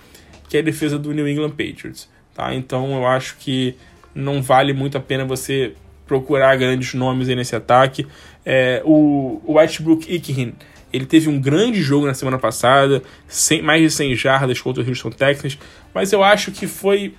que 0.49 0.57
é 0.57 0.61
a 0.61 0.63
defesa 0.63 0.99
do 0.99 1.13
New 1.13 1.27
England 1.29 1.51
Patriots. 1.51 2.09
Tá? 2.35 2.55
Então 2.55 2.95
eu 2.95 3.07
acho 3.07 3.37
que 3.39 3.75
não 4.15 4.43
vale 4.43 4.73
muito 4.73 4.99
a 4.99 5.01
pena 5.01 5.25
você 5.25 5.75
procurar 6.07 6.57
grandes 6.57 6.95
nomes 6.95 7.29
aí 7.29 7.37
nesse 7.37 7.55
ataque. 7.55 8.07
É, 8.45 8.81
o, 8.85 9.41
Westbrook 9.47 10.13
Ikhin, 10.13 10.55
ele 10.93 11.07
teve 11.07 11.29
um 11.29 11.41
grande 11.41 11.83
jogo 11.83 12.07
na 12.07 12.15
semana 12.15 12.39
passada, 12.39 13.03
100, 13.29 13.63
mais 13.63 13.83
de 13.83 13.91
100 13.91 14.15
jardas 14.17 14.61
contra 14.61 14.83
o 14.83 14.89
Houston 14.89 15.11
Texans, 15.11 15.59
mas 15.93 16.13
eu 16.13 16.23
acho 16.23 16.53
que 16.53 16.67
foi 16.67 17.15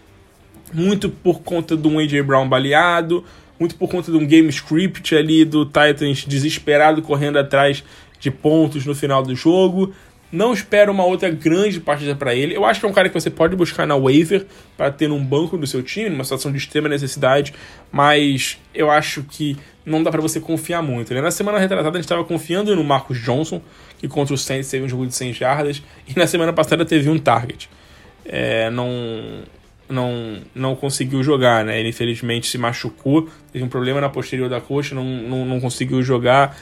muito 0.74 1.10
por 1.10 1.42
conta 1.42 1.76
de 1.76 1.88
um 1.88 2.00
A.J. 2.00 2.22
Brown 2.24 2.48
baleado, 2.48 3.24
muito 3.60 3.76
por 3.76 3.90
conta 3.90 4.12
de 4.12 4.18
um 4.18 4.26
game 4.26 4.50
script 4.50 5.16
ali 5.16 5.44
do 5.44 5.66
Titans 5.66 6.26
desesperado 6.26 7.02
correndo 7.02 7.38
atrás 7.38 7.84
de 8.20 8.32
pontos 8.32 8.86
no 8.86 8.96
final 8.96 9.24
do 9.24 9.36
jogo. 9.36 9.94
Não 10.32 10.52
espero 10.52 10.92
uma 10.92 11.06
outra 11.06 11.30
grande 11.30 11.80
partida 11.80 12.14
para 12.14 12.36
ele. 12.36 12.56
Eu 12.56 12.66
acho 12.66 12.80
que 12.80 12.86
é 12.86 12.90
um 12.90 12.94
cara 12.94 13.08
que 13.08 13.14
você 13.14 13.30
pode 13.30 13.56
buscar 13.56 13.88
na 13.88 13.96
waiver 13.96 14.46
para 14.76 14.92
ter 14.92 15.08
num 15.08 15.24
banco 15.24 15.58
do 15.58 15.66
seu 15.66 15.82
time, 15.82 16.10
numa 16.10 16.24
situação 16.24 16.52
de 16.52 16.58
extrema 16.58 16.90
necessidade, 16.90 17.54
mas 17.92 18.58
eu 18.74 18.92
acho 18.92 19.24
que 19.24 19.58
não 19.86 20.04
dá 20.04 20.12
para 20.12 20.22
você 20.22 20.42
confiar 20.42 20.82
muito. 20.82 21.14
Né? 21.14 21.22
Na 21.22 21.32
semana 21.32 21.58
retrasada 21.58 21.98
a 21.98 22.02
gente 22.02 22.06
estava 22.06 22.26
confiando 22.26 22.76
no 22.76 22.84
Marcos 22.84 23.18
Johnson, 23.20 23.62
que 23.98 24.08
contra 24.08 24.34
o 24.36 24.38
Saints 24.38 24.70
teve 24.70 24.86
um 24.86 24.90
jogo 24.90 25.08
de 25.08 25.16
100 25.16 25.34
jardas, 25.34 25.82
e 26.06 26.20
na 26.20 26.28
semana 26.28 26.52
passada 26.52 26.86
teve 26.86 27.10
um 27.10 27.18
target. 27.18 27.70
É, 28.26 28.70
não, 28.70 28.90
não, 29.88 30.42
não 30.54 30.76
conseguiu 30.76 31.24
jogar, 31.24 31.64
né? 31.64 31.80
Ele 31.80 31.90
infelizmente 31.90 32.48
se 32.48 32.58
machucou, 32.58 33.30
teve 33.54 33.64
um 33.64 33.70
problema 33.70 34.02
na 34.02 34.10
posterior 34.10 34.50
da 34.50 34.60
coxa, 34.60 34.94
não, 34.94 35.06
não, 35.06 35.46
não 35.46 35.60
conseguiu 35.62 36.04
jogar. 36.04 36.58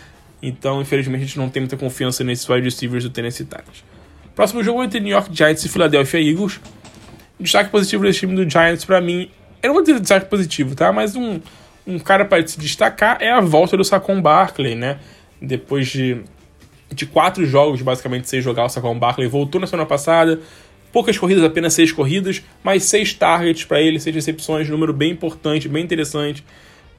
Então, 0.47 0.79
infelizmente, 0.79 1.23
a 1.23 1.25
gente 1.25 1.39
não 1.39 1.49
tem 1.49 1.61
muita 1.61 1.75
confiança 1.75 2.23
nesses 2.23 2.47
wide 2.47 2.63
receivers 2.63 3.03
do 3.03 3.09
Tennessee 3.09 3.45
Titans. 3.45 3.83
Próximo 4.35 4.63
jogo 4.63 4.83
entre 4.83 4.99
New 4.99 5.11
York 5.11 5.35
Giants 5.35 5.65
e 5.65 5.69
Philadelphia 5.69 6.19
Eagles. 6.19 6.59
destaque 7.39 7.71
positivo 7.71 8.03
desse 8.03 8.19
time 8.19 8.35
do 8.35 8.47
Giants, 8.47 8.85
para 8.85 9.01
mim, 9.01 9.31
eu 9.63 9.69
não 9.69 9.73
vou 9.73 9.81
dizer 9.81 9.99
destaque 9.99 10.29
positivo, 10.29 10.75
tá? 10.75 10.93
Mas 10.93 11.15
um, 11.15 11.39
um 11.87 11.97
cara 11.97 12.25
para 12.25 12.45
se 12.45 12.59
destacar 12.59 13.17
é 13.19 13.31
a 13.31 13.41
volta 13.41 13.75
do 13.75 13.83
Saquon 13.83 14.21
Barkley, 14.21 14.75
né? 14.75 14.99
Depois 15.41 15.87
de, 15.87 16.21
de 16.93 17.07
quatro 17.07 17.43
jogos, 17.43 17.81
basicamente, 17.81 18.29
sem 18.29 18.39
jogar, 18.39 18.65
o 18.65 18.69
Saquon 18.69 18.99
Barkley 18.99 19.27
voltou 19.27 19.59
na 19.59 19.65
semana 19.65 19.87
passada, 19.87 20.39
poucas 20.91 21.17
corridas, 21.17 21.43
apenas 21.43 21.73
seis 21.73 21.91
corridas, 21.91 22.43
mas 22.63 22.83
seis 22.83 23.15
targets 23.15 23.65
para 23.65 23.81
ele, 23.81 23.99
seis 23.99 24.15
recepções, 24.15 24.69
número 24.69 24.93
bem 24.93 25.11
importante, 25.11 25.67
bem 25.67 25.83
interessante. 25.83 26.45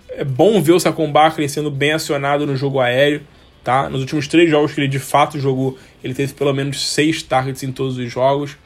É 0.09 0.25
bom 0.25 0.61
ver 0.61 0.73
o 0.73 0.81
Saquon 0.81 1.13
Barkley 1.13 1.49
sendo 1.49 1.71
bem 1.71 1.93
acionado 1.93 2.45
no 2.45 2.57
jogo 2.57 2.81
aéreo, 2.81 3.23
tá? 3.67 3.91
Nos 3.91 4.01
últimos 4.03 4.29
três 4.29 4.49
jogos 4.49 4.73
que 4.73 4.81
ele 4.81 4.87
de 4.87 5.01
fato 5.01 5.41
jogou, 5.41 5.77
ele 6.03 6.15
teve 6.15 6.33
pelo 6.35 6.55
menos 6.55 6.89
seis 6.89 7.21
targets 7.21 7.65
em 7.65 7.73
todos 7.73 7.99
os 7.99 8.13
jogos. 8.13 8.57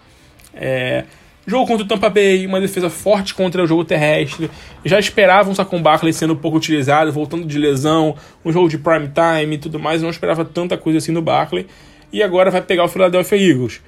É... 0.54 1.04
Jogo 1.46 1.66
contra 1.66 1.86
o 1.86 1.88
Tampa 1.88 2.10
Bay, 2.10 2.46
uma 2.46 2.60
defesa 2.60 2.90
forte 2.90 3.32
contra 3.32 3.64
o 3.64 3.66
jogo 3.66 3.82
terrestre. 3.82 4.50
Já 4.84 5.00
esperavam 5.00 5.52
o 5.52 5.56
Saquon 5.56 5.80
Barkley 5.80 6.12
sendo 6.12 6.34
um 6.34 6.36
pouco 6.36 6.58
utilizado, 6.58 7.10
voltando 7.10 7.46
de 7.46 7.58
lesão, 7.58 8.14
um 8.44 8.52
jogo 8.52 8.68
de 8.68 8.76
prime 8.76 9.08
time 9.08 9.54
e 9.54 9.58
tudo 9.58 9.78
mais. 9.80 10.02
Não 10.02 10.10
esperava 10.10 10.44
tanta 10.44 10.76
coisa 10.76 10.98
assim 10.98 11.12
no 11.12 11.22
Barkley. 11.22 11.66
E 12.12 12.22
agora 12.22 12.50
vai 12.50 12.60
pegar 12.60 12.84
o 12.84 12.88
Philadelphia 12.88 13.36
Eagles. 13.36 13.80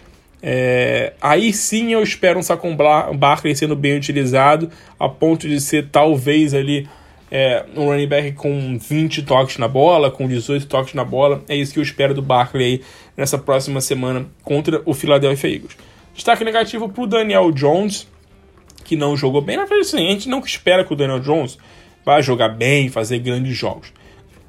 É, 0.42 1.12
aí 1.20 1.52
sim 1.52 1.92
eu 1.92 2.02
espero 2.02 2.38
um 2.38 2.42
Saquon 2.42 2.74
Barkley 3.14 3.54
sendo 3.54 3.76
bem 3.76 3.98
utilizado, 3.98 4.70
a 4.98 5.10
ponto 5.10 5.46
de 5.46 5.60
ser 5.60 5.88
talvez 5.92 6.54
ali 6.54 6.88
é, 7.34 7.64
um 7.74 7.86
running 7.86 8.06
back 8.06 8.32
com 8.32 8.76
20 8.78 9.22
toques 9.22 9.56
na 9.56 9.66
bola, 9.66 10.10
com 10.10 10.28
18 10.28 10.66
toques 10.66 10.92
na 10.92 11.02
bola. 11.02 11.42
É 11.48 11.56
isso 11.56 11.72
que 11.72 11.78
eu 11.78 11.82
espero 11.82 12.12
do 12.12 12.20
Barkley 12.20 12.62
aí 12.62 12.82
nessa 13.16 13.38
próxima 13.38 13.80
semana 13.80 14.26
contra 14.42 14.82
o 14.84 14.92
Philadelphia 14.92 15.48
Eagles. 15.48 15.74
Destaque 16.14 16.44
negativo 16.44 16.90
para 16.90 17.02
o 17.02 17.06
Daniel 17.06 17.50
Jones, 17.50 18.06
que 18.84 18.96
não 18.96 19.16
jogou 19.16 19.40
bem. 19.40 19.56
Na 19.56 19.64
verdade, 19.64 19.88
assim, 19.88 20.06
a 20.06 20.10
gente 20.10 20.28
não 20.28 20.40
espera 20.40 20.84
que 20.84 20.92
o 20.92 20.96
Daniel 20.96 21.20
Jones 21.20 21.56
vá 22.04 22.20
jogar 22.20 22.50
bem, 22.50 22.90
fazer 22.90 23.18
grandes 23.20 23.56
jogos. 23.56 23.94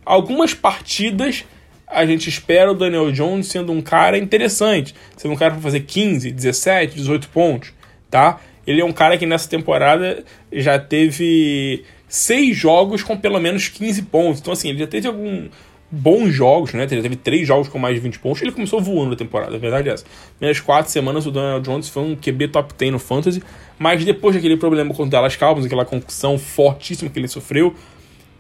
Algumas 0.06 0.54
partidas 0.54 1.46
a 1.88 2.06
gente 2.06 2.28
espera 2.28 2.70
o 2.70 2.76
Daniel 2.76 3.14
Jones 3.14 3.48
sendo 3.48 3.72
um 3.72 3.82
cara 3.82 4.18
interessante, 4.18 4.94
sendo 5.16 5.34
um 5.34 5.38
cara 5.38 5.54
para 5.54 5.62
fazer 5.62 5.82
15, 5.82 6.32
17, 6.32 6.96
18 6.96 7.30
pontos, 7.30 7.72
tá? 8.12 8.42
Ele 8.68 8.82
é 8.82 8.86
um 8.86 8.92
cara 8.92 9.18
que 9.18 9.26
nessa 9.26 9.48
temporada 9.48 10.26
já 10.52 10.78
teve 10.78 11.86
seis 12.14 12.55
jogos 12.55 13.01
com 13.01 13.18
pelo 13.18 13.39
menos 13.39 13.70
15 13.70 14.03
pontos. 14.03 14.39
Então, 14.39 14.53
assim, 14.53 14.70
ele 14.70 14.78
já 14.78 14.86
teve 14.86 15.07
algum 15.07 15.49
bons 15.89 16.32
jogos, 16.32 16.72
né? 16.72 16.84
Ele 16.84 17.01
teve 17.01 17.16
três 17.16 17.47
jogos 17.47 17.68
com 17.68 17.80
mais 17.80 17.95
de 17.95 18.01
20 18.01 18.20
pontos. 18.20 18.39
Ele 18.43 18.51
começou 18.51 18.80
voando 18.80 19.14
a 19.14 19.16
temporada, 19.16 19.55
a 19.55 19.57
verdade 19.57 19.89
é 19.89 19.93
essa. 19.93 20.05
Nas 20.39 20.59
quatro 20.59 20.91
semanas, 20.91 21.26
o 21.26 21.32
Daniel 21.32 21.59
Jones 21.59 21.89
foi 21.89 22.03
um 22.03 22.16
QB 22.16 22.49
top 22.49 22.72
10 22.78 22.91
no 22.91 22.99
Fantasy, 22.99 23.41
mas 23.80 24.05
depois 24.05 24.36
daquele 24.36 24.55
problema 24.57 24.93
com 24.93 25.03
o 25.03 25.09
Dallas 25.09 25.36
Cowboys, 25.36 25.66
aquela 25.66 25.86
concussão 25.86 26.38
fortíssima 26.38 27.09
que 27.09 27.18
ele 27.18 27.28
sofreu, 27.28 27.74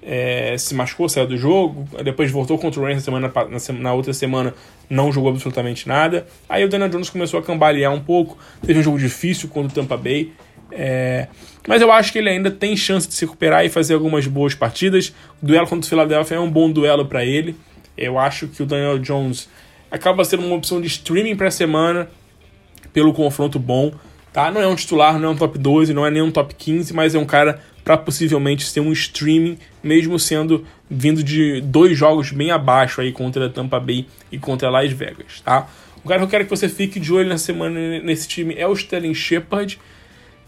é, 0.03 0.55
se 0.55 0.75
machucou, 0.75 1.09
saiu 1.09 1.25
do 1.25 1.35
jogo, 1.35 1.87
depois 2.03 2.29
voltou 2.29 2.59
contra 2.59 2.79
o 2.79 2.83
Rams 2.83 2.97
na, 2.97 3.01
semana, 3.01 3.31
na, 3.33 3.79
na, 3.79 3.93
outra 3.93 4.13
semana, 4.13 4.53
não 4.87 5.11
jogou 5.11 5.31
absolutamente 5.31 5.87
nada. 5.87 6.27
Aí 6.47 6.63
o 6.63 6.69
Daniel 6.69 6.89
Jones 6.89 7.09
começou 7.09 7.39
a 7.39 7.43
cambalear 7.43 7.91
um 7.91 8.01
pouco, 8.01 8.37
teve 8.63 8.79
um 8.79 8.83
jogo 8.83 8.99
difícil 8.99 9.49
contra 9.49 9.71
o 9.71 9.73
Tampa 9.73 9.97
Bay. 9.97 10.31
É, 10.75 11.27
mas 11.67 11.81
eu 11.81 11.91
acho 11.91 12.11
que 12.11 12.17
ele 12.17 12.29
ainda 12.29 12.51
tem 12.51 12.75
chance 12.75 13.07
de 13.07 13.13
se 13.13 13.25
recuperar 13.25 13.65
e 13.65 13.69
fazer 13.69 13.93
algumas 13.93 14.27
boas 14.27 14.53
partidas. 14.53 15.13
O 15.41 15.45
duelo 15.45 15.67
contra 15.67 15.85
o 15.85 15.89
Philadelphia 15.89 16.35
é 16.35 16.39
um 16.39 16.49
bom 16.49 16.71
duelo 16.71 17.05
para 17.05 17.23
ele. 17.23 17.55
Eu 17.97 18.17
acho 18.17 18.47
que 18.47 18.61
o 18.63 18.65
Daniel 18.65 18.99
Jones 18.99 19.47
acaba 19.89 20.25
sendo 20.25 20.45
uma 20.45 20.55
opção 20.55 20.81
de 20.81 20.87
streaming 20.87 21.35
para 21.35 21.47
a 21.47 21.51
semana 21.51 22.09
pelo 22.91 23.13
confronto 23.13 23.59
bom. 23.59 23.93
Tá? 24.33 24.49
Não 24.49 24.59
é 24.59 24.67
um 24.67 24.75
titular, 24.75 25.19
não 25.19 25.29
é 25.29 25.31
um 25.31 25.35
top 25.35 25.59
12, 25.59 25.93
não 25.93 26.05
é 26.05 26.09
nem 26.09 26.21
um 26.23 26.31
top 26.31 26.55
15, 26.55 26.91
mas 26.93 27.13
é 27.13 27.19
um 27.19 27.25
cara 27.25 27.61
para 27.83 27.97
possivelmente 27.97 28.65
ser 28.65 28.79
um 28.79 28.91
streaming, 28.91 29.57
mesmo 29.83 30.17
sendo 30.17 30.65
vindo 30.89 31.23
de 31.23 31.61
dois 31.61 31.97
jogos 31.97 32.31
bem 32.31 32.49
abaixo 32.49 33.01
aí 33.01 33.11
contra 33.11 33.45
a 33.45 33.49
Tampa 33.49 33.79
Bay 33.79 34.07
e 34.31 34.39
contra 34.39 34.69
Las 34.69 34.91
Vegas, 34.91 35.41
tá? 35.41 35.67
O 36.03 36.07
cara 36.07 36.19
que 36.19 36.25
eu 36.25 36.29
quero 36.29 36.43
que 36.45 36.49
você 36.49 36.67
fique 36.67 36.99
de 36.99 37.13
olho 37.13 37.29
na 37.29 37.37
semana 37.37 37.99
nesse 37.99 38.27
time 38.27 38.55
é 38.55 38.67
o 38.67 38.73
Sterling 38.73 39.13
Shepard, 39.13 39.79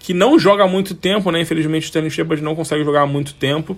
que 0.06 0.14
não 0.14 0.38
joga 0.38 0.64
há 0.64 0.68
muito 0.68 0.93
tempo, 0.93 1.32
né? 1.32 1.41
Infelizmente 1.41 1.86
o 1.86 1.86
Sterling 1.86 2.12
Shepard 2.12 2.43
não 2.43 2.56
consegue 2.56 2.84
jogar 2.84 3.01
há 3.01 3.08
muito 3.08 3.34
tempo. 3.34 3.76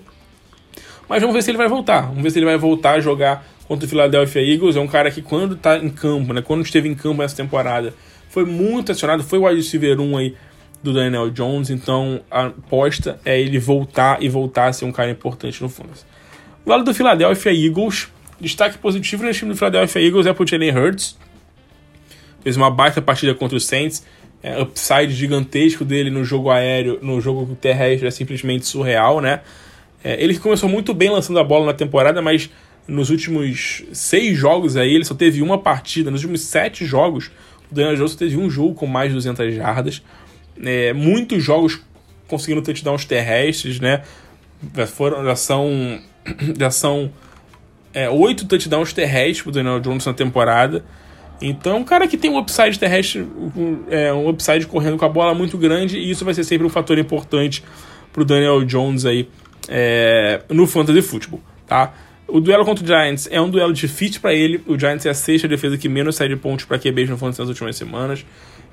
Mas 1.08 1.22
vamos 1.22 1.34
ver 1.34 1.40
se 1.40 1.50
ele 1.50 1.56
vai 1.56 1.68
voltar. 1.68 2.02
Vamos 2.02 2.22
ver 2.22 2.30
se 2.30 2.38
ele 2.38 2.44
vai 2.44 2.58
voltar 2.58 2.96
a 2.96 3.00
jogar 3.00 3.48
contra 3.66 3.86
o 3.86 3.88
Philadelphia 3.88 4.42
Eagles. 4.42 4.76
É 4.76 4.80
um 4.80 4.86
cara 4.86 5.10
que 5.10 5.22
quando 5.22 5.56
tá 5.56 5.78
em 5.78 5.88
campo, 5.88 6.34
né? 6.34 6.42
Quando 6.42 6.62
esteve 6.62 6.86
em 6.86 6.94
campo 6.94 7.22
essa 7.22 7.34
temporada, 7.34 7.94
foi 8.28 8.44
muito 8.44 8.92
acionado, 8.92 9.24
foi 9.24 9.38
o 9.38 9.46
wide 9.46 9.56
receiver 9.56 9.98
1 9.98 10.16
aí 10.18 10.34
do 10.82 10.92
Daniel 10.92 11.30
Jones, 11.30 11.70
então 11.70 12.20
a 12.30 12.48
aposta 12.48 13.18
é 13.24 13.40
ele 13.40 13.58
voltar 13.58 14.22
e 14.22 14.28
voltar 14.28 14.66
a 14.66 14.72
ser 14.74 14.84
um 14.84 14.92
cara 14.92 15.10
importante 15.10 15.62
no 15.62 15.70
Fantasy. 15.70 16.04
Do 16.62 16.70
lado 16.70 16.84
do 16.84 16.92
Philadelphia 16.92 17.54
Eagles, 17.54 18.08
destaque 18.38 18.76
positivo 18.76 19.24
no 19.24 19.32
time 19.32 19.52
do 19.52 19.56
Philadelphia 19.56 20.02
Eagles 20.02 20.26
é 20.26 20.34
pro 20.34 20.46
Jalen 20.46 20.76
Hurts. 20.76 21.16
Fez 22.42 22.54
uma 22.54 22.70
baita 22.70 23.00
partida 23.00 23.34
contra 23.34 23.56
o 23.56 23.60
Saints. 23.60 24.04
É, 24.42 24.60
upside 24.62 25.12
gigantesco 25.12 25.84
dele 25.84 26.10
no 26.10 26.24
jogo 26.24 26.50
aéreo, 26.50 26.98
no 27.02 27.20
jogo 27.20 27.56
terrestre 27.60 28.06
é 28.06 28.10
simplesmente 28.10 28.66
surreal, 28.66 29.20
né? 29.20 29.40
É, 30.02 30.22
ele 30.22 30.38
começou 30.38 30.68
muito 30.68 30.94
bem 30.94 31.10
lançando 31.10 31.40
a 31.40 31.44
bola 31.44 31.66
na 31.66 31.74
temporada, 31.74 32.22
mas 32.22 32.48
nos 32.86 33.10
últimos 33.10 33.82
seis 33.92 34.36
jogos 34.36 34.76
aí 34.76 34.94
ele 34.94 35.04
só 35.04 35.14
teve 35.14 35.42
uma 35.42 35.58
partida. 35.58 36.10
Nos 36.10 36.22
últimos 36.22 36.42
sete 36.42 36.84
jogos, 36.86 37.32
o 37.70 37.74
Daniel 37.74 37.96
Jones 37.96 38.14
teve 38.14 38.36
um 38.36 38.48
jogo 38.48 38.74
com 38.74 38.86
mais 38.86 39.08
de 39.08 39.14
200 39.14 39.54
jardas 39.54 40.02
é, 40.64 40.92
muitos 40.92 41.42
jogos 41.42 41.80
conseguindo 42.26 42.62
touchdowns 42.62 43.04
terrestres, 43.04 43.80
né? 43.80 44.02
Já, 44.74 44.86
foram, 44.86 45.24
já 45.24 45.36
são, 45.36 46.00
já 46.58 46.70
são 46.70 47.10
é, 47.92 48.08
oito 48.08 48.46
touchdowns 48.46 48.92
terrestres 48.92 49.42
pro 49.42 49.52
Daniel 49.52 49.80
Jones 49.80 50.04
na 50.04 50.14
temporada. 50.14 50.84
Então, 51.40 51.78
um 51.78 51.84
cara 51.84 52.08
que 52.08 52.16
tem 52.16 52.30
um 52.30 52.38
upside 52.38 52.78
terrestre, 52.78 53.22
um, 53.22 53.84
é, 53.88 54.12
um 54.12 54.28
upside 54.28 54.66
correndo 54.66 54.96
com 54.96 55.04
a 55.04 55.08
bola 55.08 55.34
muito 55.34 55.56
grande, 55.56 55.98
e 55.98 56.10
isso 56.10 56.24
vai 56.24 56.34
ser 56.34 56.44
sempre 56.44 56.66
um 56.66 56.70
fator 56.70 56.98
importante 56.98 57.62
pro 58.12 58.24
Daniel 58.24 58.64
Jones 58.64 59.04
aí 59.04 59.28
é, 59.68 60.42
no 60.48 60.66
Fantasy 60.66 61.02
Football, 61.02 61.40
tá? 61.66 61.94
O 62.26 62.40
duelo 62.40 62.64
contra 62.64 62.84
o 62.84 62.86
Giants 62.86 63.26
é 63.30 63.40
um 63.40 63.48
duelo 63.48 63.72
difícil 63.72 64.20
para 64.20 64.34
ele. 64.34 64.62
O 64.66 64.78
Giants 64.78 65.06
é 65.06 65.10
a 65.10 65.14
sexta 65.14 65.48
defesa 65.48 65.78
que 65.78 65.88
menos 65.88 66.16
sai 66.16 66.28
de 66.28 66.36
pontos 66.36 66.66
para 66.66 66.78
QBs 66.78 67.08
no 67.08 67.16
Fantasy 67.16 67.40
nas 67.40 67.48
últimas 67.48 67.74
semanas. 67.74 68.24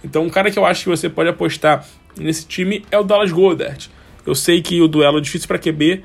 Então, 0.04 0.24
um 0.24 0.30
cara 0.30 0.52
que 0.52 0.60
eu 0.60 0.66
acho 0.66 0.84
que 0.84 0.90
você 0.90 1.08
pode 1.08 1.30
apostar 1.30 1.86
nesse 2.18 2.46
time 2.46 2.84
é 2.92 3.00
o 3.00 3.04
Dallas 3.04 3.32
Goddard. 3.32 3.90
Eu 4.26 4.36
sei 4.36 4.62
que 4.62 4.82
o 4.82 4.88
duelo 4.90 5.20
é 5.20 5.22
difícil 5.22 5.48
para 5.48 5.58
QB, 5.58 6.04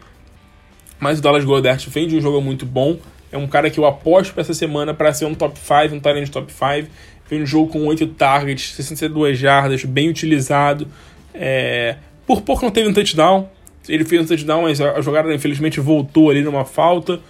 mas 1.01 1.19
o 1.19 1.23
Dallas 1.23 1.45
Goddard 1.45 1.91
vem 1.91 2.07
de 2.07 2.17
um 2.17 2.21
jogo 2.21 2.41
muito 2.41 2.65
bom. 2.65 2.99
É 3.33 3.39
um 3.39 3.47
cara 3.47 3.71
que 3.71 3.79
eu 3.79 3.87
aposto 3.87 4.33
para 4.33 4.41
essa 4.41 4.55
semana 4.55 4.93
para 4.93 5.13
ser 5.13 5.25
um 5.25 5.35
top 5.35 5.59
5, 5.59 5.95
um 5.95 6.01
talent 6.01 6.29
top 6.29 6.53
5. 6.53 6.89
Vem 7.29 7.43
um 7.43 7.47
jogo 7.47 7.73
com 7.73 7.87
8 7.87 8.07
targets, 8.09 8.73
62 8.75 9.39
jardas, 9.39 9.85
bem 9.85 10.09
utilizado. 10.09 10.89
É... 11.33 11.97
Por 12.27 12.43
pouco 12.43 12.65
não 12.65 12.73
teve 12.73 12.89
um 12.89 12.93
touchdown. 12.93 13.49
Ele 13.89 14.05
fez 14.05 14.23
um 14.23 14.27
touchdown, 14.27 14.63
mas 14.63 14.81
a 14.81 15.01
jogada 15.01 15.33
infelizmente 15.33 15.81
voltou 15.81 16.31
ali 16.31 16.43
numa 16.43 16.65
falta. 16.65 17.21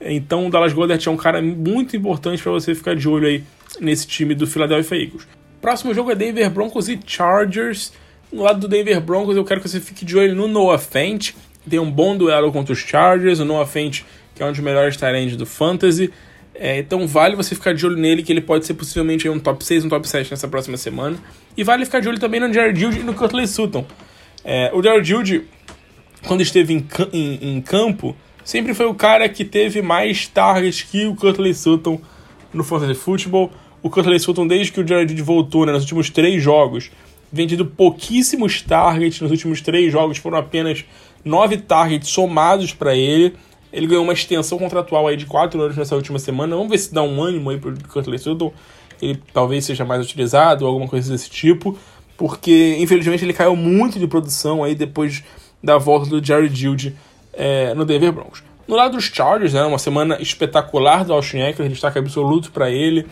Então 0.00 0.46
o 0.46 0.50
Dallas 0.50 0.72
Goddard 0.72 1.06
é 1.06 1.10
um 1.10 1.16
cara 1.16 1.40
muito 1.40 1.96
importante 1.96 2.42
para 2.42 2.52
você 2.52 2.74
ficar 2.74 2.94
de 2.94 3.08
olho 3.08 3.26
aí 3.26 3.42
nesse 3.80 4.06
time 4.06 4.34
do 4.34 4.46
Philadelphia 4.46 5.02
Eagles. 5.02 5.26
Próximo 5.60 5.94
jogo 5.94 6.10
é 6.10 6.14
Denver 6.14 6.50
Broncos 6.50 6.88
e 6.88 6.98
Chargers. 7.06 7.92
No 8.30 8.42
lado 8.42 8.60
do 8.60 8.68
Denver 8.68 9.00
Broncos, 9.00 9.36
eu 9.36 9.44
quero 9.44 9.60
que 9.60 9.68
você 9.68 9.80
fique 9.80 10.04
de 10.04 10.16
olho 10.16 10.34
no 10.34 10.48
Noah 10.48 10.78
Fent, 10.78 11.32
tem 11.68 11.78
um 11.78 11.90
bom 11.90 12.16
duelo 12.16 12.52
contra 12.52 12.72
os 12.72 12.80
Chargers, 12.80 13.38
o 13.38 13.44
Noah 13.44 13.66
Fent, 13.66 14.02
que 14.34 14.42
é 14.42 14.46
um 14.46 14.50
dos 14.50 14.60
melhores 14.60 14.96
talentos 14.96 15.36
do 15.36 15.46
Fantasy. 15.46 16.10
É, 16.54 16.78
então 16.78 17.06
vale 17.06 17.34
você 17.34 17.54
ficar 17.54 17.74
de 17.74 17.84
olho 17.84 17.96
nele, 17.96 18.22
que 18.22 18.32
ele 18.32 18.40
pode 18.40 18.64
ser 18.64 18.74
possivelmente 18.74 19.28
um 19.28 19.40
top 19.40 19.64
6, 19.64 19.84
um 19.84 19.88
top 19.88 20.08
7 20.08 20.30
nessa 20.30 20.46
próxima 20.46 20.76
semana. 20.76 21.16
E 21.56 21.64
vale 21.64 21.84
ficar 21.84 22.00
de 22.00 22.08
olho 22.08 22.18
também 22.18 22.40
no 22.40 22.52
Jared 22.52 22.78
Judy 22.78 23.00
e 23.00 23.02
no 23.02 23.14
Curtis 23.14 23.50
Sutton. 23.50 23.84
É, 24.44 24.70
o 24.72 24.82
Jared 24.82 25.08
Judy, 25.08 25.42
quando 26.26 26.42
esteve 26.42 26.74
em, 26.74 26.86
em, 27.12 27.56
em, 27.56 27.60
campo, 27.60 28.16
sempre 28.44 28.72
foi 28.72 28.86
o 28.86 28.94
cara 28.94 29.28
que 29.28 29.44
teve 29.44 29.82
mais 29.82 30.28
targets 30.28 30.82
que 30.82 31.06
o 31.06 31.16
Curtis 31.16 31.58
Sutton 31.58 32.00
no 32.52 32.62
Fantasy 32.62 32.94
Football. 32.94 33.50
O 33.82 33.90
Curtis 33.90 34.22
Sutton, 34.22 34.46
desde 34.46 34.72
que 34.72 34.80
o 34.80 34.86
Jared 34.86 35.10
Judy 35.10 35.22
voltou 35.22 35.66
né, 35.66 35.72
nos 35.72 35.82
últimos 35.82 36.08
três 36.08 36.40
jogos, 36.40 36.90
vendido 37.32 37.66
pouquíssimos 37.66 38.62
targets 38.62 39.20
nos 39.20 39.30
últimos 39.32 39.60
três 39.60 39.92
jogos, 39.92 40.18
foram 40.18 40.38
apenas 40.38 40.84
nove 41.24 41.56
targets 41.56 42.08
somados 42.10 42.72
para 42.72 42.94
ele. 42.94 43.34
Ele 43.74 43.88
ganhou 43.88 44.04
uma 44.04 44.12
extensão 44.12 44.56
contratual 44.56 45.08
aí 45.08 45.16
de 45.16 45.26
4 45.26 45.60
anos 45.60 45.76
nessa 45.76 45.96
última 45.96 46.18
semana. 46.18 46.54
Vamos 46.54 46.70
ver 46.70 46.78
se 46.78 46.94
dá 46.94 47.02
um 47.02 47.20
ânimo 47.20 47.50
aí 47.50 47.58
pro 47.58 47.74
Curtis 47.88 48.22
Sutton. 48.22 48.52
Ele 49.02 49.20
talvez 49.32 49.64
seja 49.64 49.84
mais 49.84 50.04
utilizado 50.04 50.64
ou 50.64 50.70
alguma 50.70 50.88
coisa 50.88 51.10
desse 51.10 51.28
tipo. 51.28 51.76
Porque, 52.16 52.76
infelizmente, 52.78 53.24
ele 53.24 53.32
caiu 53.32 53.56
muito 53.56 53.98
de 53.98 54.06
produção 54.06 54.62
aí 54.62 54.76
depois 54.76 55.24
da 55.60 55.76
volta 55.76 56.08
do 56.08 56.24
Jared 56.24 56.54
Judy 56.54 56.94
é, 57.32 57.74
no 57.74 57.84
Denver 57.84 58.12
Broncos. 58.12 58.44
No 58.68 58.76
lado 58.76 58.94
dos 58.94 59.04
Chargers, 59.04 59.52
né, 59.52 59.64
uma 59.64 59.78
semana 59.78 60.22
espetacular 60.22 61.04
do 61.04 61.12
Austin 61.12 61.38
Eckler, 61.38 61.68
destaque 61.68 61.98
absoluto 61.98 62.52
para 62.52 62.70
ele. 62.70 63.06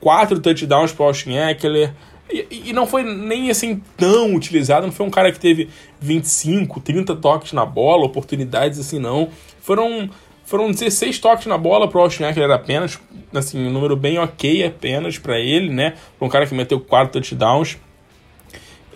Quatro 0.00 0.40
touchdowns 0.40 0.92
para 0.92 1.04
Austin 1.04 1.34
Eckler. 1.34 1.92
E, 2.32 2.68
e, 2.68 2.72
não 2.72 2.86
foi 2.86 3.02
nem 3.02 3.50
assim 3.50 3.82
tão 3.96 4.34
utilizado, 4.34 4.86
não 4.86 4.92
foi 4.92 5.06
um 5.06 5.10
cara 5.10 5.32
que 5.32 5.40
teve 5.40 5.68
25, 6.00 6.80
30 6.80 7.16
toques 7.16 7.52
na 7.52 7.66
bola, 7.66 8.04
oportunidades 8.04 8.78
assim 8.78 8.98
não. 8.98 9.28
Foram 9.60 10.08
foram 10.50 10.68
16 10.68 11.20
toques 11.20 11.46
na 11.46 11.56
bola 11.56 11.86
pro 11.86 12.04
Eckler 12.04 12.50
apenas, 12.50 12.98
assim, 13.32 13.68
um 13.68 13.70
número 13.70 13.94
bem 13.94 14.18
ok 14.18 14.64
apenas 14.64 15.16
para 15.16 15.38
ele, 15.38 15.72
né? 15.72 15.94
Foi 16.18 16.26
um 16.26 16.30
cara 16.30 16.44
que 16.44 16.52
meteu 16.52 16.80
4 16.80 17.12
touchdowns. 17.12 17.78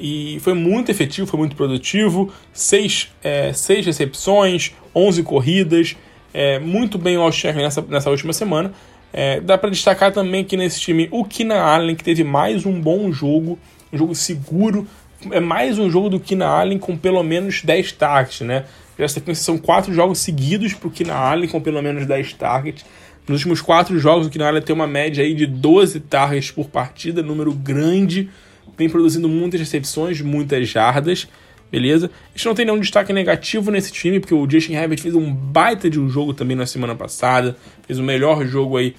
E 0.01 0.39
foi 0.41 0.53
muito 0.53 0.91
efetivo, 0.91 1.28
foi 1.28 1.39
muito 1.39 1.55
produtivo. 1.55 2.32
6 2.53 3.12
é, 3.22 3.53
seis 3.53 3.87
recepções, 3.87 4.72
11 4.93 5.22
corridas. 5.22 5.97
É, 6.32 6.59
muito 6.59 6.99
bem 6.99 7.16
o 7.16 7.22
Austin 7.22 7.53
nessa, 7.53 7.80
nessa 7.82 8.11
última 8.11 8.32
semana. 8.32 8.74
É, 9.17 9.41
dá 9.41 9.57
para 9.57 9.71
destacar 9.71 10.11
também 10.11 10.43
que 10.43 10.57
nesse 10.57 10.81
time 10.81 11.09
o 11.12 11.25
Keenan 11.25 11.61
Allen, 11.61 11.95
que 11.95 12.03
teve 12.03 12.25
mais 12.25 12.67
um 12.67 12.81
bom 12.81 13.12
jogo, 13.12 13.57
um 13.93 13.97
jogo 13.97 14.12
seguro. 14.12 14.89
É 15.31 15.39
mais 15.39 15.79
um 15.79 15.89
jogo 15.89 16.11
do 16.11 16.19
Keenan 16.19 16.49
Allen 16.49 16.79
com 16.79 16.97
pelo 16.97 17.23
menos 17.23 17.62
10 17.62 17.93
targets, 17.93 18.41
né? 18.41 18.65
Já 18.99 19.07
são 19.35 19.57
quatro 19.57 19.95
jogos 19.95 20.19
seguidos 20.19 20.75
para 20.75 20.89
o 20.89 20.91
Keenan 20.91 21.15
Allen 21.15 21.49
com 21.49 21.61
pelo 21.61 21.81
menos 21.81 22.07
10 22.07 22.33
targets. 22.33 22.85
Nos 23.29 23.39
últimos 23.39 23.61
quatro 23.61 23.97
jogos, 24.01 24.27
o 24.27 24.31
Keenan 24.31 24.49
Allen 24.49 24.62
tem 24.62 24.75
uma 24.75 24.87
média 24.87 25.23
aí 25.23 25.33
de 25.33 25.47
12 25.47 26.01
targets 26.01 26.51
por 26.51 26.67
partida, 26.69 27.23
número 27.23 27.53
grande. 27.53 28.29
Vem 28.77 28.91
produzindo 28.91 29.29
muitas 29.29 29.61
recepções, 29.61 30.21
muitas 30.21 30.69
jardas 30.69 31.29
beleza? 31.75 32.09
A 32.33 32.37
gente 32.37 32.47
não 32.47 32.55
tem 32.55 32.65
nenhum 32.65 32.79
destaque 32.79 33.12
negativo 33.12 33.69
nesse 33.73 33.91
time, 33.91 34.21
porque 34.21 34.33
o 34.33 34.49
Justin 34.49 34.75
Herbert 34.75 35.01
fez 35.01 35.12
um 35.12 35.35
baita 35.35 35.91
de 35.91 35.99
um 35.99 36.09
jogo 36.09 36.33
também 36.33 36.57
na 36.57 36.67
semana 36.67 36.95
passada, 36.95 37.57
fez 37.85 37.99
o 37.99 38.03
melhor 38.03 38.47
jogo 38.47 38.77
aí, 38.77 38.95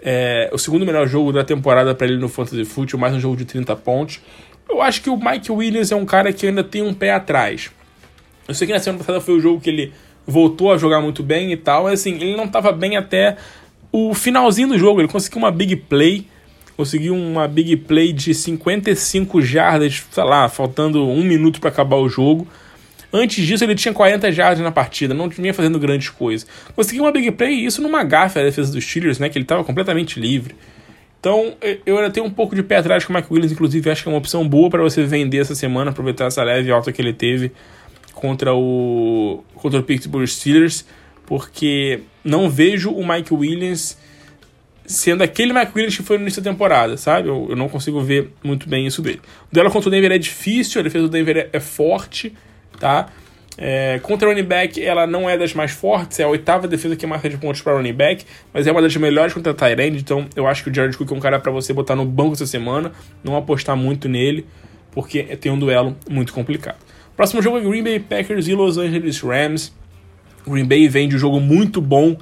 é, 0.00 0.50
o 0.52 0.58
segundo 0.58 0.86
melhor 0.86 1.06
jogo 1.06 1.32
da 1.32 1.44
temporada 1.44 1.94
para 1.94 2.06
ele 2.06 2.18
no 2.18 2.28
Fantasy 2.28 2.64
Football, 2.64 3.00
mais 3.00 3.14
um 3.14 3.20
jogo 3.20 3.36
de 3.36 3.44
30 3.44 3.74
pontos. 3.76 4.20
Eu 4.68 4.82
acho 4.82 5.02
que 5.02 5.10
o 5.10 5.16
Mike 5.16 5.50
Williams 5.50 5.90
é 5.90 5.96
um 5.96 6.04
cara 6.04 6.32
que 6.32 6.46
ainda 6.46 6.62
tem 6.62 6.82
um 6.82 6.92
pé 6.92 7.12
atrás. 7.12 7.70
Eu 8.46 8.54
sei 8.54 8.66
que 8.66 8.72
na 8.72 8.78
semana 8.78 8.98
passada 8.98 9.20
foi 9.20 9.34
o 9.34 9.40
jogo 9.40 9.60
que 9.60 9.70
ele 9.70 9.92
voltou 10.26 10.72
a 10.72 10.76
jogar 10.76 11.00
muito 11.00 11.22
bem 11.22 11.52
e 11.52 11.56
tal, 11.56 11.84
mas 11.84 12.00
assim, 12.00 12.14
ele 12.14 12.36
não 12.36 12.44
estava 12.44 12.70
bem 12.70 12.96
até 12.96 13.36
o 13.90 14.12
finalzinho 14.14 14.68
do 14.68 14.78
jogo, 14.78 15.00
ele 15.00 15.08
conseguiu 15.08 15.38
uma 15.38 15.50
big 15.50 15.74
play, 15.76 16.26
conseguiu 16.76 17.14
uma 17.14 17.48
big 17.48 17.76
play 17.76 18.12
de 18.12 18.34
55 18.34 19.40
jardas, 19.40 20.04
sei 20.10 20.24
lá, 20.24 20.48
faltando 20.48 21.02
um 21.06 21.24
minuto 21.24 21.60
para 21.60 21.70
acabar 21.70 21.96
o 21.96 22.08
jogo. 22.08 22.46
Antes 23.12 23.46
disso, 23.46 23.64
ele 23.64 23.74
tinha 23.74 23.94
40 23.94 24.30
jardas 24.32 24.60
na 24.62 24.70
partida, 24.70 25.14
não 25.14 25.28
vinha 25.28 25.54
fazendo 25.54 25.78
grandes 25.78 26.10
coisas. 26.10 26.46
Conseguiu 26.76 27.04
uma 27.04 27.12
big 27.12 27.30
play 27.32 27.54
e 27.54 27.64
isso 27.64 27.80
numa 27.80 28.04
gafe 28.04 28.38
a 28.38 28.42
defesa 28.42 28.72
dos 28.72 28.84
Steelers, 28.84 29.18
né, 29.18 29.28
que 29.28 29.38
ele 29.38 29.44
estava 29.44 29.64
completamente 29.64 30.20
livre. 30.20 30.54
Então, 31.20 31.56
eu 31.84 31.96
ainda 31.96 32.10
tenho 32.10 32.26
um 32.26 32.30
pouco 32.30 32.54
de 32.54 32.62
pé 32.62 32.76
atrás 32.76 33.04
com 33.04 33.12
o 33.12 33.16
Mike 33.16 33.28
Williams, 33.30 33.50
inclusive 33.50 33.90
acho 33.90 34.02
que 34.02 34.08
é 34.08 34.12
uma 34.12 34.18
opção 34.18 34.46
boa 34.46 34.70
para 34.70 34.82
você 34.82 35.02
vender 35.04 35.38
essa 35.38 35.54
semana, 35.54 35.90
aproveitar 35.90 36.26
essa 36.26 36.42
leve 36.44 36.70
alta 36.70 36.92
que 36.92 37.02
ele 37.02 37.12
teve 37.12 37.50
contra 38.12 38.54
o 38.54 39.42
contra 39.54 39.80
o 39.80 39.82
Pittsburgh 39.82 40.26
Steelers, 40.26 40.84
porque 41.26 42.00
não 42.24 42.48
vejo 42.48 42.90
o 42.90 43.06
Mike 43.06 43.34
Williams 43.34 43.98
sendo 44.86 45.22
aquele 45.22 45.52
Mike 45.52 45.72
Williams 45.74 45.96
que 45.96 46.02
foi 46.02 46.16
no 46.16 46.22
início 46.22 46.40
da 46.40 46.50
temporada, 46.50 46.96
sabe? 46.96 47.28
Eu, 47.28 47.48
eu 47.50 47.56
não 47.56 47.68
consigo 47.68 48.00
ver 48.00 48.30
muito 48.42 48.68
bem 48.68 48.86
isso 48.86 49.02
dele. 49.02 49.20
O 49.50 49.54
duelo 49.54 49.70
contra 49.70 49.88
o 49.88 49.90
Denver 49.90 50.12
é 50.12 50.18
difícil, 50.18 50.80
a 50.80 50.84
defesa 50.84 51.04
do 51.04 51.10
Denver 51.10 51.36
é, 51.36 51.48
é 51.52 51.60
forte, 51.60 52.32
tá? 52.78 53.08
É, 53.60 53.98
contra 54.04 54.28
o 54.28 54.30
running 54.30 54.46
back, 54.46 54.80
ela 54.80 55.04
não 55.04 55.28
é 55.28 55.36
das 55.36 55.52
mais 55.52 55.72
fortes, 55.72 56.20
é 56.20 56.22
a 56.22 56.28
oitava 56.28 56.68
defesa 56.68 56.94
que 56.94 57.04
marca 57.04 57.28
de 57.28 57.36
pontos 57.36 57.60
para 57.60 57.72
running 57.74 57.92
back, 57.92 58.24
mas 58.54 58.68
é 58.68 58.72
uma 58.72 58.80
das 58.80 58.94
melhores 58.96 59.34
contra 59.34 59.52
Tyrande, 59.52 59.98
então 59.98 60.28
eu 60.36 60.46
acho 60.46 60.62
que 60.62 60.70
o 60.70 60.74
Jared 60.74 60.96
Cook 60.96 61.10
é 61.10 61.14
um 61.14 61.18
cara 61.18 61.40
para 61.40 61.50
você 61.50 61.72
botar 61.72 61.96
no 61.96 62.04
banco 62.04 62.34
essa 62.34 62.46
semana, 62.46 62.92
não 63.24 63.36
apostar 63.36 63.76
muito 63.76 64.08
nele, 64.08 64.46
porque 64.92 65.24
tem 65.24 65.50
um 65.50 65.58
duelo 65.58 65.96
muito 66.08 66.32
complicado. 66.32 66.78
Próximo 67.16 67.42
jogo 67.42 67.58
é 67.58 67.60
Green 67.60 67.82
Bay 67.82 67.98
Packers 67.98 68.46
e 68.46 68.54
Los 68.54 68.78
Angeles 68.78 69.20
Rams. 69.20 69.72
Green 70.46 70.64
Bay 70.64 70.88
vem 70.88 71.08
de 71.08 71.16
um 71.16 71.18
jogo 71.18 71.40
muito 71.40 71.80
bom 71.80 72.16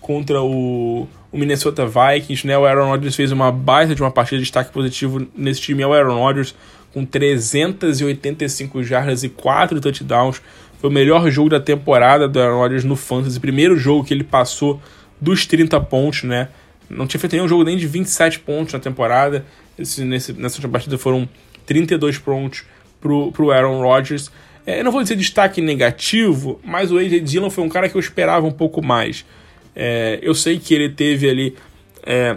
contra 0.00 0.40
o 0.40 1.06
o 1.30 1.36
Minnesota 1.36 1.86
Vikings, 1.86 2.46
né? 2.46 2.56
O 2.56 2.64
Aaron 2.64 2.88
Rodgers 2.88 3.14
fez 3.14 3.32
uma 3.32 3.52
baita 3.52 3.94
de 3.94 4.02
uma 4.02 4.10
partida 4.10 4.38
de 4.38 4.44
destaque 4.44 4.72
positivo 4.72 5.26
nesse 5.36 5.60
time. 5.60 5.82
É 5.82 5.86
o 5.86 5.92
Aaron 5.92 6.18
Rodgers 6.18 6.54
com 6.92 7.04
385 7.04 8.82
jardas 8.82 9.22
e 9.22 9.28
4 9.28 9.80
touchdowns. 9.80 10.40
Foi 10.80 10.90
o 10.90 10.92
melhor 10.92 11.28
jogo 11.30 11.50
da 11.50 11.60
temporada 11.60 12.28
do 12.28 12.40
Aaron 12.40 12.58
Rodgers 12.58 12.84
no 12.84 12.96
Fantasy. 12.96 13.38
Primeiro 13.40 13.76
jogo 13.76 14.04
que 14.04 14.14
ele 14.14 14.24
passou 14.24 14.80
dos 15.20 15.46
30 15.46 15.80
pontos, 15.82 16.22
né? 16.22 16.48
Não 16.88 17.06
tinha 17.06 17.20
feito 17.20 17.34
nenhum 17.34 17.48
jogo 17.48 17.64
nem 17.64 17.76
de 17.76 17.86
27 17.86 18.40
pontos 18.40 18.72
na 18.72 18.80
temporada. 18.80 19.44
Esse, 19.78 20.04
nesse, 20.04 20.32
nessa 20.32 20.56
última 20.56 20.72
partida 20.72 20.96
foram 20.96 21.28
32 21.66 22.18
pontos 22.18 22.64
pro, 23.00 23.30
pro 23.32 23.50
Aaron 23.50 23.80
Rodgers. 23.82 24.30
É, 24.66 24.80
eu 24.80 24.84
não 24.84 24.92
vou 24.92 25.02
dizer 25.02 25.16
destaque 25.16 25.60
negativo, 25.60 26.60
mas 26.64 26.90
o 26.92 26.98
AJ 26.98 27.22
Dillon 27.22 27.50
foi 27.50 27.64
um 27.64 27.68
cara 27.68 27.88
que 27.88 27.96
eu 27.96 28.00
esperava 28.00 28.46
um 28.46 28.52
pouco 28.52 28.82
mais. 28.82 29.24
É, 29.74 30.18
eu 30.22 30.34
sei 30.34 30.58
que 30.58 30.74
ele 30.74 30.88
teve 30.88 31.28
ali 31.28 31.56
é, 32.04 32.36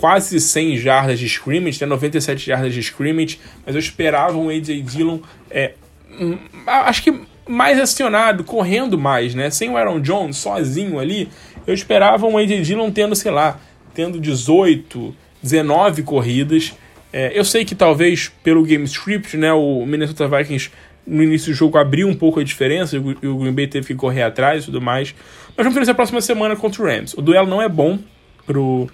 quase 0.00 0.40
100 0.40 0.78
jardas 0.78 1.18
de 1.18 1.26
scrimmage, 1.26 1.78
né, 1.78 1.86
97 1.86 2.46
jardas 2.46 2.72
de 2.72 2.80
scrimmage, 2.80 3.38
mas 3.66 3.74
eu 3.74 3.78
esperava 3.78 4.38
um 4.38 4.48
AJ 4.48 4.82
Dillon, 4.82 5.18
é, 5.50 5.74
hum, 6.18 6.38
acho 6.66 7.02
que 7.02 7.20
mais 7.46 7.78
acionado, 7.78 8.42
correndo 8.42 8.96
mais, 8.96 9.34
né? 9.34 9.50
Sem 9.50 9.68
o 9.68 9.76
Aaron 9.76 10.00
Jones 10.00 10.38
sozinho 10.38 10.98
ali, 10.98 11.28
eu 11.66 11.74
esperava 11.74 12.26
um 12.26 12.38
AJ 12.38 12.62
Dillon 12.62 12.90
tendo, 12.90 13.14
sei 13.14 13.30
lá, 13.30 13.60
tendo 13.92 14.18
18, 14.18 15.14
19 15.42 16.02
corridas. 16.02 16.72
É, 17.12 17.38
eu 17.38 17.44
sei 17.44 17.66
que 17.66 17.74
talvez 17.74 18.32
pelo 18.42 18.62
game 18.62 18.84
script, 18.84 19.36
né, 19.36 19.52
o 19.52 19.84
Minnesota 19.84 20.26
Vikings 20.26 20.70
no 21.06 21.22
início 21.22 21.52
do 21.52 21.54
jogo 21.54 21.76
abriu 21.76 22.08
um 22.08 22.14
pouco 22.14 22.40
a 22.40 22.44
diferença 22.44 22.96
e 22.96 22.98
o 22.98 23.36
Green 23.36 23.52
Bay 23.52 23.66
teve 23.66 23.88
que 23.88 23.94
correr 23.94 24.22
atrás 24.22 24.62
e 24.62 24.66
tudo 24.66 24.80
mais. 24.80 25.14
Mas 25.54 25.64
vamos 25.64 25.74
ver 25.74 25.82
essa 25.82 25.94
próxima 25.94 26.22
semana 26.22 26.56
contra 26.56 26.82
o 26.82 26.86
Rams. 26.86 27.12
O 27.14 27.20
duelo 27.20 27.46
não 27.46 27.60
é 27.60 27.68
bom 27.68 27.98
pro, 28.46 28.88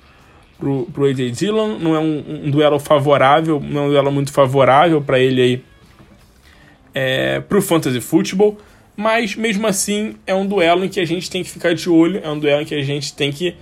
pro, 0.59 0.87
pro 0.93 1.07
AJ 1.07 1.31
Dillon, 1.33 1.79
não 1.79 1.95
é 1.95 1.99
um, 1.99 2.45
um 2.45 2.51
duelo 2.51 2.79
favorável, 2.79 3.61
não 3.61 3.83
é 3.83 3.85
um 3.87 3.89
duelo 3.89 4.13
muito 4.13 4.33
favorável 4.33 5.01
para 5.01 5.19
ele 5.19 5.43
aí 5.43 5.63
é, 6.95 7.41
pro 7.41 7.61
Fantasy 7.61 8.01
Football, 8.01 8.59
mas 8.97 9.37
mesmo 9.37 9.67
assim 9.67 10.17
é 10.27 10.35
um 10.35 10.47
duelo 10.47 10.85
em 10.85 10.89
que 10.89 10.99
a 10.99 11.05
gente 11.05 11.31
tem 11.31 11.43
que 11.43 11.51
ficar 11.51 11.75
de 11.75 11.91
olho, 11.91 12.21
é 12.23 12.31
um 12.31 12.39
duelo 12.39 12.63
em 12.63 12.65
que 12.65 12.75
a 12.75 12.83
gente 12.83 13.13
tem 13.15 13.31
que 13.31 13.55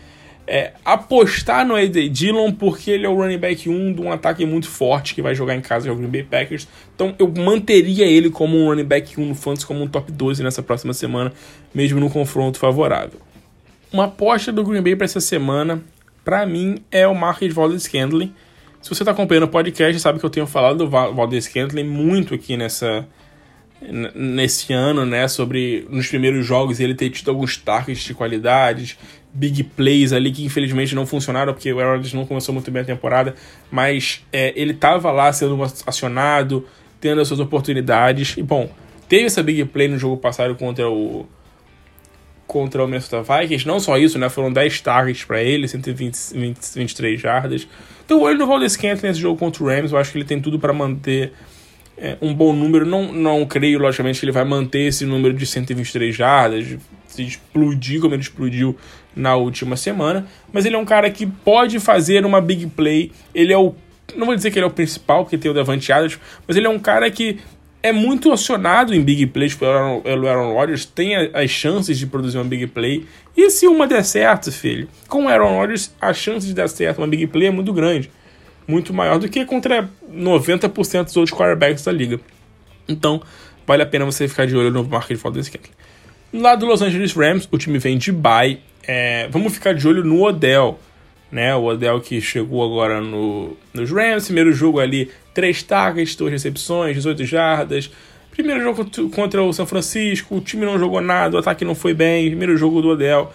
é, 0.47 0.73
apostar 0.85 1.67
no 1.67 1.75
AJ 1.75 2.11
Dillon 2.11 2.53
porque 2.53 2.91
ele 2.91 3.07
é 3.07 3.09
o 3.09 3.15
running 3.17 3.39
back 3.39 3.69
1 3.69 3.95
de 3.95 4.01
um 4.01 4.13
ataque 4.13 4.45
muito 4.45 4.69
forte 4.69 5.15
que 5.15 5.23
vai 5.23 5.35
jogar 5.35 5.55
em 5.57 5.61
casa 5.61 5.89
com 5.89 5.95
o 5.95 5.99
Green 5.99 6.11
Bay 6.11 6.23
Packers. 6.23 6.69
Então 6.95 7.15
eu 7.19 7.29
manteria 7.29 8.07
ele 8.07 8.31
como 8.31 8.57
um 8.57 8.69
running 8.69 8.85
back 8.85 9.19
1 9.19 9.27
no 9.27 9.35
Fantasy, 9.35 9.67
como 9.67 9.83
um 9.83 9.89
top 9.89 10.13
12 10.13 10.43
nessa 10.43 10.63
próxima 10.63 10.93
semana, 10.93 11.33
mesmo 11.75 11.99
no 11.99 12.11
confronto 12.11 12.59
favorável. 12.59 13.19
Uma 13.93 14.05
aposta 14.05 14.53
do 14.53 14.65
Green 14.65 14.83
Bay 14.83 14.97
para 14.97 15.07
essa 15.07 15.21
semana, 15.21 15.83
para 16.25 16.47
mim, 16.47 16.79
é 16.91 17.07
o 17.07 17.15
Marcus 17.15 17.53
Valdez 17.53 17.83
Scandling. 17.83 18.35
Se 18.81 18.89
você 18.89 19.03
está 19.03 19.13
acompanhando 19.13 19.45
o 19.45 19.49
podcast, 19.49 19.99
sabe 20.01 20.19
que 20.19 20.27
eu 20.27 20.31
tenho 20.31 20.47
falado 20.47 20.79
do 20.79 20.89
Valdez 20.89 21.45
Scandling 21.45 21.85
muito 21.85 22.35
aqui 22.35 22.57
nessa, 22.57 23.07
nesse 24.15 24.73
ano, 24.73 25.05
né, 25.05 25.29
sobre 25.29 25.87
nos 25.91 26.09
primeiros 26.09 26.47
jogos 26.47 26.81
ele 26.81 26.95
ter 26.95 27.11
tido 27.11 27.31
alguns 27.31 27.57
targets 27.57 28.03
de 28.03 28.15
qualidades, 28.15 28.99
big 29.33 29.65
plays 29.65 30.13
ali 30.13 30.31
que 30.31 30.45
infelizmente 30.45 30.95
não 30.95 31.07
funcionaram 31.07 31.53
porque 31.53 31.73
o 31.73 31.81
Aaron 31.81 32.03
não 32.15 32.25
começou 32.25 32.55
muito 32.55 32.71
bem 32.71 32.83
a 32.83 32.85
temporada, 32.85 33.35
mas 33.71 34.25
é, 34.33 34.53
ele 34.57 34.73
estava 34.73 35.11
lá 35.11 35.33
sendo 35.33 35.61
acionado, 35.87 36.67
tendo 37.01 37.21
as 37.21 37.29
suas 37.29 37.41
oportunidades 37.41 38.37
e 38.37 38.43
bom, 38.43 38.71
teve 39.09 39.25
essa 39.25 39.43
big 39.43 39.65
play 39.67 39.89
no 39.89 39.99
jogo 39.99 40.17
passado 40.17 40.55
contra 40.55 40.89
o 40.89 41.27
contra 42.47 42.85
o 42.85 42.87
Minnesota 42.87 43.23
Vikings. 43.23 43.67
Não 43.67 43.81
só 43.81 43.99
isso, 43.99 44.19
né? 44.19 44.29
Foram 44.29 44.53
10 44.53 44.81
targets 44.81 45.25
para 45.25 45.43
ele, 45.43 45.67
120, 45.67 46.17
20, 46.35 46.59
23 46.75 47.21
jardas. 47.21 47.67
Então, 48.05 48.21
olho 48.21 48.39
no 48.39 48.47
Valdez 48.47 48.73
Scantling 48.73 49.09
nesse 49.09 49.21
jogo 49.21 49.39
contra 49.39 49.63
o 49.63 49.67
Rams, 49.67 49.93
eu 49.93 49.99
acho 49.99 50.13
que 50.13 50.19
ele 50.19 50.25
tem 50.25 50.41
tudo 50.41 50.59
para 50.59 50.73
manter 50.73 51.33
é, 51.97 52.17
um 52.21 52.35
bom 52.35 52.53
número. 52.53 52.85
Não, 52.85 53.13
não 53.13 53.47
creio, 53.47 53.79
logicamente, 53.79 54.21
que 54.21 54.25
ele 54.25 54.33
vai 54.33 54.45
manter 54.45 54.89
esse 54.89 55.05
número 55.07 55.35
de 55.35 55.47
123 55.47 56.15
jardas, 56.15 56.77
se 57.07 57.23
explodir 57.23 58.01
como 58.01 58.15
ele 58.15 58.23
explodiu 58.23 58.77
na 59.17 59.37
última 59.37 59.77
semana. 59.77 60.27
Mas 60.53 60.67
ele 60.67 60.77
é 60.77 60.79
um 60.79 60.85
cara 60.85 61.11
que 61.11 61.27
pode 61.27 61.81
fazer 61.81 62.25
uma 62.27 62.41
big 62.41 62.67
play. 62.69 63.11
Ele 63.35 63.53
é 63.53 63.59
o. 63.59 63.75
Não 64.15 64.27
vou 64.27 64.37
dizer 64.37 64.51
que 64.51 64.59
ele 64.59 64.67
é 64.67 64.69
o 64.69 64.73
principal, 64.73 65.25
porque 65.25 65.39
tem 65.39 65.51
o 65.51 65.55
Davante 65.55 65.91
Adams, 65.91 66.19
mas 66.47 66.57
ele 66.57 66.67
é 66.67 66.71
um 66.71 66.79
cara 66.79 67.11
que 67.11 67.39
é 67.85 67.93
muito 67.93 68.33
acionado 68.33 68.95
em 68.95 69.01
big 69.01 69.27
plays 69.27 69.55
pelo 69.55 69.71
Aaron, 69.71 70.01
pelo 70.01 70.27
Aaron 70.27 70.55
Rodgers, 70.55 70.85
tem 70.85 71.15
as 71.15 71.51
chances 71.51 71.99
de 71.99 72.07
produzir 72.07 72.39
uma 72.39 72.45
big 72.45 72.67
play. 72.67 73.07
E 73.37 73.51
se 73.51 73.69
uma 73.69 73.87
der 73.87 74.05
certo, 74.05 74.51
filho, 74.51 74.89
com 75.07 75.27
o 75.27 75.29
Aaron 75.29 75.57
Rodgers, 75.57 75.95
a 76.01 76.13
chance 76.13 76.47
de 76.47 76.55
dar 76.55 76.69
certo 76.69 76.99
uma 76.99 77.07
big 77.07 77.27
play 77.27 77.49
é 77.49 77.51
muito 77.51 77.73
grande 77.73 78.11
muito 78.67 78.93
maior 78.93 79.19
do 79.19 79.29
que 79.29 79.45
contra 79.45 79.89
90% 80.11 81.05
dos 81.05 81.17
outros 81.17 81.39
quarterbacks 81.39 81.85
da 81.85 81.93
liga. 81.93 82.19
Então, 82.89 83.23
vale 83.67 83.83
a 83.83 83.87
pena 83.87 84.05
você 84.05 84.27
ficar 84.27 84.47
de 84.47 84.57
olho 84.57 84.71
no 84.71 84.85
market 84.85 85.19
for 85.19 85.33
this 85.33 85.49
game. 85.49 85.65
Lá 86.33 86.55
do 86.55 86.67
Los 86.67 86.83
Angeles 86.83 87.13
Rams, 87.13 87.49
o 87.51 87.59
time 87.59 87.79
vem 87.79 87.97
de 87.97 88.11
bye. 88.11 88.59
É, 88.87 89.29
vamos 89.31 89.55
ficar 89.55 89.75
de 89.75 89.87
olho 89.87 90.05
no 90.05 90.23
Odell. 90.23 90.79
Né, 91.31 91.55
o 91.57 91.65
Odell 91.65 92.01
que 92.01 92.21
chegou 92.21 92.65
agora 92.65 93.01
no, 93.01 93.57
nos 93.73 93.91
Rams, 93.91 94.27
primeiro 94.27 94.53
jogo 94.53 94.79
ali, 94.79 95.11
3 95.35 95.63
targets, 95.65 96.17
2 96.17 96.33
recepções, 96.33 96.95
18 96.97 97.25
jardas. 97.27 97.91
Primeiro 98.31 98.63
jogo 98.63 99.11
contra 99.11 99.43
o 99.43 99.53
São 99.53 99.67
Francisco, 99.67 100.37
o 100.37 100.41
time 100.41 100.65
não 100.65 100.79
jogou 100.79 101.01
nada, 101.01 101.37
o 101.37 101.39
ataque 101.39 101.65
não 101.65 101.75
foi 101.75 101.93
bem, 101.95 102.27
primeiro 102.27 102.57
jogo 102.57 102.81
do 102.81 102.89
Odell. 102.89 103.31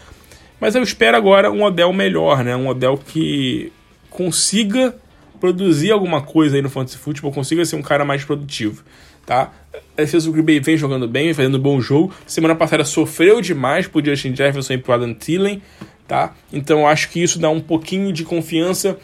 Mas 0.60 0.76
eu 0.76 0.84
espero 0.84 1.16
agora 1.16 1.52
um 1.52 1.64
Odell 1.64 1.93
melhor, 1.93 2.43
né? 2.43 2.56
Um 2.56 2.68
Odell 2.68 2.97
que 2.97 3.72
consiga 4.10 4.95
produzir 5.39 5.91
alguma 5.91 6.22
coisa 6.22 6.58
aí 6.58 6.62
no 6.62 6.70
fantasy 6.70 6.97
football, 6.97 7.32
consiga 7.32 7.64
ser 7.64 7.78
um 7.78 7.82
cara 7.82 8.04
mais 8.04 8.26
produtivo, 8.26 8.84
tá? 9.26 9.54
A 9.97 10.02
defesa 10.02 10.26
do 10.26 10.34
Green 10.34 10.43
Bay 10.43 10.60
vem 10.60 10.76
jogando 10.76 11.08
bem, 11.08 11.34
fazendo 11.34 11.58
um 11.58 11.62
bom 11.62 11.80
jogo. 11.80 12.14
Semana 12.28 12.56
passada 12.56 12.84
sofreu 12.84 13.39
demais 13.39 13.88
por 13.88 14.04
Justin 14.04 14.36
Jefferson 14.36 14.74
e 14.74 14.78
pro 14.78 14.93
Adam 14.93 15.14
Thielen, 15.14 15.62
tá? 16.06 16.36
Então 16.52 16.86
acho 16.86 17.10
que 17.10 17.24
isso 17.24 17.39
dá 17.39 17.50
um 17.50 17.62
pouquinho 17.62 18.12
de 18.12 18.26
confiança 18.26 18.97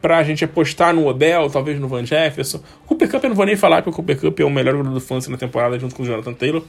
pra 0.00 0.22
gente 0.22 0.44
apostar 0.44 0.94
no 0.94 1.06
Odell, 1.06 1.48
talvez 1.50 1.78
no 1.78 1.88
Van 1.88 2.04
Jefferson. 2.04 2.62
O 2.84 2.88
Cooper 2.88 3.10
Cup 3.10 3.24
eu 3.24 3.28
não 3.30 3.36
vou 3.36 3.46
nem 3.46 3.56
falar, 3.56 3.82
porque 3.82 3.90
o 3.90 3.92
Cooper 3.92 4.18
Cup 4.18 4.40
é 4.40 4.44
o 4.44 4.50
melhor 4.50 4.72
jogador 4.72 4.94
do 4.94 5.00
fantasy 5.00 5.30
na 5.30 5.36
temporada 5.36 5.78
junto 5.78 5.94
com 5.94 6.02
o 6.02 6.06
Jonathan 6.06 6.32
Taylor. 6.32 6.62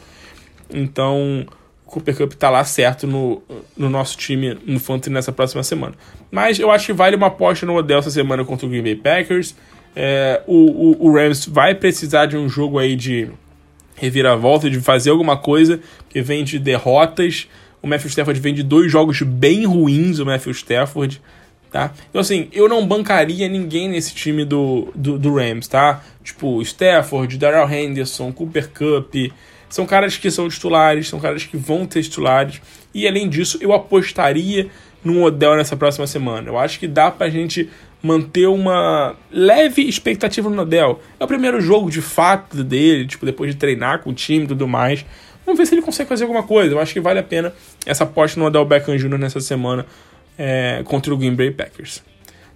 Então, 0.74 1.46
Cooper 1.86 2.16
Cup 2.16 2.34
tá 2.34 2.50
lá 2.50 2.64
certo 2.64 3.06
no, 3.06 3.42
no 3.78 3.90
nosso 3.90 4.18
time 4.18 4.58
no 4.66 4.80
Fantasy 4.80 5.10
nessa 5.10 5.32
próxima 5.32 5.62
semana. 5.62 5.94
Mas 6.32 6.58
eu 6.58 6.72
acho 6.72 6.88
que 6.88 6.94
vale 6.94 7.16
uma 7.16 7.28
aposta 7.28 7.66
no 7.66 7.76
Odell 7.76 8.00
essa 8.00 8.10
semana 8.10 8.44
contra 8.46 8.66
o 8.66 8.70
Green 8.70 8.82
Bay 8.82 8.96
Packers. 8.96 9.56
É, 9.94 10.42
o, 10.48 10.56
o, 10.56 11.08
o, 11.08 11.14
Rams 11.14 11.46
vai 11.46 11.76
precisar 11.76 12.26
de 12.26 12.38
um 12.38 12.48
jogo 12.48 12.80
aí 12.80 12.96
de 12.96 13.30
reviravolta, 13.96 14.70
de 14.70 14.80
fazer 14.80 15.10
alguma 15.10 15.36
coisa, 15.36 15.82
que 16.10 16.22
vem 16.22 16.46
de 16.46 16.58
derrotas. 16.58 17.50
O 17.82 17.88
Matthew 17.88 18.10
Stafford 18.10 18.40
vem 18.40 18.54
de 18.54 18.64
dois 18.64 18.90
jogos 18.90 19.22
bem 19.22 19.66
ruins, 19.66 20.20
o 20.20 20.26
Matthew 20.26 20.54
Stafford. 20.54 21.22
Tá? 21.72 21.94
Então, 22.10 22.20
assim, 22.20 22.50
eu 22.52 22.68
não 22.68 22.86
bancaria 22.86 23.48
ninguém 23.48 23.88
nesse 23.88 24.14
time 24.14 24.44
do, 24.44 24.92
do, 24.94 25.18
do 25.18 25.36
Rams, 25.36 25.70
tá? 25.70 26.04
Tipo, 26.22 26.62
Stafford, 26.62 27.38
Darrell 27.38 27.70
Henderson, 27.70 28.30
Cooper 28.34 28.70
Cup, 28.70 29.16
são 29.70 29.86
caras 29.86 30.18
que 30.18 30.30
são 30.30 30.50
titulares, 30.50 31.08
são 31.08 31.18
caras 31.18 31.46
que 31.46 31.56
vão 31.56 31.86
ter 31.86 32.04
titulares. 32.04 32.62
E 32.94 33.08
além 33.08 33.30
disso, 33.30 33.58
eu 33.62 33.72
apostaria 33.72 34.70
num 35.02 35.24
Odell 35.24 35.56
nessa 35.56 35.78
próxima 35.78 36.06
semana. 36.06 36.50
Eu 36.50 36.60
acho 36.60 36.78
que 36.78 36.90
dá 36.90 37.10
pra 37.10 37.30
gente 37.30 37.70
manter 38.04 38.48
uma 38.48 39.16
leve 39.32 39.84
expectativa 39.84 40.50
no 40.50 40.64
Odell. 40.64 41.00
É 41.18 41.24
o 41.24 41.28
primeiro 41.28 41.62
jogo 41.62 41.90
de 41.90 42.02
fato 42.02 42.66
dele, 42.66 43.08
tipo, 43.08 43.26
depois 43.26 43.50
de 43.50 43.58
treinar 43.58 44.00
com 44.00 44.10
o 44.10 44.14
time 44.14 44.44
e 44.44 44.48
tudo 44.50 44.68
mais. 44.68 45.06
Vamos 45.46 45.58
ver 45.58 45.66
se 45.66 45.74
ele 45.74 45.82
consegue 45.82 46.10
fazer 46.10 46.24
alguma 46.24 46.44
coisa. 46.44 46.76
Eu 46.76 46.80
acho 46.80 46.92
que 46.92 47.00
vale 47.00 47.20
a 47.20 47.24
pena 47.24 47.54
essa 47.86 48.04
aposta 48.04 48.38
no 48.40 48.46
Odell 48.46 48.66
Beckham 48.66 48.98
Jr. 48.98 49.18
nessa 49.18 49.40
semana 49.40 49.86
é, 50.44 50.82
contra 50.84 51.14
o 51.14 51.18
Green 51.18 51.36
Bay 51.36 51.52
Packers. 51.52 52.02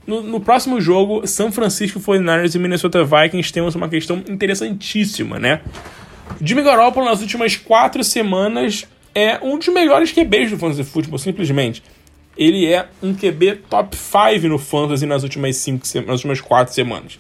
No, 0.08 0.24
no, 0.24 0.40
próximo 0.40 0.82
jogo, 0.82 1.28
São 1.28 1.52
Francisco 1.52 2.00
49ers 2.00 2.56
e 2.56 2.60
Minnesota 2.60 3.04
Vikings 3.04 3.54
temos 3.54 3.76
uma 3.76 3.88
questão 3.88 4.24
interessantíssima, 4.28 5.38
né? 5.38 5.62
Jimmy 6.42 6.64
Garoppolo 6.64 7.06
nas 7.06 7.22
últimas 7.22 7.56
quatro 7.56 8.04
semanas 8.04 8.88
é 9.14 9.40
um 9.42 9.60
dos 9.60 9.68
melhores 9.68 10.12
QBs 10.12 10.52
do 10.52 10.58
Fantasy 10.58 10.84
Football, 10.84 11.20
simplesmente. 11.20 11.84
Ele 12.36 12.66
é 12.66 12.88
um 13.04 13.14
QB 13.14 13.62
top 13.70 13.96
5 13.96 14.48
no 14.48 14.58
Fantasy 14.58 15.06
nas 15.06 15.22
últimas, 15.22 15.56
cinco, 15.56 15.86
nas 16.08 16.16
últimas 16.16 16.42
quatro 16.42 16.74
semanas. 16.74 17.20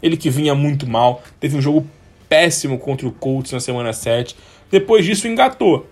Ele 0.00 0.16
que 0.16 0.30
vinha 0.30 0.54
muito 0.54 0.88
mal, 0.88 1.22
teve 1.40 1.56
um 1.56 1.60
jogo 1.60 1.86
péssimo 2.28 2.78
contra 2.78 3.06
o 3.08 3.12
Colts 3.12 3.52
na 3.52 3.60
semana 3.60 3.92
7. 3.92 4.36
Depois 4.70 5.04
disso, 5.04 5.26
engatou. 5.26 5.88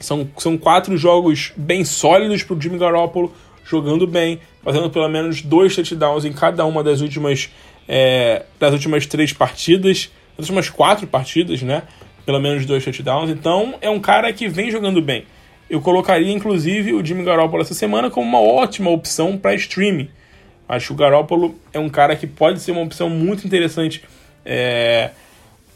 São, 0.00 0.28
são 0.38 0.58
quatro 0.58 0.96
jogos 0.96 1.52
bem 1.56 1.84
sólidos 1.84 2.42
para 2.42 2.56
o 2.56 2.60
Jimmy 2.60 2.78
Garoppolo, 2.78 3.32
jogando 3.64 4.06
bem, 4.06 4.40
fazendo 4.62 4.90
pelo 4.90 5.08
menos 5.08 5.40
dois 5.40 5.74
touchdowns 5.74 6.24
em 6.24 6.32
cada 6.32 6.64
uma 6.66 6.82
das 6.82 7.00
últimas, 7.00 7.50
é, 7.88 8.44
das 8.58 8.72
últimas 8.72 9.06
três 9.06 9.32
partidas 9.32 10.10
nas 10.36 10.48
últimas 10.48 10.68
quatro 10.68 11.06
partidas, 11.06 11.62
né? 11.62 11.82
Pelo 12.26 12.40
menos 12.40 12.66
dois 12.66 12.84
touchdowns. 12.84 13.30
Então 13.30 13.74
é 13.80 13.88
um 13.88 14.00
cara 14.00 14.32
que 14.32 14.48
vem 14.48 14.70
jogando 14.70 15.00
bem. 15.00 15.24
Eu 15.68 15.80
colocaria, 15.80 16.32
inclusive, 16.32 16.92
o 16.92 17.04
Jimmy 17.04 17.24
Garoppolo 17.24 17.62
essa 17.62 17.74
semana 17.74 18.10
como 18.10 18.26
uma 18.26 18.40
ótima 18.40 18.90
opção 18.90 19.38
para 19.38 19.54
streaming. 19.54 20.08
Acho 20.68 20.88
que 20.88 20.92
o 20.92 20.96
Garoppolo 20.96 21.54
é 21.72 21.78
um 21.78 21.88
cara 21.88 22.16
que 22.16 22.26
pode 22.26 22.60
ser 22.60 22.72
uma 22.72 22.82
opção 22.82 23.08
muito 23.08 23.46
interessante 23.46 24.02
é... 24.44 25.10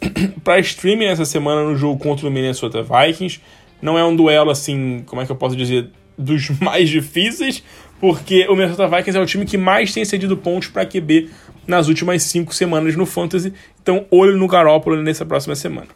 para 0.45 0.59
streaming 0.61 1.07
essa 1.07 1.25
semana 1.25 1.63
no 1.63 1.77
jogo 1.77 1.99
contra 1.99 2.27
o 2.27 2.31
Minnesota 2.31 2.83
Vikings. 2.83 3.41
Não 3.81 3.99
é 3.99 4.05
um 4.05 4.15
duelo 4.15 4.51
assim, 4.51 5.03
como 5.07 5.23
é 5.23 5.27
que 5.27 5.33
eu 5.33 5.37
posso 5.37 5.57
dizer, 5.57 5.91
dos 6.17 6.51
mais 6.61 6.89
difíceis, 6.89 7.63
porque 8.01 8.47
o 8.49 8.55
Minnesota 8.55 8.87
Vikings 8.89 9.19
é 9.19 9.21
o 9.21 9.27
time 9.27 9.45
que 9.45 9.57
mais 9.57 9.93
tem 9.93 10.05
cedido 10.05 10.37
pontos 10.37 10.69
para 10.69 10.85
QB 10.85 11.31
nas 11.67 11.89
últimas 11.89 12.23
cinco 12.23 12.55
semanas 12.55 12.97
no 12.97 13.07
Fantasy. 13.07 13.53
Então, 13.83 14.07
olho 14.11 14.37
no 14.37 14.47
Garoppolo 14.47 15.03
nessa 15.03 15.25
próxima 15.25 15.55
semana. 15.55 15.89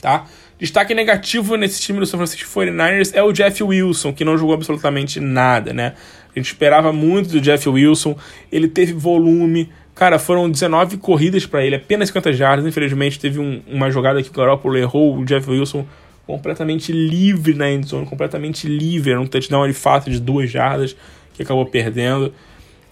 Tá? 0.00 0.26
Destaque 0.58 0.92
negativo 0.92 1.56
nesse 1.56 1.80
time 1.80 2.00
do 2.00 2.06
São 2.06 2.18
Francisco 2.18 2.48
49ers 2.48 3.12
é 3.14 3.22
o 3.22 3.32
Jeff 3.32 3.62
Wilson, 3.62 4.12
que 4.12 4.24
não 4.24 4.36
jogou 4.36 4.54
absolutamente 4.54 5.20
nada, 5.20 5.72
né? 5.72 5.94
A 6.34 6.38
gente 6.38 6.46
esperava 6.46 6.92
muito 6.92 7.30
do 7.30 7.40
Jeff 7.40 7.68
Wilson, 7.68 8.16
ele 8.50 8.66
teve 8.66 8.92
volume, 8.92 9.70
cara, 9.94 10.18
foram 10.18 10.50
19 10.50 10.96
corridas 10.96 11.46
para 11.46 11.64
ele, 11.64 11.76
apenas 11.76 12.08
50 12.08 12.32
jardas, 12.32 12.66
infelizmente 12.66 13.20
teve 13.20 13.38
um, 13.38 13.62
uma 13.68 13.88
jogada 13.88 14.20
que 14.20 14.30
o 14.30 14.32
Garoppolo 14.32 14.76
errou, 14.76 15.16
o 15.16 15.24
Jeff 15.24 15.48
Wilson 15.48 15.86
completamente 16.28 16.92
livre 16.92 17.54
na 17.54 17.68
endzone, 17.68 18.06
completamente 18.06 18.68
livre, 18.68 19.10
era 19.10 19.20
um 19.20 19.26
touchdown 19.26 19.66
de 19.66 19.72
fato 19.72 20.08
de 20.10 20.20
duas 20.20 20.48
jardas 20.48 20.94
que 21.34 21.42
acabou 21.42 21.66
perdendo, 21.66 22.32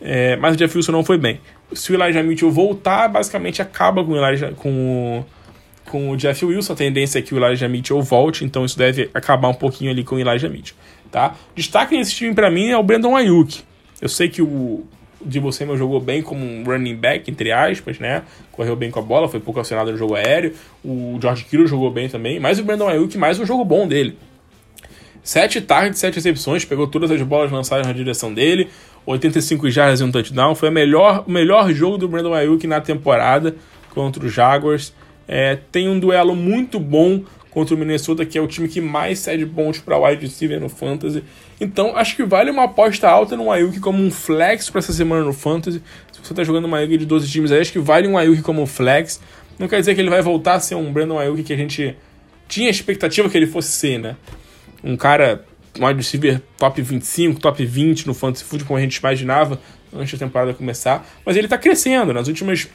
é, 0.01 0.37
mas 0.37 0.55
o 0.55 0.59
Jeff 0.59 0.77
Wilson 0.77 0.93
não 0.93 1.05
foi 1.05 1.19
bem 1.19 1.39
se 1.73 1.93
o 1.93 1.95
Elijah 1.95 2.23
Mitchell 2.23 2.51
voltar, 2.51 3.09
basicamente 3.09 3.61
acaba 3.61 4.05
com 4.05 4.13
o, 4.13 4.17
Elijah, 4.17 4.53
com, 4.53 5.25
com 5.87 6.11
o 6.11 6.17
Jeff 6.17 6.45
Wilson. 6.45 6.73
A 6.73 6.77
tendência 6.77 7.19
é 7.19 7.23
que 7.23 7.35
o 7.35 7.39
Elijah 7.39 7.69
Mitchell 7.69 8.01
volte, 8.03 8.45
então 8.45 8.65
isso 8.65 8.79
deve 8.79 9.11
acabar 9.13 9.49
um 9.49 9.55
pouquinho 9.55 9.91
ali 9.91 10.05
com 10.05 10.17
o 10.17 10.21
Elijah 10.21 10.49
Mitchell. 10.49 10.77
Tá? 11.11 11.35
Destaque 11.55 11.97
nesse 11.97 12.15
time 12.15 12.35
para 12.35 12.51
mim 12.51 12.69
é 12.69 12.77
o 12.77 12.83
Brandon 12.83 13.17
Ayuk. 13.17 13.63
Eu 14.01 14.09
sei 14.09 14.29
que 14.29 14.43
o 14.43 14.85
Debo 15.27 15.53
Samuel 15.53 15.77
jogou 15.77 16.01
bem 16.01 16.23
como 16.23 16.45
um 16.45 16.65
running 16.65 16.97
back, 16.97 17.31
entre 17.31 17.53
aspas, 17.53 17.99
né? 17.99 18.23
Correu 18.53 18.77
bem 18.77 18.91
com 18.91 19.01
a 19.01 19.03
bola, 19.03 19.29
foi 19.29 19.41
pouco 19.41 19.61
acionado 19.61 19.91
no 19.91 19.99
jogo 19.99 20.15
aéreo. 20.15 20.53
O 20.85 21.19
George 21.21 21.45
Kittle 21.45 21.67
jogou 21.67 21.91
bem 21.91 22.09
também, 22.09 22.39
mas 22.39 22.59
o 22.59 22.65
Brandon 22.65 22.89
Ayuk 22.89 23.19
mais 23.19 23.39
um 23.39 23.45
jogo 23.45 23.65
bom 23.65 23.87
dele. 23.87 24.17
Sete 25.23 25.61
targets, 25.61 25.99
sete 25.99 26.15
recepções, 26.15 26.65
pegou 26.65 26.87
todas 26.87 27.11
as 27.11 27.21
bolas 27.23 27.51
lançadas 27.51 27.87
na 27.87 27.93
direção 27.93 28.33
dele. 28.33 28.69
85 29.05 29.71
jardas 29.71 30.01
e 30.01 30.05
um 30.05 30.11
touchdown. 30.11 30.55
Foi 30.55 30.69
a 30.69 30.73
melhor, 30.73 31.25
o 31.27 31.31
melhor 31.31 31.73
jogo 31.73 31.97
do 31.97 32.09
Brandon 32.09 32.35
Ayuk 32.35 32.67
na 32.67 32.81
temporada 32.81 33.57
contra 33.91 34.25
os 34.25 34.33
Jaguars. 34.33 34.93
É, 35.29 35.59
tem 35.73 35.89
um 35.89 35.99
duelo 35.99 36.35
muito 36.35 36.79
bom 36.79 37.25
contra 37.51 37.75
o 37.75 37.79
Minnesota, 37.79 38.25
que 38.27 38.37
é 38.37 38.41
o 38.41 38.47
time 38.47 38.69
que 38.69 38.81
mais 38.81 39.19
cede 39.21 39.47
pontos 39.47 39.81
para 39.81 39.99
wide 39.99 40.21
receiver 40.21 40.61
no 40.61 40.69
Fantasy. 40.69 41.25
Então, 41.61 41.97
acho 41.97 42.15
que 42.17 42.25
vale 42.25 42.51
uma 42.51 42.65
aposta 42.65 43.09
alta 43.09 43.37
no 43.37 43.51
Ayuk 43.51 43.81
como 43.81 44.03
um 44.03 44.11
flex 44.11 44.69
para 44.69 44.81
essa 44.81 44.93
semana 44.93 45.25
no 45.25 45.33
Fantasy. 45.33 45.83
Se 46.13 46.21
você 46.23 46.33
está 46.33 46.45
jogando 46.45 46.67
uma 46.67 46.81
liga 46.83 46.99
de 46.99 47.07
12 47.07 47.31
times 47.31 47.51
aí, 47.51 47.61
acho 47.61 47.73
que 47.73 47.79
vale 47.79 48.07
um 48.07 48.19
Ayuk 48.19 48.43
como 48.43 48.67
flex. 48.67 49.21
Não 49.59 49.67
quer 49.69 49.81
dizer 49.81 49.95
que 49.95 50.01
ele 50.01 50.11
vai 50.11 50.21
voltar 50.21 50.55
a 50.55 50.61
ser 50.61 50.75
um 50.75 50.93
Brandon 50.93 51.19
Ayuk 51.19 51.43
que 51.43 51.53
a 51.53 51.57
gente 51.57 51.97
tinha 52.47 52.69
expectativa 52.69 53.29
que 53.29 53.37
ele 53.37 53.47
fosse 53.47 53.73
ser, 53.73 53.99
né? 53.99 54.17
Um 54.85 54.97
cara 54.97 55.45
wide 55.79 55.97
receiver 55.97 56.41
top 56.59 56.81
25, 56.81 57.41
top 57.41 57.65
20 57.65 58.07
no 58.07 58.15
fantasy 58.15 58.45
football, 58.45 58.69
como 58.69 58.79
a 58.79 58.83
gente 58.83 58.97
imaginava 58.97 59.59
antes 59.95 60.19
da 60.19 60.27
temporada 60.27 60.55
começar. 60.55 61.07
Mas 61.25 61.37
ele 61.37 61.47
está 61.47 61.59
crescendo. 61.59 62.13
Nas 62.13 62.29
últimas 62.29 62.69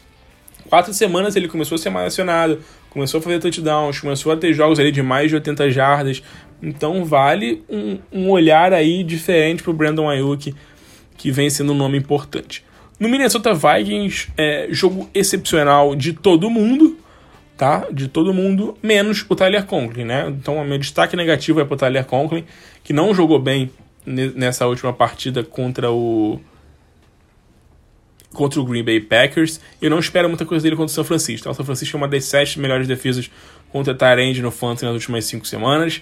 quatro 0.70 0.94
semanas 0.94 1.36
ele 1.36 1.48
começou 1.48 1.76
a 1.76 1.80
ser 1.80 1.90
mais 1.90 2.08
acionado, 2.08 2.60
começou 2.90 3.20
a 3.20 3.22
fazer 3.22 3.40
touchdowns, 3.40 4.00
começou 4.00 4.32
a 4.32 4.38
ter 4.38 4.54
jogos 4.54 4.80
ali 4.80 4.92
de 4.92 5.02
mais 5.02 5.30
de 5.30 5.36
80 5.36 5.70
jardas. 5.72 6.24
Então 6.62 7.04
vale 7.04 7.64
um, 7.70 7.98
um 8.12 8.30
olhar 8.30 8.74
aí 8.74 9.04
diferente 9.04 9.64
pro 9.64 9.74
Brandon 9.74 10.10
Ayuk, 10.10 10.54
que 11.18 11.32
vem 11.32 11.50
sendo 11.50 11.74
um 11.74 11.76
nome 11.76 11.98
importante. 11.98 12.64
No 13.00 13.10
Minnesota 13.10 13.54
Vikings, 13.54 14.30
é, 14.38 14.68
jogo 14.70 15.10
excepcional 15.14 15.96
de 15.96 16.14
todo 16.14 16.50
mundo, 16.52 17.00
tá? 17.58 17.88
De 17.92 18.08
todo 18.08 18.34
mundo, 18.34 18.78
menos 18.82 19.26
o 19.28 19.36
Tyler 19.36 19.66
Conklin, 19.66 20.04
né? 20.04 20.28
Então, 20.30 20.58
o 20.58 20.64
meu 20.64 20.78
destaque 20.78 21.16
negativo 21.16 21.60
é 21.60 21.66
pro 21.66 21.76
Tyler 21.76 22.06
Conklin, 22.06 22.44
que 22.84 22.94
não 22.94 23.14
jogou 23.14 23.40
bem 23.40 23.72
nessa 24.06 24.68
última 24.68 24.94
partida 24.94 25.44
contra 25.44 25.92
o 25.92 26.40
contra 28.34 28.62
o 28.62 28.66
Green 28.66 28.84
Bay 28.84 29.00
Packers. 29.00 29.60
Eu 29.82 29.90
não 29.90 30.00
espero 30.00 30.30
muita 30.30 30.46
coisa 30.46 30.64
dele 30.64 30.76
contra 30.76 30.92
o 30.92 30.96
São 30.96 31.04
Francisco. 31.04 31.44
Tá? 31.44 31.52
O 31.52 31.54
São 31.54 31.66
Francisco 31.66 31.96
é 31.96 31.98
uma 31.98 32.08
das 32.08 32.26
sete 32.26 32.60
melhores 32.60 32.88
defesas 32.88 33.30
contra 33.72 33.94
Tyrande 33.94 34.42
no 34.42 34.52
Fantasy 34.52 34.86
nas 34.86 34.94
últimas 34.94 35.26
cinco 35.26 35.46
semanas. 35.46 36.02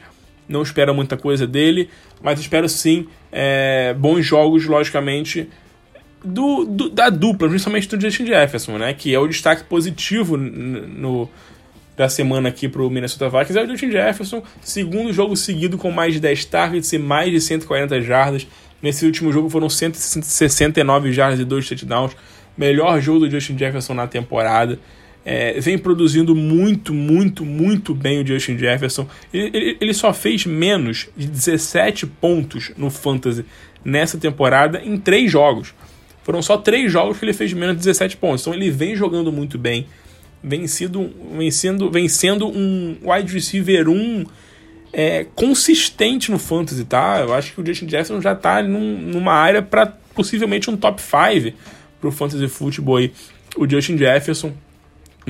Não 0.50 0.64
espero 0.64 0.94
muita 0.96 1.16
coisa 1.16 1.46
dele, 1.46 1.90
mas 2.22 2.40
espero 2.40 2.68
sim 2.68 3.08
é, 3.32 3.96
bons 3.98 4.26
jogos, 4.26 4.66
logicamente, 4.66 5.48
do, 6.24 6.66
do, 6.66 6.90
da 6.90 7.10
dupla, 7.10 7.48
principalmente 7.48 7.88
do 7.88 8.02
Justin 8.02 8.26
Jefferson, 8.26 8.78
né? 8.78 8.94
Que 8.94 9.14
é 9.14 9.20
o 9.20 9.28
destaque 9.28 9.64
positivo 9.64 10.36
no, 10.36 11.30
da 11.96 12.10
semana 12.10 12.50
aqui 12.50 12.68
pro 12.68 12.90
Minnesota 12.90 13.30
Vikings. 13.30 13.60
É 13.60 13.64
o 13.64 13.68
Justin 13.68 13.92
Jefferson, 13.92 14.44
segundo 14.62 15.14
jogo 15.14 15.36
seguido 15.38 15.78
com 15.78 15.92
mais 15.92 16.14
de 16.14 16.20
10 16.20 16.46
targets 16.46 16.92
e 16.92 16.98
mais 16.98 17.32
de 17.32 17.40
140 17.40 18.02
jardas. 18.02 18.48
Nesse 18.82 19.06
último 19.06 19.32
jogo 19.32 19.50
foram 19.50 19.70
169 19.70 21.12
jardas 21.14 21.40
e 21.40 21.46
2 21.46 21.68
touchdowns. 21.68 22.16
Melhor 22.58 23.00
jogo 23.00 23.20
do 23.20 23.32
Justin 23.32 23.58
Jefferson 23.58 23.94
na 23.94 24.08
temporada. 24.08 24.80
É, 25.32 25.60
vem 25.60 25.78
produzindo 25.78 26.34
muito, 26.34 26.92
muito, 26.92 27.46
muito 27.46 27.94
bem 27.94 28.20
o 28.20 28.26
Justin 28.26 28.58
Jefferson. 28.58 29.08
Ele, 29.32 29.52
ele, 29.56 29.78
ele, 29.80 29.94
só 29.94 30.12
fez 30.12 30.44
menos 30.48 31.08
de 31.16 31.28
17 31.28 32.08
pontos 32.08 32.72
no 32.76 32.90
Fantasy 32.90 33.46
nessa 33.86 34.18
temporada 34.18 34.82
em 34.84 34.98
3 34.98 35.32
jogos. 35.32 35.72
Foram 36.24 36.42
só 36.42 36.58
três 36.58 36.92
jogos 36.92 37.20
que 37.20 37.26
ele 37.26 37.34
fez 37.34 37.54
menos 37.54 37.76
de 37.76 37.82
17 37.82 38.18
pontos. 38.18 38.42
Então 38.42 38.56
ele 38.56 38.72
vem 38.72 38.96
jogando 38.96 39.32
muito 39.32 39.56
bem. 39.56 39.86
Sendo, 40.68 41.12
vem 41.92 42.10
sendo 42.10 42.48
um 42.48 42.98
wide 43.04 43.32
receiver 43.32 43.88
1 43.88 44.26
é, 44.92 45.28
consistente 45.36 46.32
no 46.32 46.40
fantasy, 46.40 46.86
tá? 46.86 47.20
Eu 47.20 47.36
acho 47.36 47.54
que 47.54 47.62
o 47.62 47.66
Justin 47.66 47.88
Jefferson 47.88 48.20
já 48.20 48.34
tá 48.34 48.64
num, 48.64 48.98
numa 48.98 49.34
área 49.34 49.62
para 49.62 49.94
possivelmente 50.16 50.72
um 50.72 50.76
top 50.76 51.00
5 51.00 51.56
pro 52.02 52.12
fantasy 52.12 52.48
football 52.48 52.98
aí. 52.98 53.12
O 53.56 53.70
Justin 53.70 53.96
Jefferson. 53.96 54.54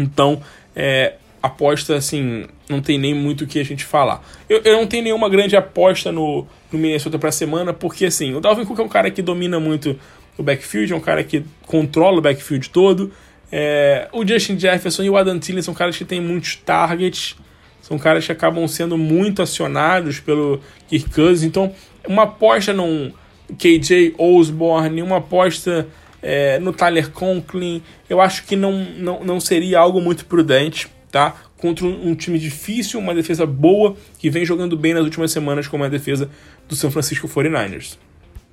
Então, 0.02 0.42
é, 0.76 1.14
aposta 1.42 1.96
assim, 1.96 2.46
não 2.68 2.82
tem 2.82 2.98
nem 2.98 3.14
muito 3.14 3.44
o 3.44 3.48
que 3.48 3.60
a 3.60 3.66
gente 3.66 3.86
falar. 3.86 4.24
Eu, 4.48 4.62
eu 4.64 4.78
não 4.78 4.88
tenho 4.88 5.04
nenhuma 5.04 5.30
grande 5.30 5.56
aposta 5.56 6.12
no, 6.12 6.46
no 6.72 6.80
Minnesota 6.80 7.18
pra 7.18 7.32
semana, 7.32 7.74
porque 7.74 8.06
assim, 8.06 8.34
o 8.34 8.40
Dalvin 8.40 8.66
Cook 8.66 8.80
é 8.80 8.84
um 8.84 8.90
cara 8.90 9.10
que 9.10 9.22
domina 9.22 9.60
muito 9.60 9.98
o 10.38 10.44
backfield, 10.44 10.94
é 10.94 10.96
um 10.96 11.02
cara 11.02 11.24
que 11.24 11.44
controla 11.66 12.18
o 12.18 12.22
backfield 12.22 12.70
todo. 12.70 13.12
É, 13.52 14.08
o 14.14 14.26
Justin 14.26 14.60
Jefferson 14.60 15.04
e 15.04 15.10
o 15.10 15.18
Adam 15.18 15.40
Thielen 15.40 15.62
são 15.62 15.74
caras 15.74 15.98
que 15.98 16.06
têm 16.06 16.22
muitos 16.22 16.56
targets, 16.56 17.36
são 17.82 17.98
caras 17.98 18.26
que 18.26 18.32
acabam 18.32 18.68
sendo 18.68 18.98
muito 18.98 19.42
acionados 19.42 20.20
pelo 20.20 20.62
Kirk 20.88 21.10
Cousins. 21.10 21.44
Então, 21.44 21.74
uma 22.08 22.24
aposta 22.24 22.72
num 22.74 23.12
KJ 23.58 24.14
Osborne, 24.18 25.02
uma 25.02 25.18
aposta 25.18 25.88
é, 26.22 26.60
no 26.60 26.74
Tyler 26.74 27.12
Conklin, 27.12 27.82
eu 28.10 28.20
acho 28.20 28.46
que 28.46 28.56
não, 28.56 28.74
não, 28.98 29.24
não 29.24 29.40
seria 29.40 29.80
algo 29.80 30.02
muito 30.02 30.26
prudente, 30.26 30.88
tá? 31.12 31.36
Contra 31.58 31.86
um, 31.86 32.10
um 32.10 32.16
time 32.16 32.40
difícil, 32.40 33.00
uma 33.00 33.14
defesa 33.14 33.46
boa, 33.46 33.96
que 34.18 34.30
vem 34.30 34.46
jogando 34.46 34.78
bem 34.78 34.94
nas 34.94 35.04
últimas 35.04 35.32
semanas, 35.32 35.68
como 35.68 35.84
a 35.84 35.90
defesa 35.90 36.30
do 36.68 36.76
San 36.76 36.92
Francisco 36.92 37.28
49ers. 37.28 37.98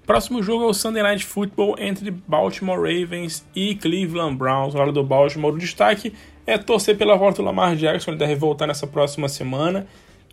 Próximo 0.07 0.41
jogo 0.41 0.65
é 0.65 0.67
o 0.69 0.75
Sunday 0.75 1.03
Night 1.03 1.27
Football 1.27 1.75
entre 1.81 2.13
Baltimore 2.13 2.79
Ravens 2.79 3.45
e 3.55 3.75
Cleveland 3.75 4.37
Browns. 4.37 4.73
O 4.73 4.93
do 4.93 5.03
Baltimore, 5.03 5.53
o 5.53 5.59
destaque 5.59 6.13
é 6.47 6.57
torcer 6.57 6.97
pela 6.97 7.17
volta 7.17 7.43
do 7.43 7.47
Lamar 7.47 7.75
Jackson, 7.75 8.13
ele 8.13 8.19
deve 8.19 8.37
voltar 8.37 8.69
nessa 8.69 8.87
próxima 8.87 9.29
semana. 9.29 9.85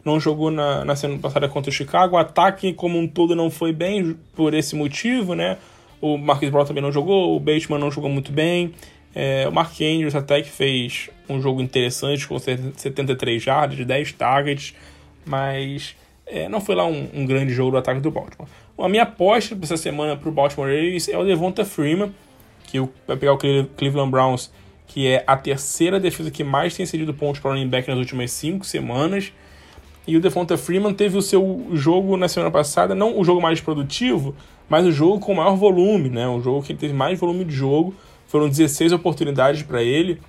Não 0.05 0.19
jogou 0.19 0.51
na, 0.51 0.86
na 0.86 0.95
semana 0.95 1.19
passada 1.19 1.49
contra 1.49 1.71
o 1.71 1.73
Chicago. 1.73 2.15
O 2.15 2.19
ataque 2.19 2.71
como 2.73 2.99
um 2.99 3.07
todo 3.07 3.36
não 3.36 3.49
foi 3.49 3.73
bem 3.73 4.15
por 4.36 4.53
esse 4.53 4.75
motivo, 4.75 5.34
né? 5.34 5.57
O 6.04 6.18
Marcus 6.18 6.49
Brown 6.49 6.66
também 6.66 6.84
não 6.84 6.91
jogou, 6.91 7.34
o 7.34 7.39
Bateman 7.39 7.80
não 7.80 7.89
jogou 7.89 8.10
muito 8.10 8.30
bem. 8.30 8.74
É, 9.16 9.47
o 9.47 9.54
Mark 9.54 9.72
Andrews 9.80 10.14
até 10.14 10.41
que 10.41 10.49
fez 10.49 11.10
um 11.30 11.41
jogo 11.41 11.62
interessante 11.62 12.28
com 12.28 12.38
73 12.38 13.41
jardas, 13.41 13.86
10 13.86 14.12
targets, 14.12 14.76
mas 15.26 15.95
é, 16.28 16.49
não 16.49 16.60
foi 16.60 16.76
lá 16.76 16.86
um, 16.86 17.08
um 17.14 17.26
grande 17.26 17.54
jogo 17.54 17.72
do 17.72 17.78
ataque 17.78 18.01
do 18.01 18.12
Baltimore. 18.12 18.49
A 18.78 18.89
minha 18.89 19.04
aposta 19.04 19.56
para 19.56 19.64
essa 19.64 19.78
semana 19.78 20.18
para 20.18 20.28
o 20.28 20.32
Baltimore 20.34 20.68
Ravens 20.68 21.08
é 21.08 21.18
o 21.18 21.24
Devonta 21.24 21.64
Freeman, 21.64 22.14
que 22.68 22.80
vai 23.08 23.16
pegar 23.16 23.32
o 23.32 23.38
Cleveland 23.38 24.12
Browns, 24.12 24.51
que 24.86 25.08
é 25.08 25.24
a 25.26 25.38
terceira 25.38 26.01
defesa 26.01 26.30
que 26.30 26.43
mais 26.43 26.76
tem 26.76 26.86
cedido 26.86 27.14
pontos 27.14 27.39
para 27.39 27.51
o 27.51 27.54
running 27.54 27.70
back 27.70 27.88
nas 27.88 27.97
últimas 27.97 28.30
cinco 28.34 28.66
semanas. 28.66 29.32
E 30.06 30.18
o 30.18 30.20
Devonta 30.20 30.58
Freeman 30.58 30.93
teve 30.93 31.18
o 31.18 31.22
seu 31.22 31.66
jogo 31.72 32.18
na 32.18 32.28
semana 32.28 32.51
passada, 32.51 32.93
não 32.93 33.18
o 33.18 33.24
jogo 33.24 33.41
mais 33.41 33.62
produtivo, 33.62 34.36
mas 34.74 34.88
o 34.88 34.91
jogo 34.91 35.19
com 35.19 35.36
maior 35.36 35.55
volume, 35.55 36.09
né? 36.09 36.28
O 36.28 36.41
jogo 36.41 36.63
que 36.63 36.74
teve 36.74 36.95
mais 36.95 37.19
volume 37.19 37.45
de 37.45 37.53
jogo. 37.53 37.93
Foram 38.26 38.49
16 38.49 38.91
oportunidades 38.91 39.61
para 39.61 39.84
ele, 39.84 40.19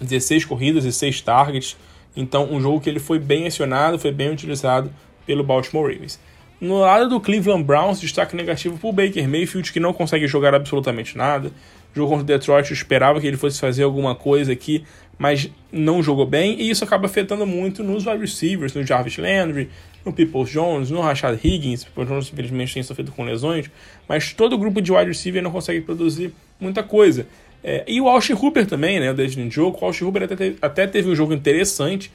16 0.00 0.44
corridas 0.44 0.84
e 0.84 0.92
6 0.92 1.20
targets. 1.22 1.76
Então, 2.16 2.46
um 2.48 2.60
jogo 2.60 2.80
que 2.80 2.88
ele 2.88 3.00
foi 3.00 3.18
bem 3.18 3.44
acionado, 3.44 3.98
foi 3.98 4.12
bem 4.12 4.30
utilizado 4.30 4.88
pelo 5.26 5.42
Baltimore 5.42 5.92
Ravens. 5.92 6.20
No 6.60 6.78
lado 6.78 7.08
do 7.08 7.18
Cleveland 7.18 7.64
Browns, 7.64 8.00
destaque 8.00 8.36
negativo 8.36 8.78
para 8.78 8.88
o 8.88 8.92
Baker 8.92 9.28
Mayfield, 9.28 9.72
que 9.72 9.80
não 9.80 9.92
consegue 9.92 10.28
jogar 10.28 10.54
absolutamente 10.54 11.18
nada. 11.18 11.50
Jogo 11.94 12.10
contra 12.10 12.22
o 12.22 12.26
Detroit, 12.26 12.70
eu 12.70 12.74
esperava 12.74 13.20
que 13.20 13.26
ele 13.26 13.36
fosse 13.36 13.60
fazer 13.60 13.82
alguma 13.82 14.14
coisa 14.14 14.52
aqui, 14.52 14.84
mas 15.18 15.50
não 15.70 16.02
jogou 16.02 16.26
bem, 16.26 16.60
e 16.60 16.70
isso 16.70 16.82
acaba 16.84 17.06
afetando 17.06 17.46
muito 17.46 17.82
nos 17.82 18.06
wide 18.06 18.20
receivers, 18.20 18.74
no 18.74 18.84
Jarvis 18.84 19.18
Landry, 19.18 19.68
no 20.04 20.12
Peoples 20.12 20.50
Jones, 20.50 20.90
no 20.90 21.00
Rashad 21.00 21.38
Higgins, 21.42 21.84
Peoples 21.84 22.08
Jones 22.08 22.32
infelizmente 22.32 22.74
tem 22.74 22.82
sofrido 22.82 23.12
com 23.12 23.24
lesões, 23.24 23.70
mas 24.08 24.32
todo 24.32 24.54
o 24.54 24.58
grupo 24.58 24.80
de 24.80 24.92
wide 24.92 25.08
receiver 25.08 25.42
não 25.42 25.50
consegue 25.50 25.80
produzir 25.80 26.32
muita 26.58 26.82
coisa. 26.82 27.26
É, 27.62 27.84
e 27.86 28.00
o 28.00 28.08
Austin 28.08 28.32
Hooper 28.32 28.66
também, 28.66 28.98
né, 28.98 29.10
o 29.10 29.14
Desmond 29.14 29.54
Joe, 29.54 29.70
o 29.70 29.84
Austin 29.84 30.04
Hooper 30.04 30.24
até 30.24 30.34
teve, 30.34 30.56
até 30.60 30.86
teve 30.86 31.08
um 31.08 31.14
jogo 31.14 31.32
interessante, 31.32 32.10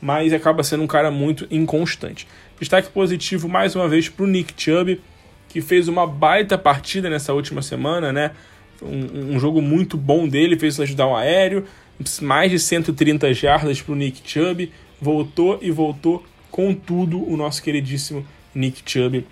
mas 0.00 0.32
acaba 0.32 0.62
sendo 0.62 0.82
um 0.82 0.86
cara 0.86 1.10
muito 1.10 1.46
inconstante. 1.50 2.26
Destaque 2.60 2.88
positivo 2.90 3.48
mais 3.48 3.74
uma 3.74 3.88
vez 3.88 4.08
para 4.08 4.24
o 4.24 4.28
Nick 4.28 4.54
Chubb, 4.56 5.00
que 5.48 5.60
fez 5.60 5.88
uma 5.88 6.06
baita 6.06 6.56
partida 6.56 7.10
nessa 7.10 7.32
última 7.32 7.60
semana, 7.60 8.12
né? 8.12 8.30
Um, 8.82 9.34
um 9.34 9.38
jogo 9.38 9.62
muito 9.62 9.96
bom 9.96 10.26
dele, 10.28 10.58
fez 10.58 10.74
o 10.74 10.78
touchdown 10.78 11.16
aéreo, 11.16 11.64
mais 12.20 12.50
de 12.50 12.58
130 12.58 13.32
jardas 13.32 13.80
para 13.80 13.92
o 13.92 13.96
Nick 13.96 14.20
Chubb, 14.28 14.70
voltou 15.00 15.58
e 15.62 15.70
voltou 15.70 16.24
com 16.50 16.74
tudo 16.74 17.22
o 17.28 17.36
nosso 17.36 17.62
queridíssimo 17.62 18.26
Nick 18.54 18.82
Chubb 18.84 19.24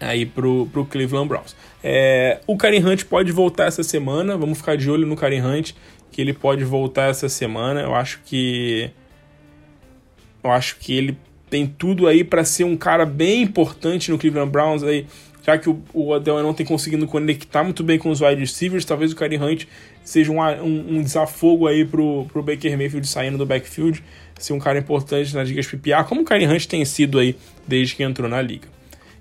aí 0.00 0.24
pro, 0.24 0.66
pro 0.72 0.84
Cleveland 0.84 1.28
Browns. 1.28 1.56
É, 1.82 2.40
o 2.46 2.56
Karen 2.56 2.84
Hunt 2.84 3.04
pode 3.04 3.30
voltar 3.32 3.66
essa 3.66 3.82
semana, 3.82 4.36
vamos 4.36 4.58
ficar 4.58 4.76
de 4.76 4.90
olho 4.90 5.06
no 5.06 5.16
Karen 5.16 5.42
Hunt, 5.42 5.72
que 6.10 6.20
ele 6.20 6.32
pode 6.32 6.64
voltar 6.64 7.10
essa 7.10 7.28
semana. 7.28 7.80
Eu 7.80 7.94
acho 7.94 8.20
que 8.24 8.90
eu 10.42 10.50
acho 10.50 10.76
que 10.76 10.96
ele 10.96 11.18
tem 11.50 11.66
tudo 11.66 12.06
aí 12.06 12.24
para 12.24 12.44
ser 12.44 12.64
um 12.64 12.76
cara 12.76 13.04
bem 13.04 13.42
importante 13.42 14.10
no 14.10 14.18
Cleveland 14.18 14.50
Browns 14.50 14.82
aí, 14.82 15.06
já 15.42 15.58
que 15.58 15.68
o, 15.68 15.82
o 15.92 16.10
Odell 16.10 16.42
não 16.42 16.54
tem 16.54 16.66
conseguindo 16.66 17.06
conectar 17.06 17.62
muito 17.64 17.82
bem 17.82 17.98
com 17.98 18.10
os 18.10 18.20
wide 18.20 18.40
receivers, 18.40 18.84
talvez 18.84 19.12
o 19.12 19.16
Kareem 19.16 19.42
Hunt 19.42 19.64
seja 20.04 20.30
um, 20.30 20.40
um, 20.40 20.98
um, 20.98 21.02
desafogo 21.02 21.66
aí 21.66 21.84
pro, 21.84 22.26
pro 22.32 22.42
Baker 22.42 22.76
Mayfield 22.76 23.06
saindo 23.06 23.38
do 23.38 23.46
backfield, 23.46 24.02
ser 24.38 24.52
um 24.52 24.58
cara 24.58 24.78
importante 24.78 25.34
nas 25.34 25.48
ligas 25.48 25.66
PPA, 25.66 26.04
como 26.04 26.22
o 26.22 26.24
Kareem 26.24 26.48
Hunt 26.48 26.66
tem 26.66 26.84
sido 26.84 27.18
aí 27.18 27.36
desde 27.66 27.94
que 27.94 28.02
entrou 28.02 28.28
na 28.28 28.40
liga. 28.40 28.68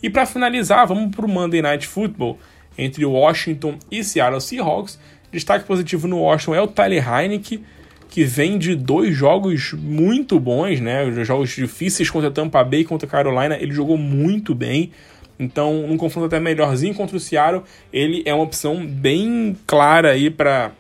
E 0.02 0.10
para 0.10 0.26
finalizar, 0.26 0.88
vamos 0.88 1.14
pro 1.14 1.28
Monday 1.28 1.62
Night 1.62 1.86
Football 1.86 2.38
entre 2.78 3.06
Washington 3.06 3.78
e 3.92 4.04
Seattle 4.04 4.40
Seahawks. 4.40 4.98
Destaque 5.32 5.66
positivo 5.66 6.08
no 6.08 6.20
Washington 6.20 6.56
é 6.56 6.62
o 6.62 6.68
Tyler 6.68 7.06
Heineke, 7.08 7.62
que 8.10 8.24
vem 8.24 8.58
de 8.58 8.76
dois 8.76 9.16
jogos 9.16 9.74
muito 9.74 10.40
bons, 10.40 10.80
né? 10.80 11.12
Jogos 11.24 11.52
difíceis 11.52 12.10
contra 12.10 12.32
Tampa 12.32 12.64
Bay 12.64 12.82
e 12.82 12.86
contra 12.86 13.08
Carolina, 13.08 13.58
ele 13.60 13.72
jogou 13.72 13.98
muito 13.98 14.56
bem. 14.56 14.92
Então, 15.40 15.88
num 15.88 15.98
confronto 15.98 16.28
até 16.28 16.40
melhorzinho 16.40 16.94
contra 16.94 17.16
o 17.16 17.20
Seattle, 17.20 17.64
ele 17.94 18.22
é 18.26 18.34
uma 18.34 18.44
opção 18.44 18.86
bem 18.86 19.58
clara 19.66 20.12
aí 20.12 20.30
para 20.30 20.72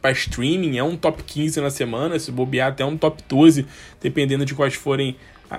para 0.00 0.12
streaming, 0.12 0.76
é 0.76 0.84
um 0.84 0.98
top 0.98 1.22
15 1.22 1.62
na 1.62 1.70
semana, 1.70 2.18
se 2.18 2.30
bobear 2.30 2.68
até 2.68 2.84
um 2.84 2.94
top 2.94 3.22
12, 3.26 3.64
dependendo 4.02 4.44
de 4.44 4.54
quais 4.54 4.74
forem 4.74 5.16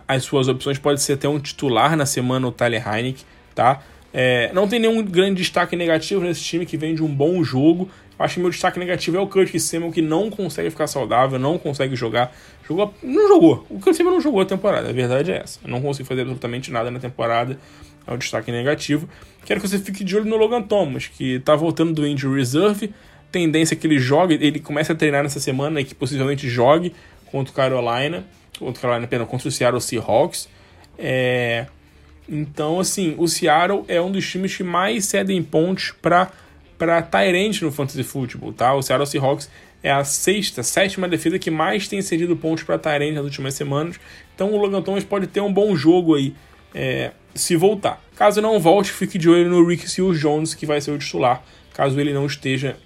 as 0.08 0.24
suas 0.24 0.48
opções, 0.48 0.78
pode 0.78 1.02
ser 1.02 1.14
até 1.14 1.28
um 1.28 1.40
titular 1.40 1.98
na 1.98 2.06
semana 2.06 2.48
o 2.48 2.52
Tyler 2.52 2.88
Heineck, 2.88 3.24
tá? 3.56 3.82
É, 4.14 4.52
não 4.54 4.68
tem 4.68 4.80
nenhum 4.80 5.04
grande 5.04 5.42
destaque 5.42 5.76
negativo 5.76 6.22
nesse 6.22 6.42
time 6.42 6.66
que 6.66 6.78
vem 6.78 6.96
de 6.96 7.04
um 7.04 7.08
bom 7.08 7.44
jogo. 7.44 7.90
Acho 8.18 8.36
que 8.36 8.40
meu 8.40 8.50
destaque 8.50 8.80
negativo 8.80 9.18
é 9.18 9.20
o 9.20 9.28
Curtis 9.28 9.64
Samuel, 9.64 9.92
que 9.92 10.02
não 10.02 10.30
consegue 10.30 10.70
ficar 10.70 10.88
saudável, 10.88 11.38
não 11.38 11.58
consegue 11.58 11.96
jogar. 11.96 12.34
Jogou, 12.66 12.94
não 13.04 13.28
jogou. 13.28 13.66
O 13.70 13.76
Curtis 13.80 13.98
Samuel 13.98 14.16
não 14.16 14.22
jogou 14.22 14.40
a 14.42 14.46
temporada, 14.46 14.90
a 14.90 14.94
verdade 14.94 15.32
é 15.32 15.38
essa. 15.38 15.60
Não 15.66 15.82
conseguiu 15.82 16.06
fazer 16.06 16.22
absolutamente 16.22 16.72
nada 16.72 16.90
na 16.90 17.00
temporada. 17.00 17.60
É 18.08 18.14
o 18.14 18.18
destaque 18.18 18.52
negativo. 18.52 19.10
Quero 19.46 19.62
que 19.62 19.68
você 19.68 19.80
fique 19.80 20.04
de 20.04 20.16
olho 20.16 20.26
no 20.26 20.38
Logan 20.38 20.62
Thomas, 20.62 21.08
que 21.08 21.40
tá 21.40 21.56
voltando 21.56 21.94
do 21.94 22.08
injury 22.08 22.40
reserve. 22.40 22.94
Tendência 23.32 23.76
que 23.76 23.86
ele 23.86 24.00
jogue, 24.00 24.36
ele 24.36 24.60
comece 24.60 24.92
a 24.92 24.96
treinar 24.96 25.24
nessa 25.24 25.40
semana 25.40 25.82
e 25.82 25.84
que 25.84 25.94
possivelmente 25.94 26.48
jogue 26.48 26.94
contra 27.32 27.52
o 27.52 27.56
Carolina, 27.56 28.26
contra 28.58 28.80
o 28.80 28.82
Carolina, 28.82 29.08
pena, 29.08 29.26
contra 29.26 29.48
o 29.48 29.52
Seattle 29.52 29.82
Seahawks. 29.82 30.48
É, 30.98 31.66
então, 32.28 32.80
assim, 32.80 33.16
o 33.18 33.28
Seattle 33.28 33.84
é 33.88 34.02
um 34.02 34.12
dos 34.12 34.28
times 34.30 34.56
que 34.56 34.64
mais 34.64 35.06
cedem 35.06 35.42
pontos 35.44 35.94
para 36.02 36.32
para 36.78 37.02
Tyrant 37.02 37.62
no 37.62 37.72
Fantasy 37.72 38.04
Football, 38.04 38.52
tá? 38.52 38.74
O 38.74 38.82
Seattle 38.82 39.08
Seahawks 39.08 39.50
é 39.82 39.92
a 39.92 40.04
sexta, 40.04 40.62
sétima 40.62 41.08
defesa 41.08 41.40
que 41.40 41.50
mais 41.50 41.88
tem 41.88 42.02
cedido 42.02 42.36
pontos 42.36 42.64
para 42.64 42.78
Tyrant 42.78 43.14
nas 43.14 43.24
últimas 43.24 43.54
semanas. 43.54 43.98
Então 44.34 44.52
o 44.52 44.58
Logan 44.58 44.82
Thomas 44.82 45.04
pode 45.04 45.28
ter 45.28 45.40
um 45.40 45.54
bom 45.54 45.74
jogo 45.76 46.16
aí 46.16 46.36
é, 46.74 47.12
se 47.36 47.56
voltar. 47.58 48.02
Caso 48.16 48.42
não 48.42 48.60
volte, 48.60 48.92
fique 48.92 49.18
de 49.18 49.30
olho 49.30 49.50
no 49.50 49.64
Rick 49.68 49.90
Seals 49.90 50.20
Jones, 50.20 50.56
que 50.56 50.66
vai 50.66 50.80
ser 50.80 50.92
o 50.92 50.98
titular, 50.98 51.44
caso 51.74 52.00
ele 52.00 52.14
não 52.14 52.26
esteja 52.26 52.78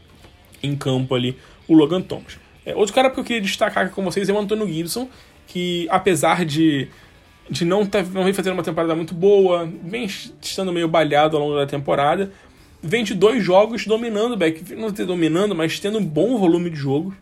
em 0.61 0.75
campo 0.75 1.13
ali, 1.13 1.37
o 1.67 1.75
Logan 1.75 2.01
Thomas. 2.01 2.39
É, 2.65 2.75
outro 2.75 2.93
cara 2.93 3.09
que 3.09 3.19
eu 3.19 3.23
queria 3.23 3.41
destacar 3.41 3.85
aqui 3.85 3.95
com 3.95 4.03
vocês 4.03 4.27
é 4.27 4.33
o 4.33 4.39
Antônio 4.39 4.67
Gibson, 4.67 5.07
que 5.47 5.87
apesar 5.89 6.43
de, 6.43 6.87
de 7.49 7.63
não, 7.63 7.85
ter, 7.85 8.05
não 8.07 8.23
vem 8.23 8.33
fazendo 8.33 8.53
uma 8.53 8.63
temporada 8.63 8.95
muito 8.95 9.13
boa, 9.13 9.69
vem 9.83 10.05
estando 10.41 10.73
meio 10.73 10.87
balhado 10.87 11.37
ao 11.37 11.43
longo 11.43 11.55
da 11.55 11.67
temporada, 11.67 12.31
vem 12.81 13.03
de 13.03 13.13
dois 13.13 13.43
jogos 13.43 13.85
dominando 13.85 14.33
o 14.33 14.37
back, 14.37 14.75
não 14.75 14.91
ter 14.91 15.05
dominando, 15.05 15.55
mas 15.55 15.79
tendo 15.79 15.99
um 15.99 16.05
bom 16.05 16.37
volume 16.37 16.69
de 16.69 16.77
jogos. 16.77 17.13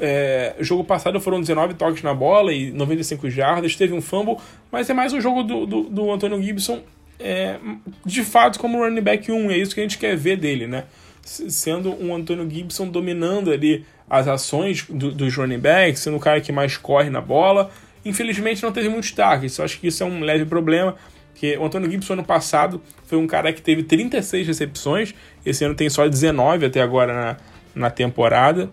É, 0.00 0.56
jogo 0.60 0.82
passado 0.82 1.20
foram 1.20 1.40
19 1.40 1.74
toques 1.74 2.02
na 2.02 2.14
bola 2.14 2.52
e 2.52 2.70
95 2.70 3.28
jardas, 3.28 3.76
teve 3.76 3.92
um 3.92 4.00
fumble, 4.00 4.36
mas 4.72 4.88
é 4.88 4.94
mais 4.94 5.12
um 5.12 5.20
jogo 5.20 5.42
do, 5.42 5.66
do, 5.66 5.82
do 5.82 6.10
Antônio 6.10 6.42
Gibson 6.42 6.80
é, 7.20 7.58
de 8.04 8.24
fato 8.24 8.58
como 8.58 8.78
running 8.78 9.02
back 9.02 9.30
1, 9.30 9.50
é 9.50 9.58
isso 9.58 9.74
que 9.74 9.80
a 9.80 9.84
gente 9.84 9.98
quer 9.98 10.16
ver 10.16 10.36
dele, 10.36 10.66
né? 10.66 10.84
Sendo 11.22 11.92
um 12.02 12.14
Antônio 12.14 12.48
Gibson 12.50 12.88
dominando 12.88 13.52
ali 13.52 13.84
as 14.08 14.26
ações 14.26 14.86
do, 14.88 15.12
dos 15.12 15.36
running 15.36 15.58
backs, 15.58 16.00
sendo 16.00 16.16
o 16.16 16.20
cara 16.20 16.40
que 16.40 16.50
mais 16.50 16.76
corre 16.76 17.10
na 17.10 17.20
bola. 17.20 17.70
Infelizmente 18.04 18.62
não 18.62 18.72
teve 18.72 18.88
muitos 18.88 19.12
targets, 19.12 19.58
eu 19.58 19.64
acho 19.64 19.78
que 19.78 19.88
isso 19.88 20.02
é 20.02 20.06
um 20.06 20.20
leve 20.20 20.46
problema, 20.46 20.96
que 21.34 21.56
o 21.58 21.66
Antônio 21.66 21.90
Gibson 21.90 22.14
ano 22.14 22.24
passado 22.24 22.82
foi 23.04 23.18
um 23.18 23.26
cara 23.26 23.52
que 23.52 23.60
teve 23.60 23.82
36 23.82 24.46
recepções, 24.46 25.14
esse 25.44 25.62
ano 25.62 25.74
tem 25.74 25.90
só 25.90 26.08
19 26.08 26.64
até 26.64 26.80
agora 26.80 27.12
na, 27.12 27.36
na 27.74 27.90
temporada. 27.90 28.70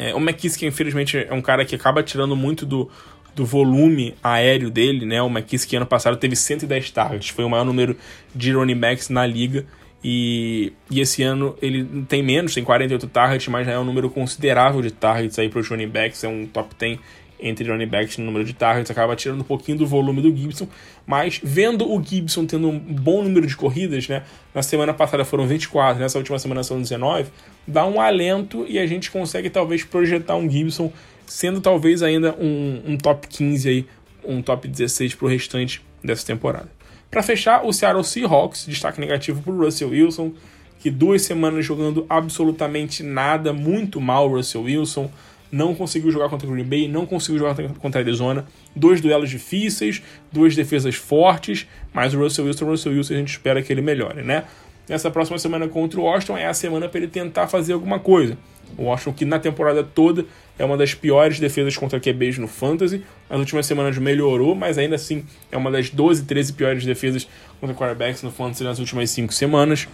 É, 0.00 0.14
o 0.14 0.18
McKissick, 0.18 0.64
infelizmente, 0.64 1.18
é 1.18 1.34
um 1.34 1.42
cara 1.42 1.62
que 1.62 1.74
acaba 1.74 2.02
tirando 2.02 2.34
muito 2.34 2.64
do, 2.64 2.90
do 3.36 3.44
volume 3.44 4.14
aéreo 4.22 4.70
dele, 4.70 5.04
né? 5.04 5.20
O 5.20 5.26
McKissick 5.26 5.76
ano 5.76 5.84
passado 5.84 6.16
teve 6.16 6.34
110 6.34 6.90
targets, 6.90 7.28
foi 7.28 7.44
o 7.44 7.50
maior 7.50 7.66
número 7.66 7.94
de 8.34 8.50
running 8.50 8.78
backs 8.78 9.10
na 9.10 9.26
liga. 9.26 9.66
E, 10.02 10.72
e 10.90 11.00
esse 11.00 11.22
ano 11.22 11.54
ele 11.60 11.84
tem 12.08 12.22
menos, 12.22 12.54
tem 12.54 12.64
48 12.64 13.06
targets, 13.08 13.48
mas 13.48 13.66
já 13.66 13.72
é 13.72 13.78
um 13.78 13.84
número 13.84 14.08
considerável 14.08 14.80
de 14.80 14.90
targets 14.90 15.38
aí 15.38 15.50
para 15.50 15.60
os 15.60 15.68
running 15.68 15.90
backs, 15.90 16.24
é 16.24 16.28
um 16.28 16.46
top 16.46 16.74
10 16.78 16.98
entre 17.42 17.68
running 17.70 17.86
backs 17.86 18.18
no 18.18 18.24
número 18.24 18.44
de 18.44 18.52
targets, 18.52 18.90
acaba 18.90 19.14
tirando 19.16 19.40
um 19.40 19.44
pouquinho 19.44 19.78
do 19.78 19.86
volume 19.86 20.22
do 20.22 20.34
Gibson, 20.34 20.68
mas 21.06 21.40
vendo 21.42 21.90
o 21.90 22.02
Gibson 22.02 22.46
tendo 22.46 22.68
um 22.68 22.78
bom 22.78 23.22
número 23.22 23.46
de 23.46 23.56
corridas, 23.56 24.08
né? 24.08 24.22
Na 24.54 24.62
semana 24.62 24.92
passada 24.92 25.24
foram 25.24 25.46
24, 25.46 26.00
nessa 26.00 26.18
última 26.18 26.38
semana 26.38 26.62
são 26.62 26.80
19, 26.80 27.30
dá 27.66 27.86
um 27.86 28.00
alento 28.00 28.64
e 28.68 28.78
a 28.78 28.86
gente 28.86 29.10
consegue 29.10 29.50
talvez 29.50 29.84
projetar 29.84 30.36
um 30.36 30.48
Gibson 30.48 30.92
sendo 31.26 31.60
talvez 31.60 32.02
ainda 32.02 32.34
um, 32.40 32.82
um 32.86 32.96
top 32.96 33.28
15 33.28 33.68
aí, 33.68 33.86
um 34.24 34.42
top 34.42 34.66
16 34.66 35.14
para 35.14 35.26
o 35.26 35.28
restante 35.28 35.82
dessa 36.02 36.26
temporada. 36.26 36.68
Para 37.10 37.22
fechar, 37.22 37.64
o 37.64 37.72
Seattle 37.72 38.04
Seahawks, 38.04 38.66
destaque 38.66 39.00
negativo 39.00 39.42
para 39.42 39.52
o 39.52 39.64
Russell 39.64 39.90
Wilson, 39.90 40.32
que 40.80 40.90
duas 40.90 41.22
semanas 41.22 41.64
jogando 41.64 42.06
absolutamente 42.08 43.02
nada, 43.02 43.52
muito 43.52 44.00
mal 44.00 44.28
o 44.28 44.36
Russell 44.36 44.62
Wilson 44.62 45.10
não 45.50 45.74
conseguiu 45.74 46.10
jogar 46.10 46.28
contra 46.28 46.48
o 46.48 46.52
Green 46.52 46.64
Bay, 46.64 46.88
não 46.88 47.06
conseguiu 47.06 47.38
jogar 47.38 47.56
contra 47.74 48.00
a 48.00 48.04
Arizona. 48.04 48.46
Dois 48.74 49.00
duelos 49.00 49.30
difíceis, 49.30 50.02
duas 50.30 50.54
defesas 50.54 50.94
fortes, 50.94 51.66
mas 51.92 52.14
o 52.14 52.18
Russell 52.18 52.46
Wilson, 52.46 52.64
o 52.64 52.68
Russell 52.68 52.92
Wilson, 52.92 53.14
a 53.14 53.16
gente 53.16 53.30
espera 53.30 53.62
que 53.62 53.72
ele 53.72 53.82
melhore, 53.82 54.22
né? 54.22 54.44
Nessa 54.88 55.10
próxima 55.10 55.38
semana 55.38 55.68
contra 55.68 56.00
o 56.00 56.02
Washington 56.02 56.36
é 56.36 56.46
a 56.46 56.54
semana 56.54 56.88
para 56.88 56.98
ele 56.98 57.06
tentar 57.06 57.46
fazer 57.46 57.72
alguma 57.72 58.00
coisa. 58.00 58.36
O 58.76 58.84
Washington, 58.84 59.12
que 59.12 59.24
na 59.24 59.38
temporada 59.38 59.84
toda 59.84 60.26
é 60.58 60.64
uma 60.64 60.76
das 60.76 60.94
piores 60.94 61.38
defesas 61.38 61.76
contra 61.76 62.00
QBs 62.00 62.38
no 62.38 62.48
Fantasy. 62.48 63.02
Nas 63.28 63.38
últimas 63.38 63.66
semanas 63.66 63.96
melhorou, 63.98 64.54
mas 64.54 64.78
ainda 64.78 64.96
assim 64.96 65.24
é 65.50 65.56
uma 65.56 65.70
das 65.70 65.90
12, 65.90 66.24
13 66.24 66.52
piores 66.54 66.84
defesas 66.84 67.28
contra 67.60 67.74
quarterbacks 67.74 68.22
no 68.22 68.32
Fantasy 68.32 68.64
nas 68.64 68.78
últimas 68.78 69.10
5 69.10 69.32
semanas. 69.32 69.86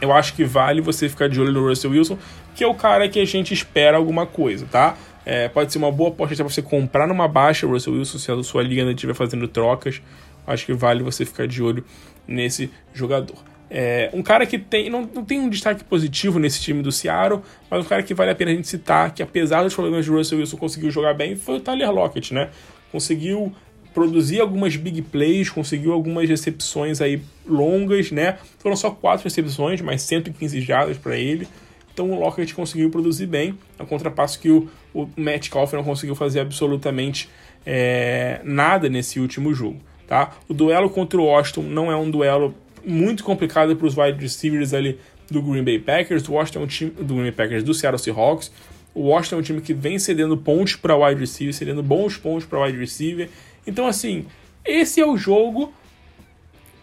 Eu 0.00 0.12
acho 0.12 0.34
que 0.34 0.44
vale 0.44 0.80
você 0.80 1.08
ficar 1.08 1.28
de 1.28 1.40
olho 1.40 1.52
no 1.52 1.68
Russell 1.68 1.90
Wilson, 1.90 2.18
que 2.54 2.62
é 2.62 2.66
o 2.66 2.74
cara 2.74 3.08
que 3.08 3.20
a 3.20 3.24
gente 3.24 3.54
espera 3.54 3.96
alguma 3.96 4.26
coisa, 4.26 4.66
tá? 4.70 4.96
É, 5.24 5.48
pode 5.48 5.72
ser 5.72 5.78
uma 5.78 5.90
boa 5.90 6.10
aposta 6.10 6.36
para 6.36 6.44
você 6.44 6.60
comprar 6.60 7.06
numa 7.06 7.26
baixa 7.26 7.66
o 7.66 7.70
Russell 7.70 7.94
Wilson, 7.94 8.18
se 8.18 8.30
a 8.30 8.42
sua 8.42 8.62
liga 8.62 8.82
estiver 8.90 9.14
fazendo 9.14 9.48
trocas. 9.48 10.02
Acho 10.46 10.66
que 10.66 10.74
vale 10.74 11.02
você 11.02 11.24
ficar 11.24 11.46
de 11.46 11.62
olho 11.62 11.84
nesse 12.28 12.70
jogador. 12.92 13.36
É, 13.70 14.10
um 14.12 14.22
cara 14.22 14.44
que 14.44 14.58
tem 14.58 14.90
não, 14.90 15.08
não 15.12 15.24
tem 15.24 15.40
um 15.40 15.48
destaque 15.48 15.82
positivo 15.82 16.38
nesse 16.38 16.60
time 16.60 16.82
do 16.82 16.92
Seattle, 16.92 17.40
mas 17.70 17.84
um 17.84 17.88
cara 17.88 18.02
que 18.02 18.12
vale 18.12 18.30
a 18.30 18.34
pena 18.34 18.50
a 18.50 18.54
gente 18.54 18.68
citar, 18.68 19.12
que 19.12 19.22
apesar 19.22 19.62
dos 19.62 19.74
problemas 19.74 20.04
de 20.04 20.10
Russell 20.10 20.38
Wilson 20.38 20.56
conseguiu 20.58 20.90
jogar 20.90 21.14
bem, 21.14 21.34
foi 21.34 21.56
o 21.56 21.60
Tyler 21.60 21.90
Lockett, 21.90 22.34
né? 22.34 22.50
Conseguiu 22.92 23.52
produzir 23.94 24.40
algumas 24.40 24.76
big 24.76 25.00
plays, 25.02 25.48
conseguiu 25.48 25.92
algumas 25.92 26.28
recepções 26.28 27.00
aí 27.00 27.22
longas, 27.46 28.10
né? 28.10 28.38
Foram 28.58 28.74
só 28.74 28.90
quatro 28.90 29.24
recepções, 29.24 29.80
mas 29.80 30.02
115 30.02 30.60
jardas 30.60 30.98
para 30.98 31.16
ele. 31.16 31.46
Então 31.94 32.10
o 32.10 32.18
Lockett 32.18 32.52
conseguiu 32.54 32.90
produzir 32.90 33.26
bem, 33.26 33.56
a 33.78 33.84
contrapasso 33.84 34.40
que 34.40 34.50
o, 34.50 34.68
o 34.92 35.08
Matt 35.16 35.48
Calvin 35.48 35.76
não 35.76 35.84
conseguiu 35.84 36.16
fazer 36.16 36.40
absolutamente 36.40 37.30
é, 37.64 38.40
nada 38.42 38.88
nesse 38.88 39.20
último 39.20 39.54
jogo. 39.54 39.80
Tá? 40.06 40.32
O 40.48 40.52
duelo 40.52 40.90
contra 40.90 41.18
o 41.20 41.24
Washington 41.24 41.62
não 41.62 41.90
é 41.90 41.96
um 41.96 42.10
duelo 42.10 42.52
muito 42.84 43.22
complicado 43.22 43.74
para 43.76 43.86
os 43.86 43.96
wide 43.96 44.20
receivers 44.20 44.74
ali 44.74 44.98
do 45.30 45.40
Green 45.40 45.62
Bay 45.62 45.78
Packers. 45.78 46.28
O 46.28 46.32
Washington 46.32 46.60
é 46.60 46.62
um 46.62 46.66
time 46.66 46.90
do 46.90 47.14
Green 47.14 47.22
Bay 47.22 47.32
Packers 47.32 47.62
do 47.62 47.72
Seattle 47.72 47.98
Seahawks. 47.98 48.50
O 48.92 49.02
Washington 49.08 49.36
é 49.36 49.38
um 49.38 49.42
time 49.42 49.60
que 49.60 49.72
vem 49.72 49.98
cedendo 49.98 50.36
pontos 50.36 50.76
para 50.76 50.96
wide 50.96 51.20
receiver, 51.20 51.54
cedendo 51.54 51.82
bons 51.82 52.16
pontos 52.16 52.44
para 52.44 52.60
wide 52.60 52.76
receiver. 52.76 53.28
Então, 53.66 53.86
assim, 53.86 54.26
esse 54.64 55.00
é 55.00 55.06
o 55.06 55.16
jogo 55.16 55.72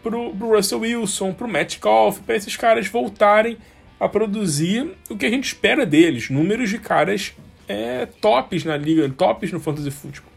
pro, 0.04 0.34
pro 0.36 0.56
Russell 0.56 0.80
Wilson, 0.80 1.34
pro 1.34 1.48
Matt 1.48 1.80
Goff, 1.80 2.22
para 2.22 2.36
esses 2.36 2.56
caras 2.56 2.88
voltarem 2.88 3.58
a 4.00 4.10
produzir 4.10 4.92
o 5.10 5.16
que 5.16 5.26
a 5.26 5.30
gente 5.30 5.46
espera 5.46 5.86
deles, 5.86 6.30
números 6.30 6.70
de 6.70 6.80
caras 6.80 7.34
é, 7.68 8.08
tops 8.20 8.64
na 8.66 8.76
liga, 8.76 9.08
tops 9.10 9.52
no 9.52 9.60
fantasy 9.60 9.92
football. 9.92 10.32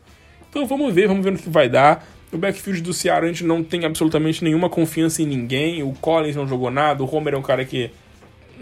Então 0.50 0.66
vamos 0.66 0.94
ver, 0.94 1.08
vamos 1.08 1.24
ver 1.24 1.32
no 1.32 1.38
que 1.38 1.48
vai 1.48 1.68
dar. 1.68 2.06
O 2.32 2.38
backfield 2.38 2.80
do 2.82 2.92
Ceará 2.92 3.24
a 3.24 3.28
gente 3.28 3.44
não 3.44 3.62
tem 3.62 3.84
absolutamente 3.84 4.42
nenhuma 4.42 4.68
confiança 4.68 5.22
em 5.22 5.26
ninguém. 5.26 5.82
O 5.82 5.92
Collins 5.92 6.36
não 6.36 6.46
jogou 6.46 6.70
nada, 6.70 7.02
o 7.02 7.14
Homer 7.14 7.34
é 7.34 7.36
um 7.36 7.42
cara 7.42 7.64
que 7.64 7.90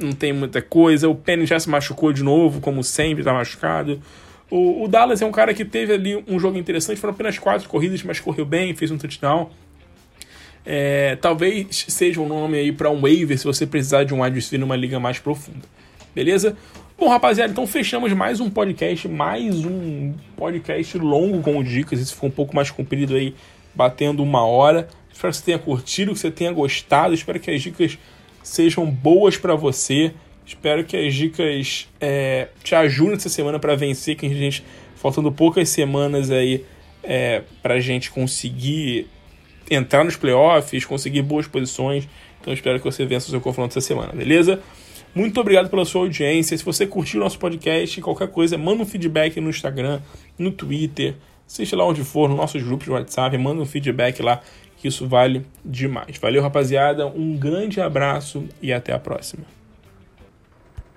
não 0.01 0.13
tem 0.13 0.33
muita 0.33 0.63
coisa. 0.63 1.09
O 1.09 1.15
Penny 1.15 1.47
já 1.47 1.59
se 1.59 1.69
machucou 1.69 2.13
de 2.13 2.23
novo, 2.23 2.61
como 2.61 2.85
sempre, 2.85 3.25
tá 3.25 3.33
machucado. 3.33 4.01
O, 4.53 4.85
o, 4.85 4.87
Dallas 4.87 5.23
é 5.23 5.25
um 5.25 5.33
cara 5.33 5.55
que 5.55 5.65
teve 5.65 5.95
ali 5.95 6.23
um 6.29 6.39
jogo 6.39 6.59
interessante, 6.59 7.01
foram 7.01 7.15
apenas 7.15 7.39
quatro 7.39 7.67
corridas, 7.67 8.03
mas 8.03 8.21
correu 8.21 8.45
bem, 8.45 8.75
fez 8.75 8.91
um 8.91 8.99
touchdown. 8.99 9.49
É, 10.63 11.17
talvez 11.17 11.87
seja 11.89 12.21
um 12.21 12.29
nome 12.29 12.59
aí 12.59 12.71
para 12.71 12.91
um 12.91 13.01
waiver 13.01 13.39
se 13.39 13.47
você 13.47 13.67
precisar 13.67 14.05
de 14.05 14.13
um 14.13 14.23
wide 14.23 14.35
receiver 14.35 14.61
numa 14.61 14.77
liga 14.77 15.01
mais 15.01 15.19
profunda. 15.19 15.67
Beleza? 16.15 16.55
Bom, 16.99 17.09
rapaziada, 17.09 17.51
então 17.51 17.67
fechamos 17.67 18.13
mais 18.13 18.41
um 18.41 18.51
podcast, 18.51 19.09
mais 19.09 19.65
um 19.65 20.13
podcast 20.37 20.99
longo 20.99 21.41
com 21.41 21.63
dicas. 21.63 21.99
Esse 21.99 22.13
ficou 22.13 22.29
um 22.29 22.33
pouco 22.33 22.55
mais 22.55 22.71
comprido 22.71 23.15
aí, 23.15 23.35
batendo 23.75 24.23
uma 24.23 24.45
hora. 24.45 24.87
Espero 25.11 25.33
que 25.33 25.39
você 25.39 25.45
tenha 25.47 25.59
curtido, 25.59 26.13
que 26.13 26.19
você 26.19 26.31
tenha 26.31 26.53
gostado. 26.53 27.15
Espero 27.15 27.41
que 27.41 27.51
as 27.51 27.63
dicas 27.63 27.99
sejam 28.43 28.85
boas 28.85 29.39
para 29.39 29.55
você. 29.55 30.13
Espero 30.47 30.85
que 30.85 30.97
as 30.97 31.15
dicas 31.15 31.89
é, 32.01 32.49
te 32.63 32.75
ajudem 32.75 33.15
essa 33.15 33.29
semana 33.29 33.59
para 33.59 33.75
vencer, 33.77 34.17
que 34.17 34.27
a 34.27 34.29
gente 34.29 34.65
faltando 34.97 35.33
poucas 35.33 35.69
semanas 35.69 36.31
aí 36.31 36.65
é, 37.03 37.43
para 37.63 37.75
a 37.75 37.81
gente 37.81 38.11
conseguir 38.11 39.09
entrar 39.71 40.05
nos 40.05 40.17
playoffs, 40.17 40.85
conseguir 40.85 41.23
boas 41.23 41.47
posições. 41.47 42.09
Então 42.41 42.53
espero 42.53 42.79
que 42.79 42.85
você 42.85 43.05
vença 43.07 43.29
o 43.29 43.31
seu 43.31 43.41
confronto 43.41 43.77
essa 43.77 43.87
semana, 43.87 44.13
beleza? 44.13 44.61
Muito 45.15 45.39
obrigado 45.41 45.69
pela 45.69 45.85
sua 45.85 46.03
audiência. 46.03 46.57
Se 46.57 46.65
você 46.65 46.87
curtiu 46.87 47.21
o 47.21 47.25
nosso 47.25 47.39
podcast, 47.39 48.01
qualquer 48.01 48.29
coisa, 48.29 48.57
manda 48.57 48.83
um 48.83 48.87
feedback 48.87 49.41
no 49.41 49.51
Instagram, 49.51 50.01
no 50.39 50.51
Twitter. 50.51 51.15
assiste 51.47 51.77
lá 51.77 51.85
onde 51.85 52.03
for, 52.03 52.29
no 52.29 52.37
nossos 52.37 52.63
grupos 52.63 52.87
de 52.87 52.93
WhatsApp, 52.93 53.37
manda 53.37 53.61
um 53.61 53.67
feedback 53.67 54.23
lá, 54.23 54.41
que 54.79 54.89
isso 54.89 55.07
vale 55.07 55.45
demais. 55.65 56.17
Valeu, 56.19 56.43
rapaziada, 56.43 57.07
um 57.07 57.37
grande 57.37 57.81
abraço 57.81 58.45
e 58.61 58.73
até 58.73 58.93
a 58.93 58.99
próxima. 58.99 59.62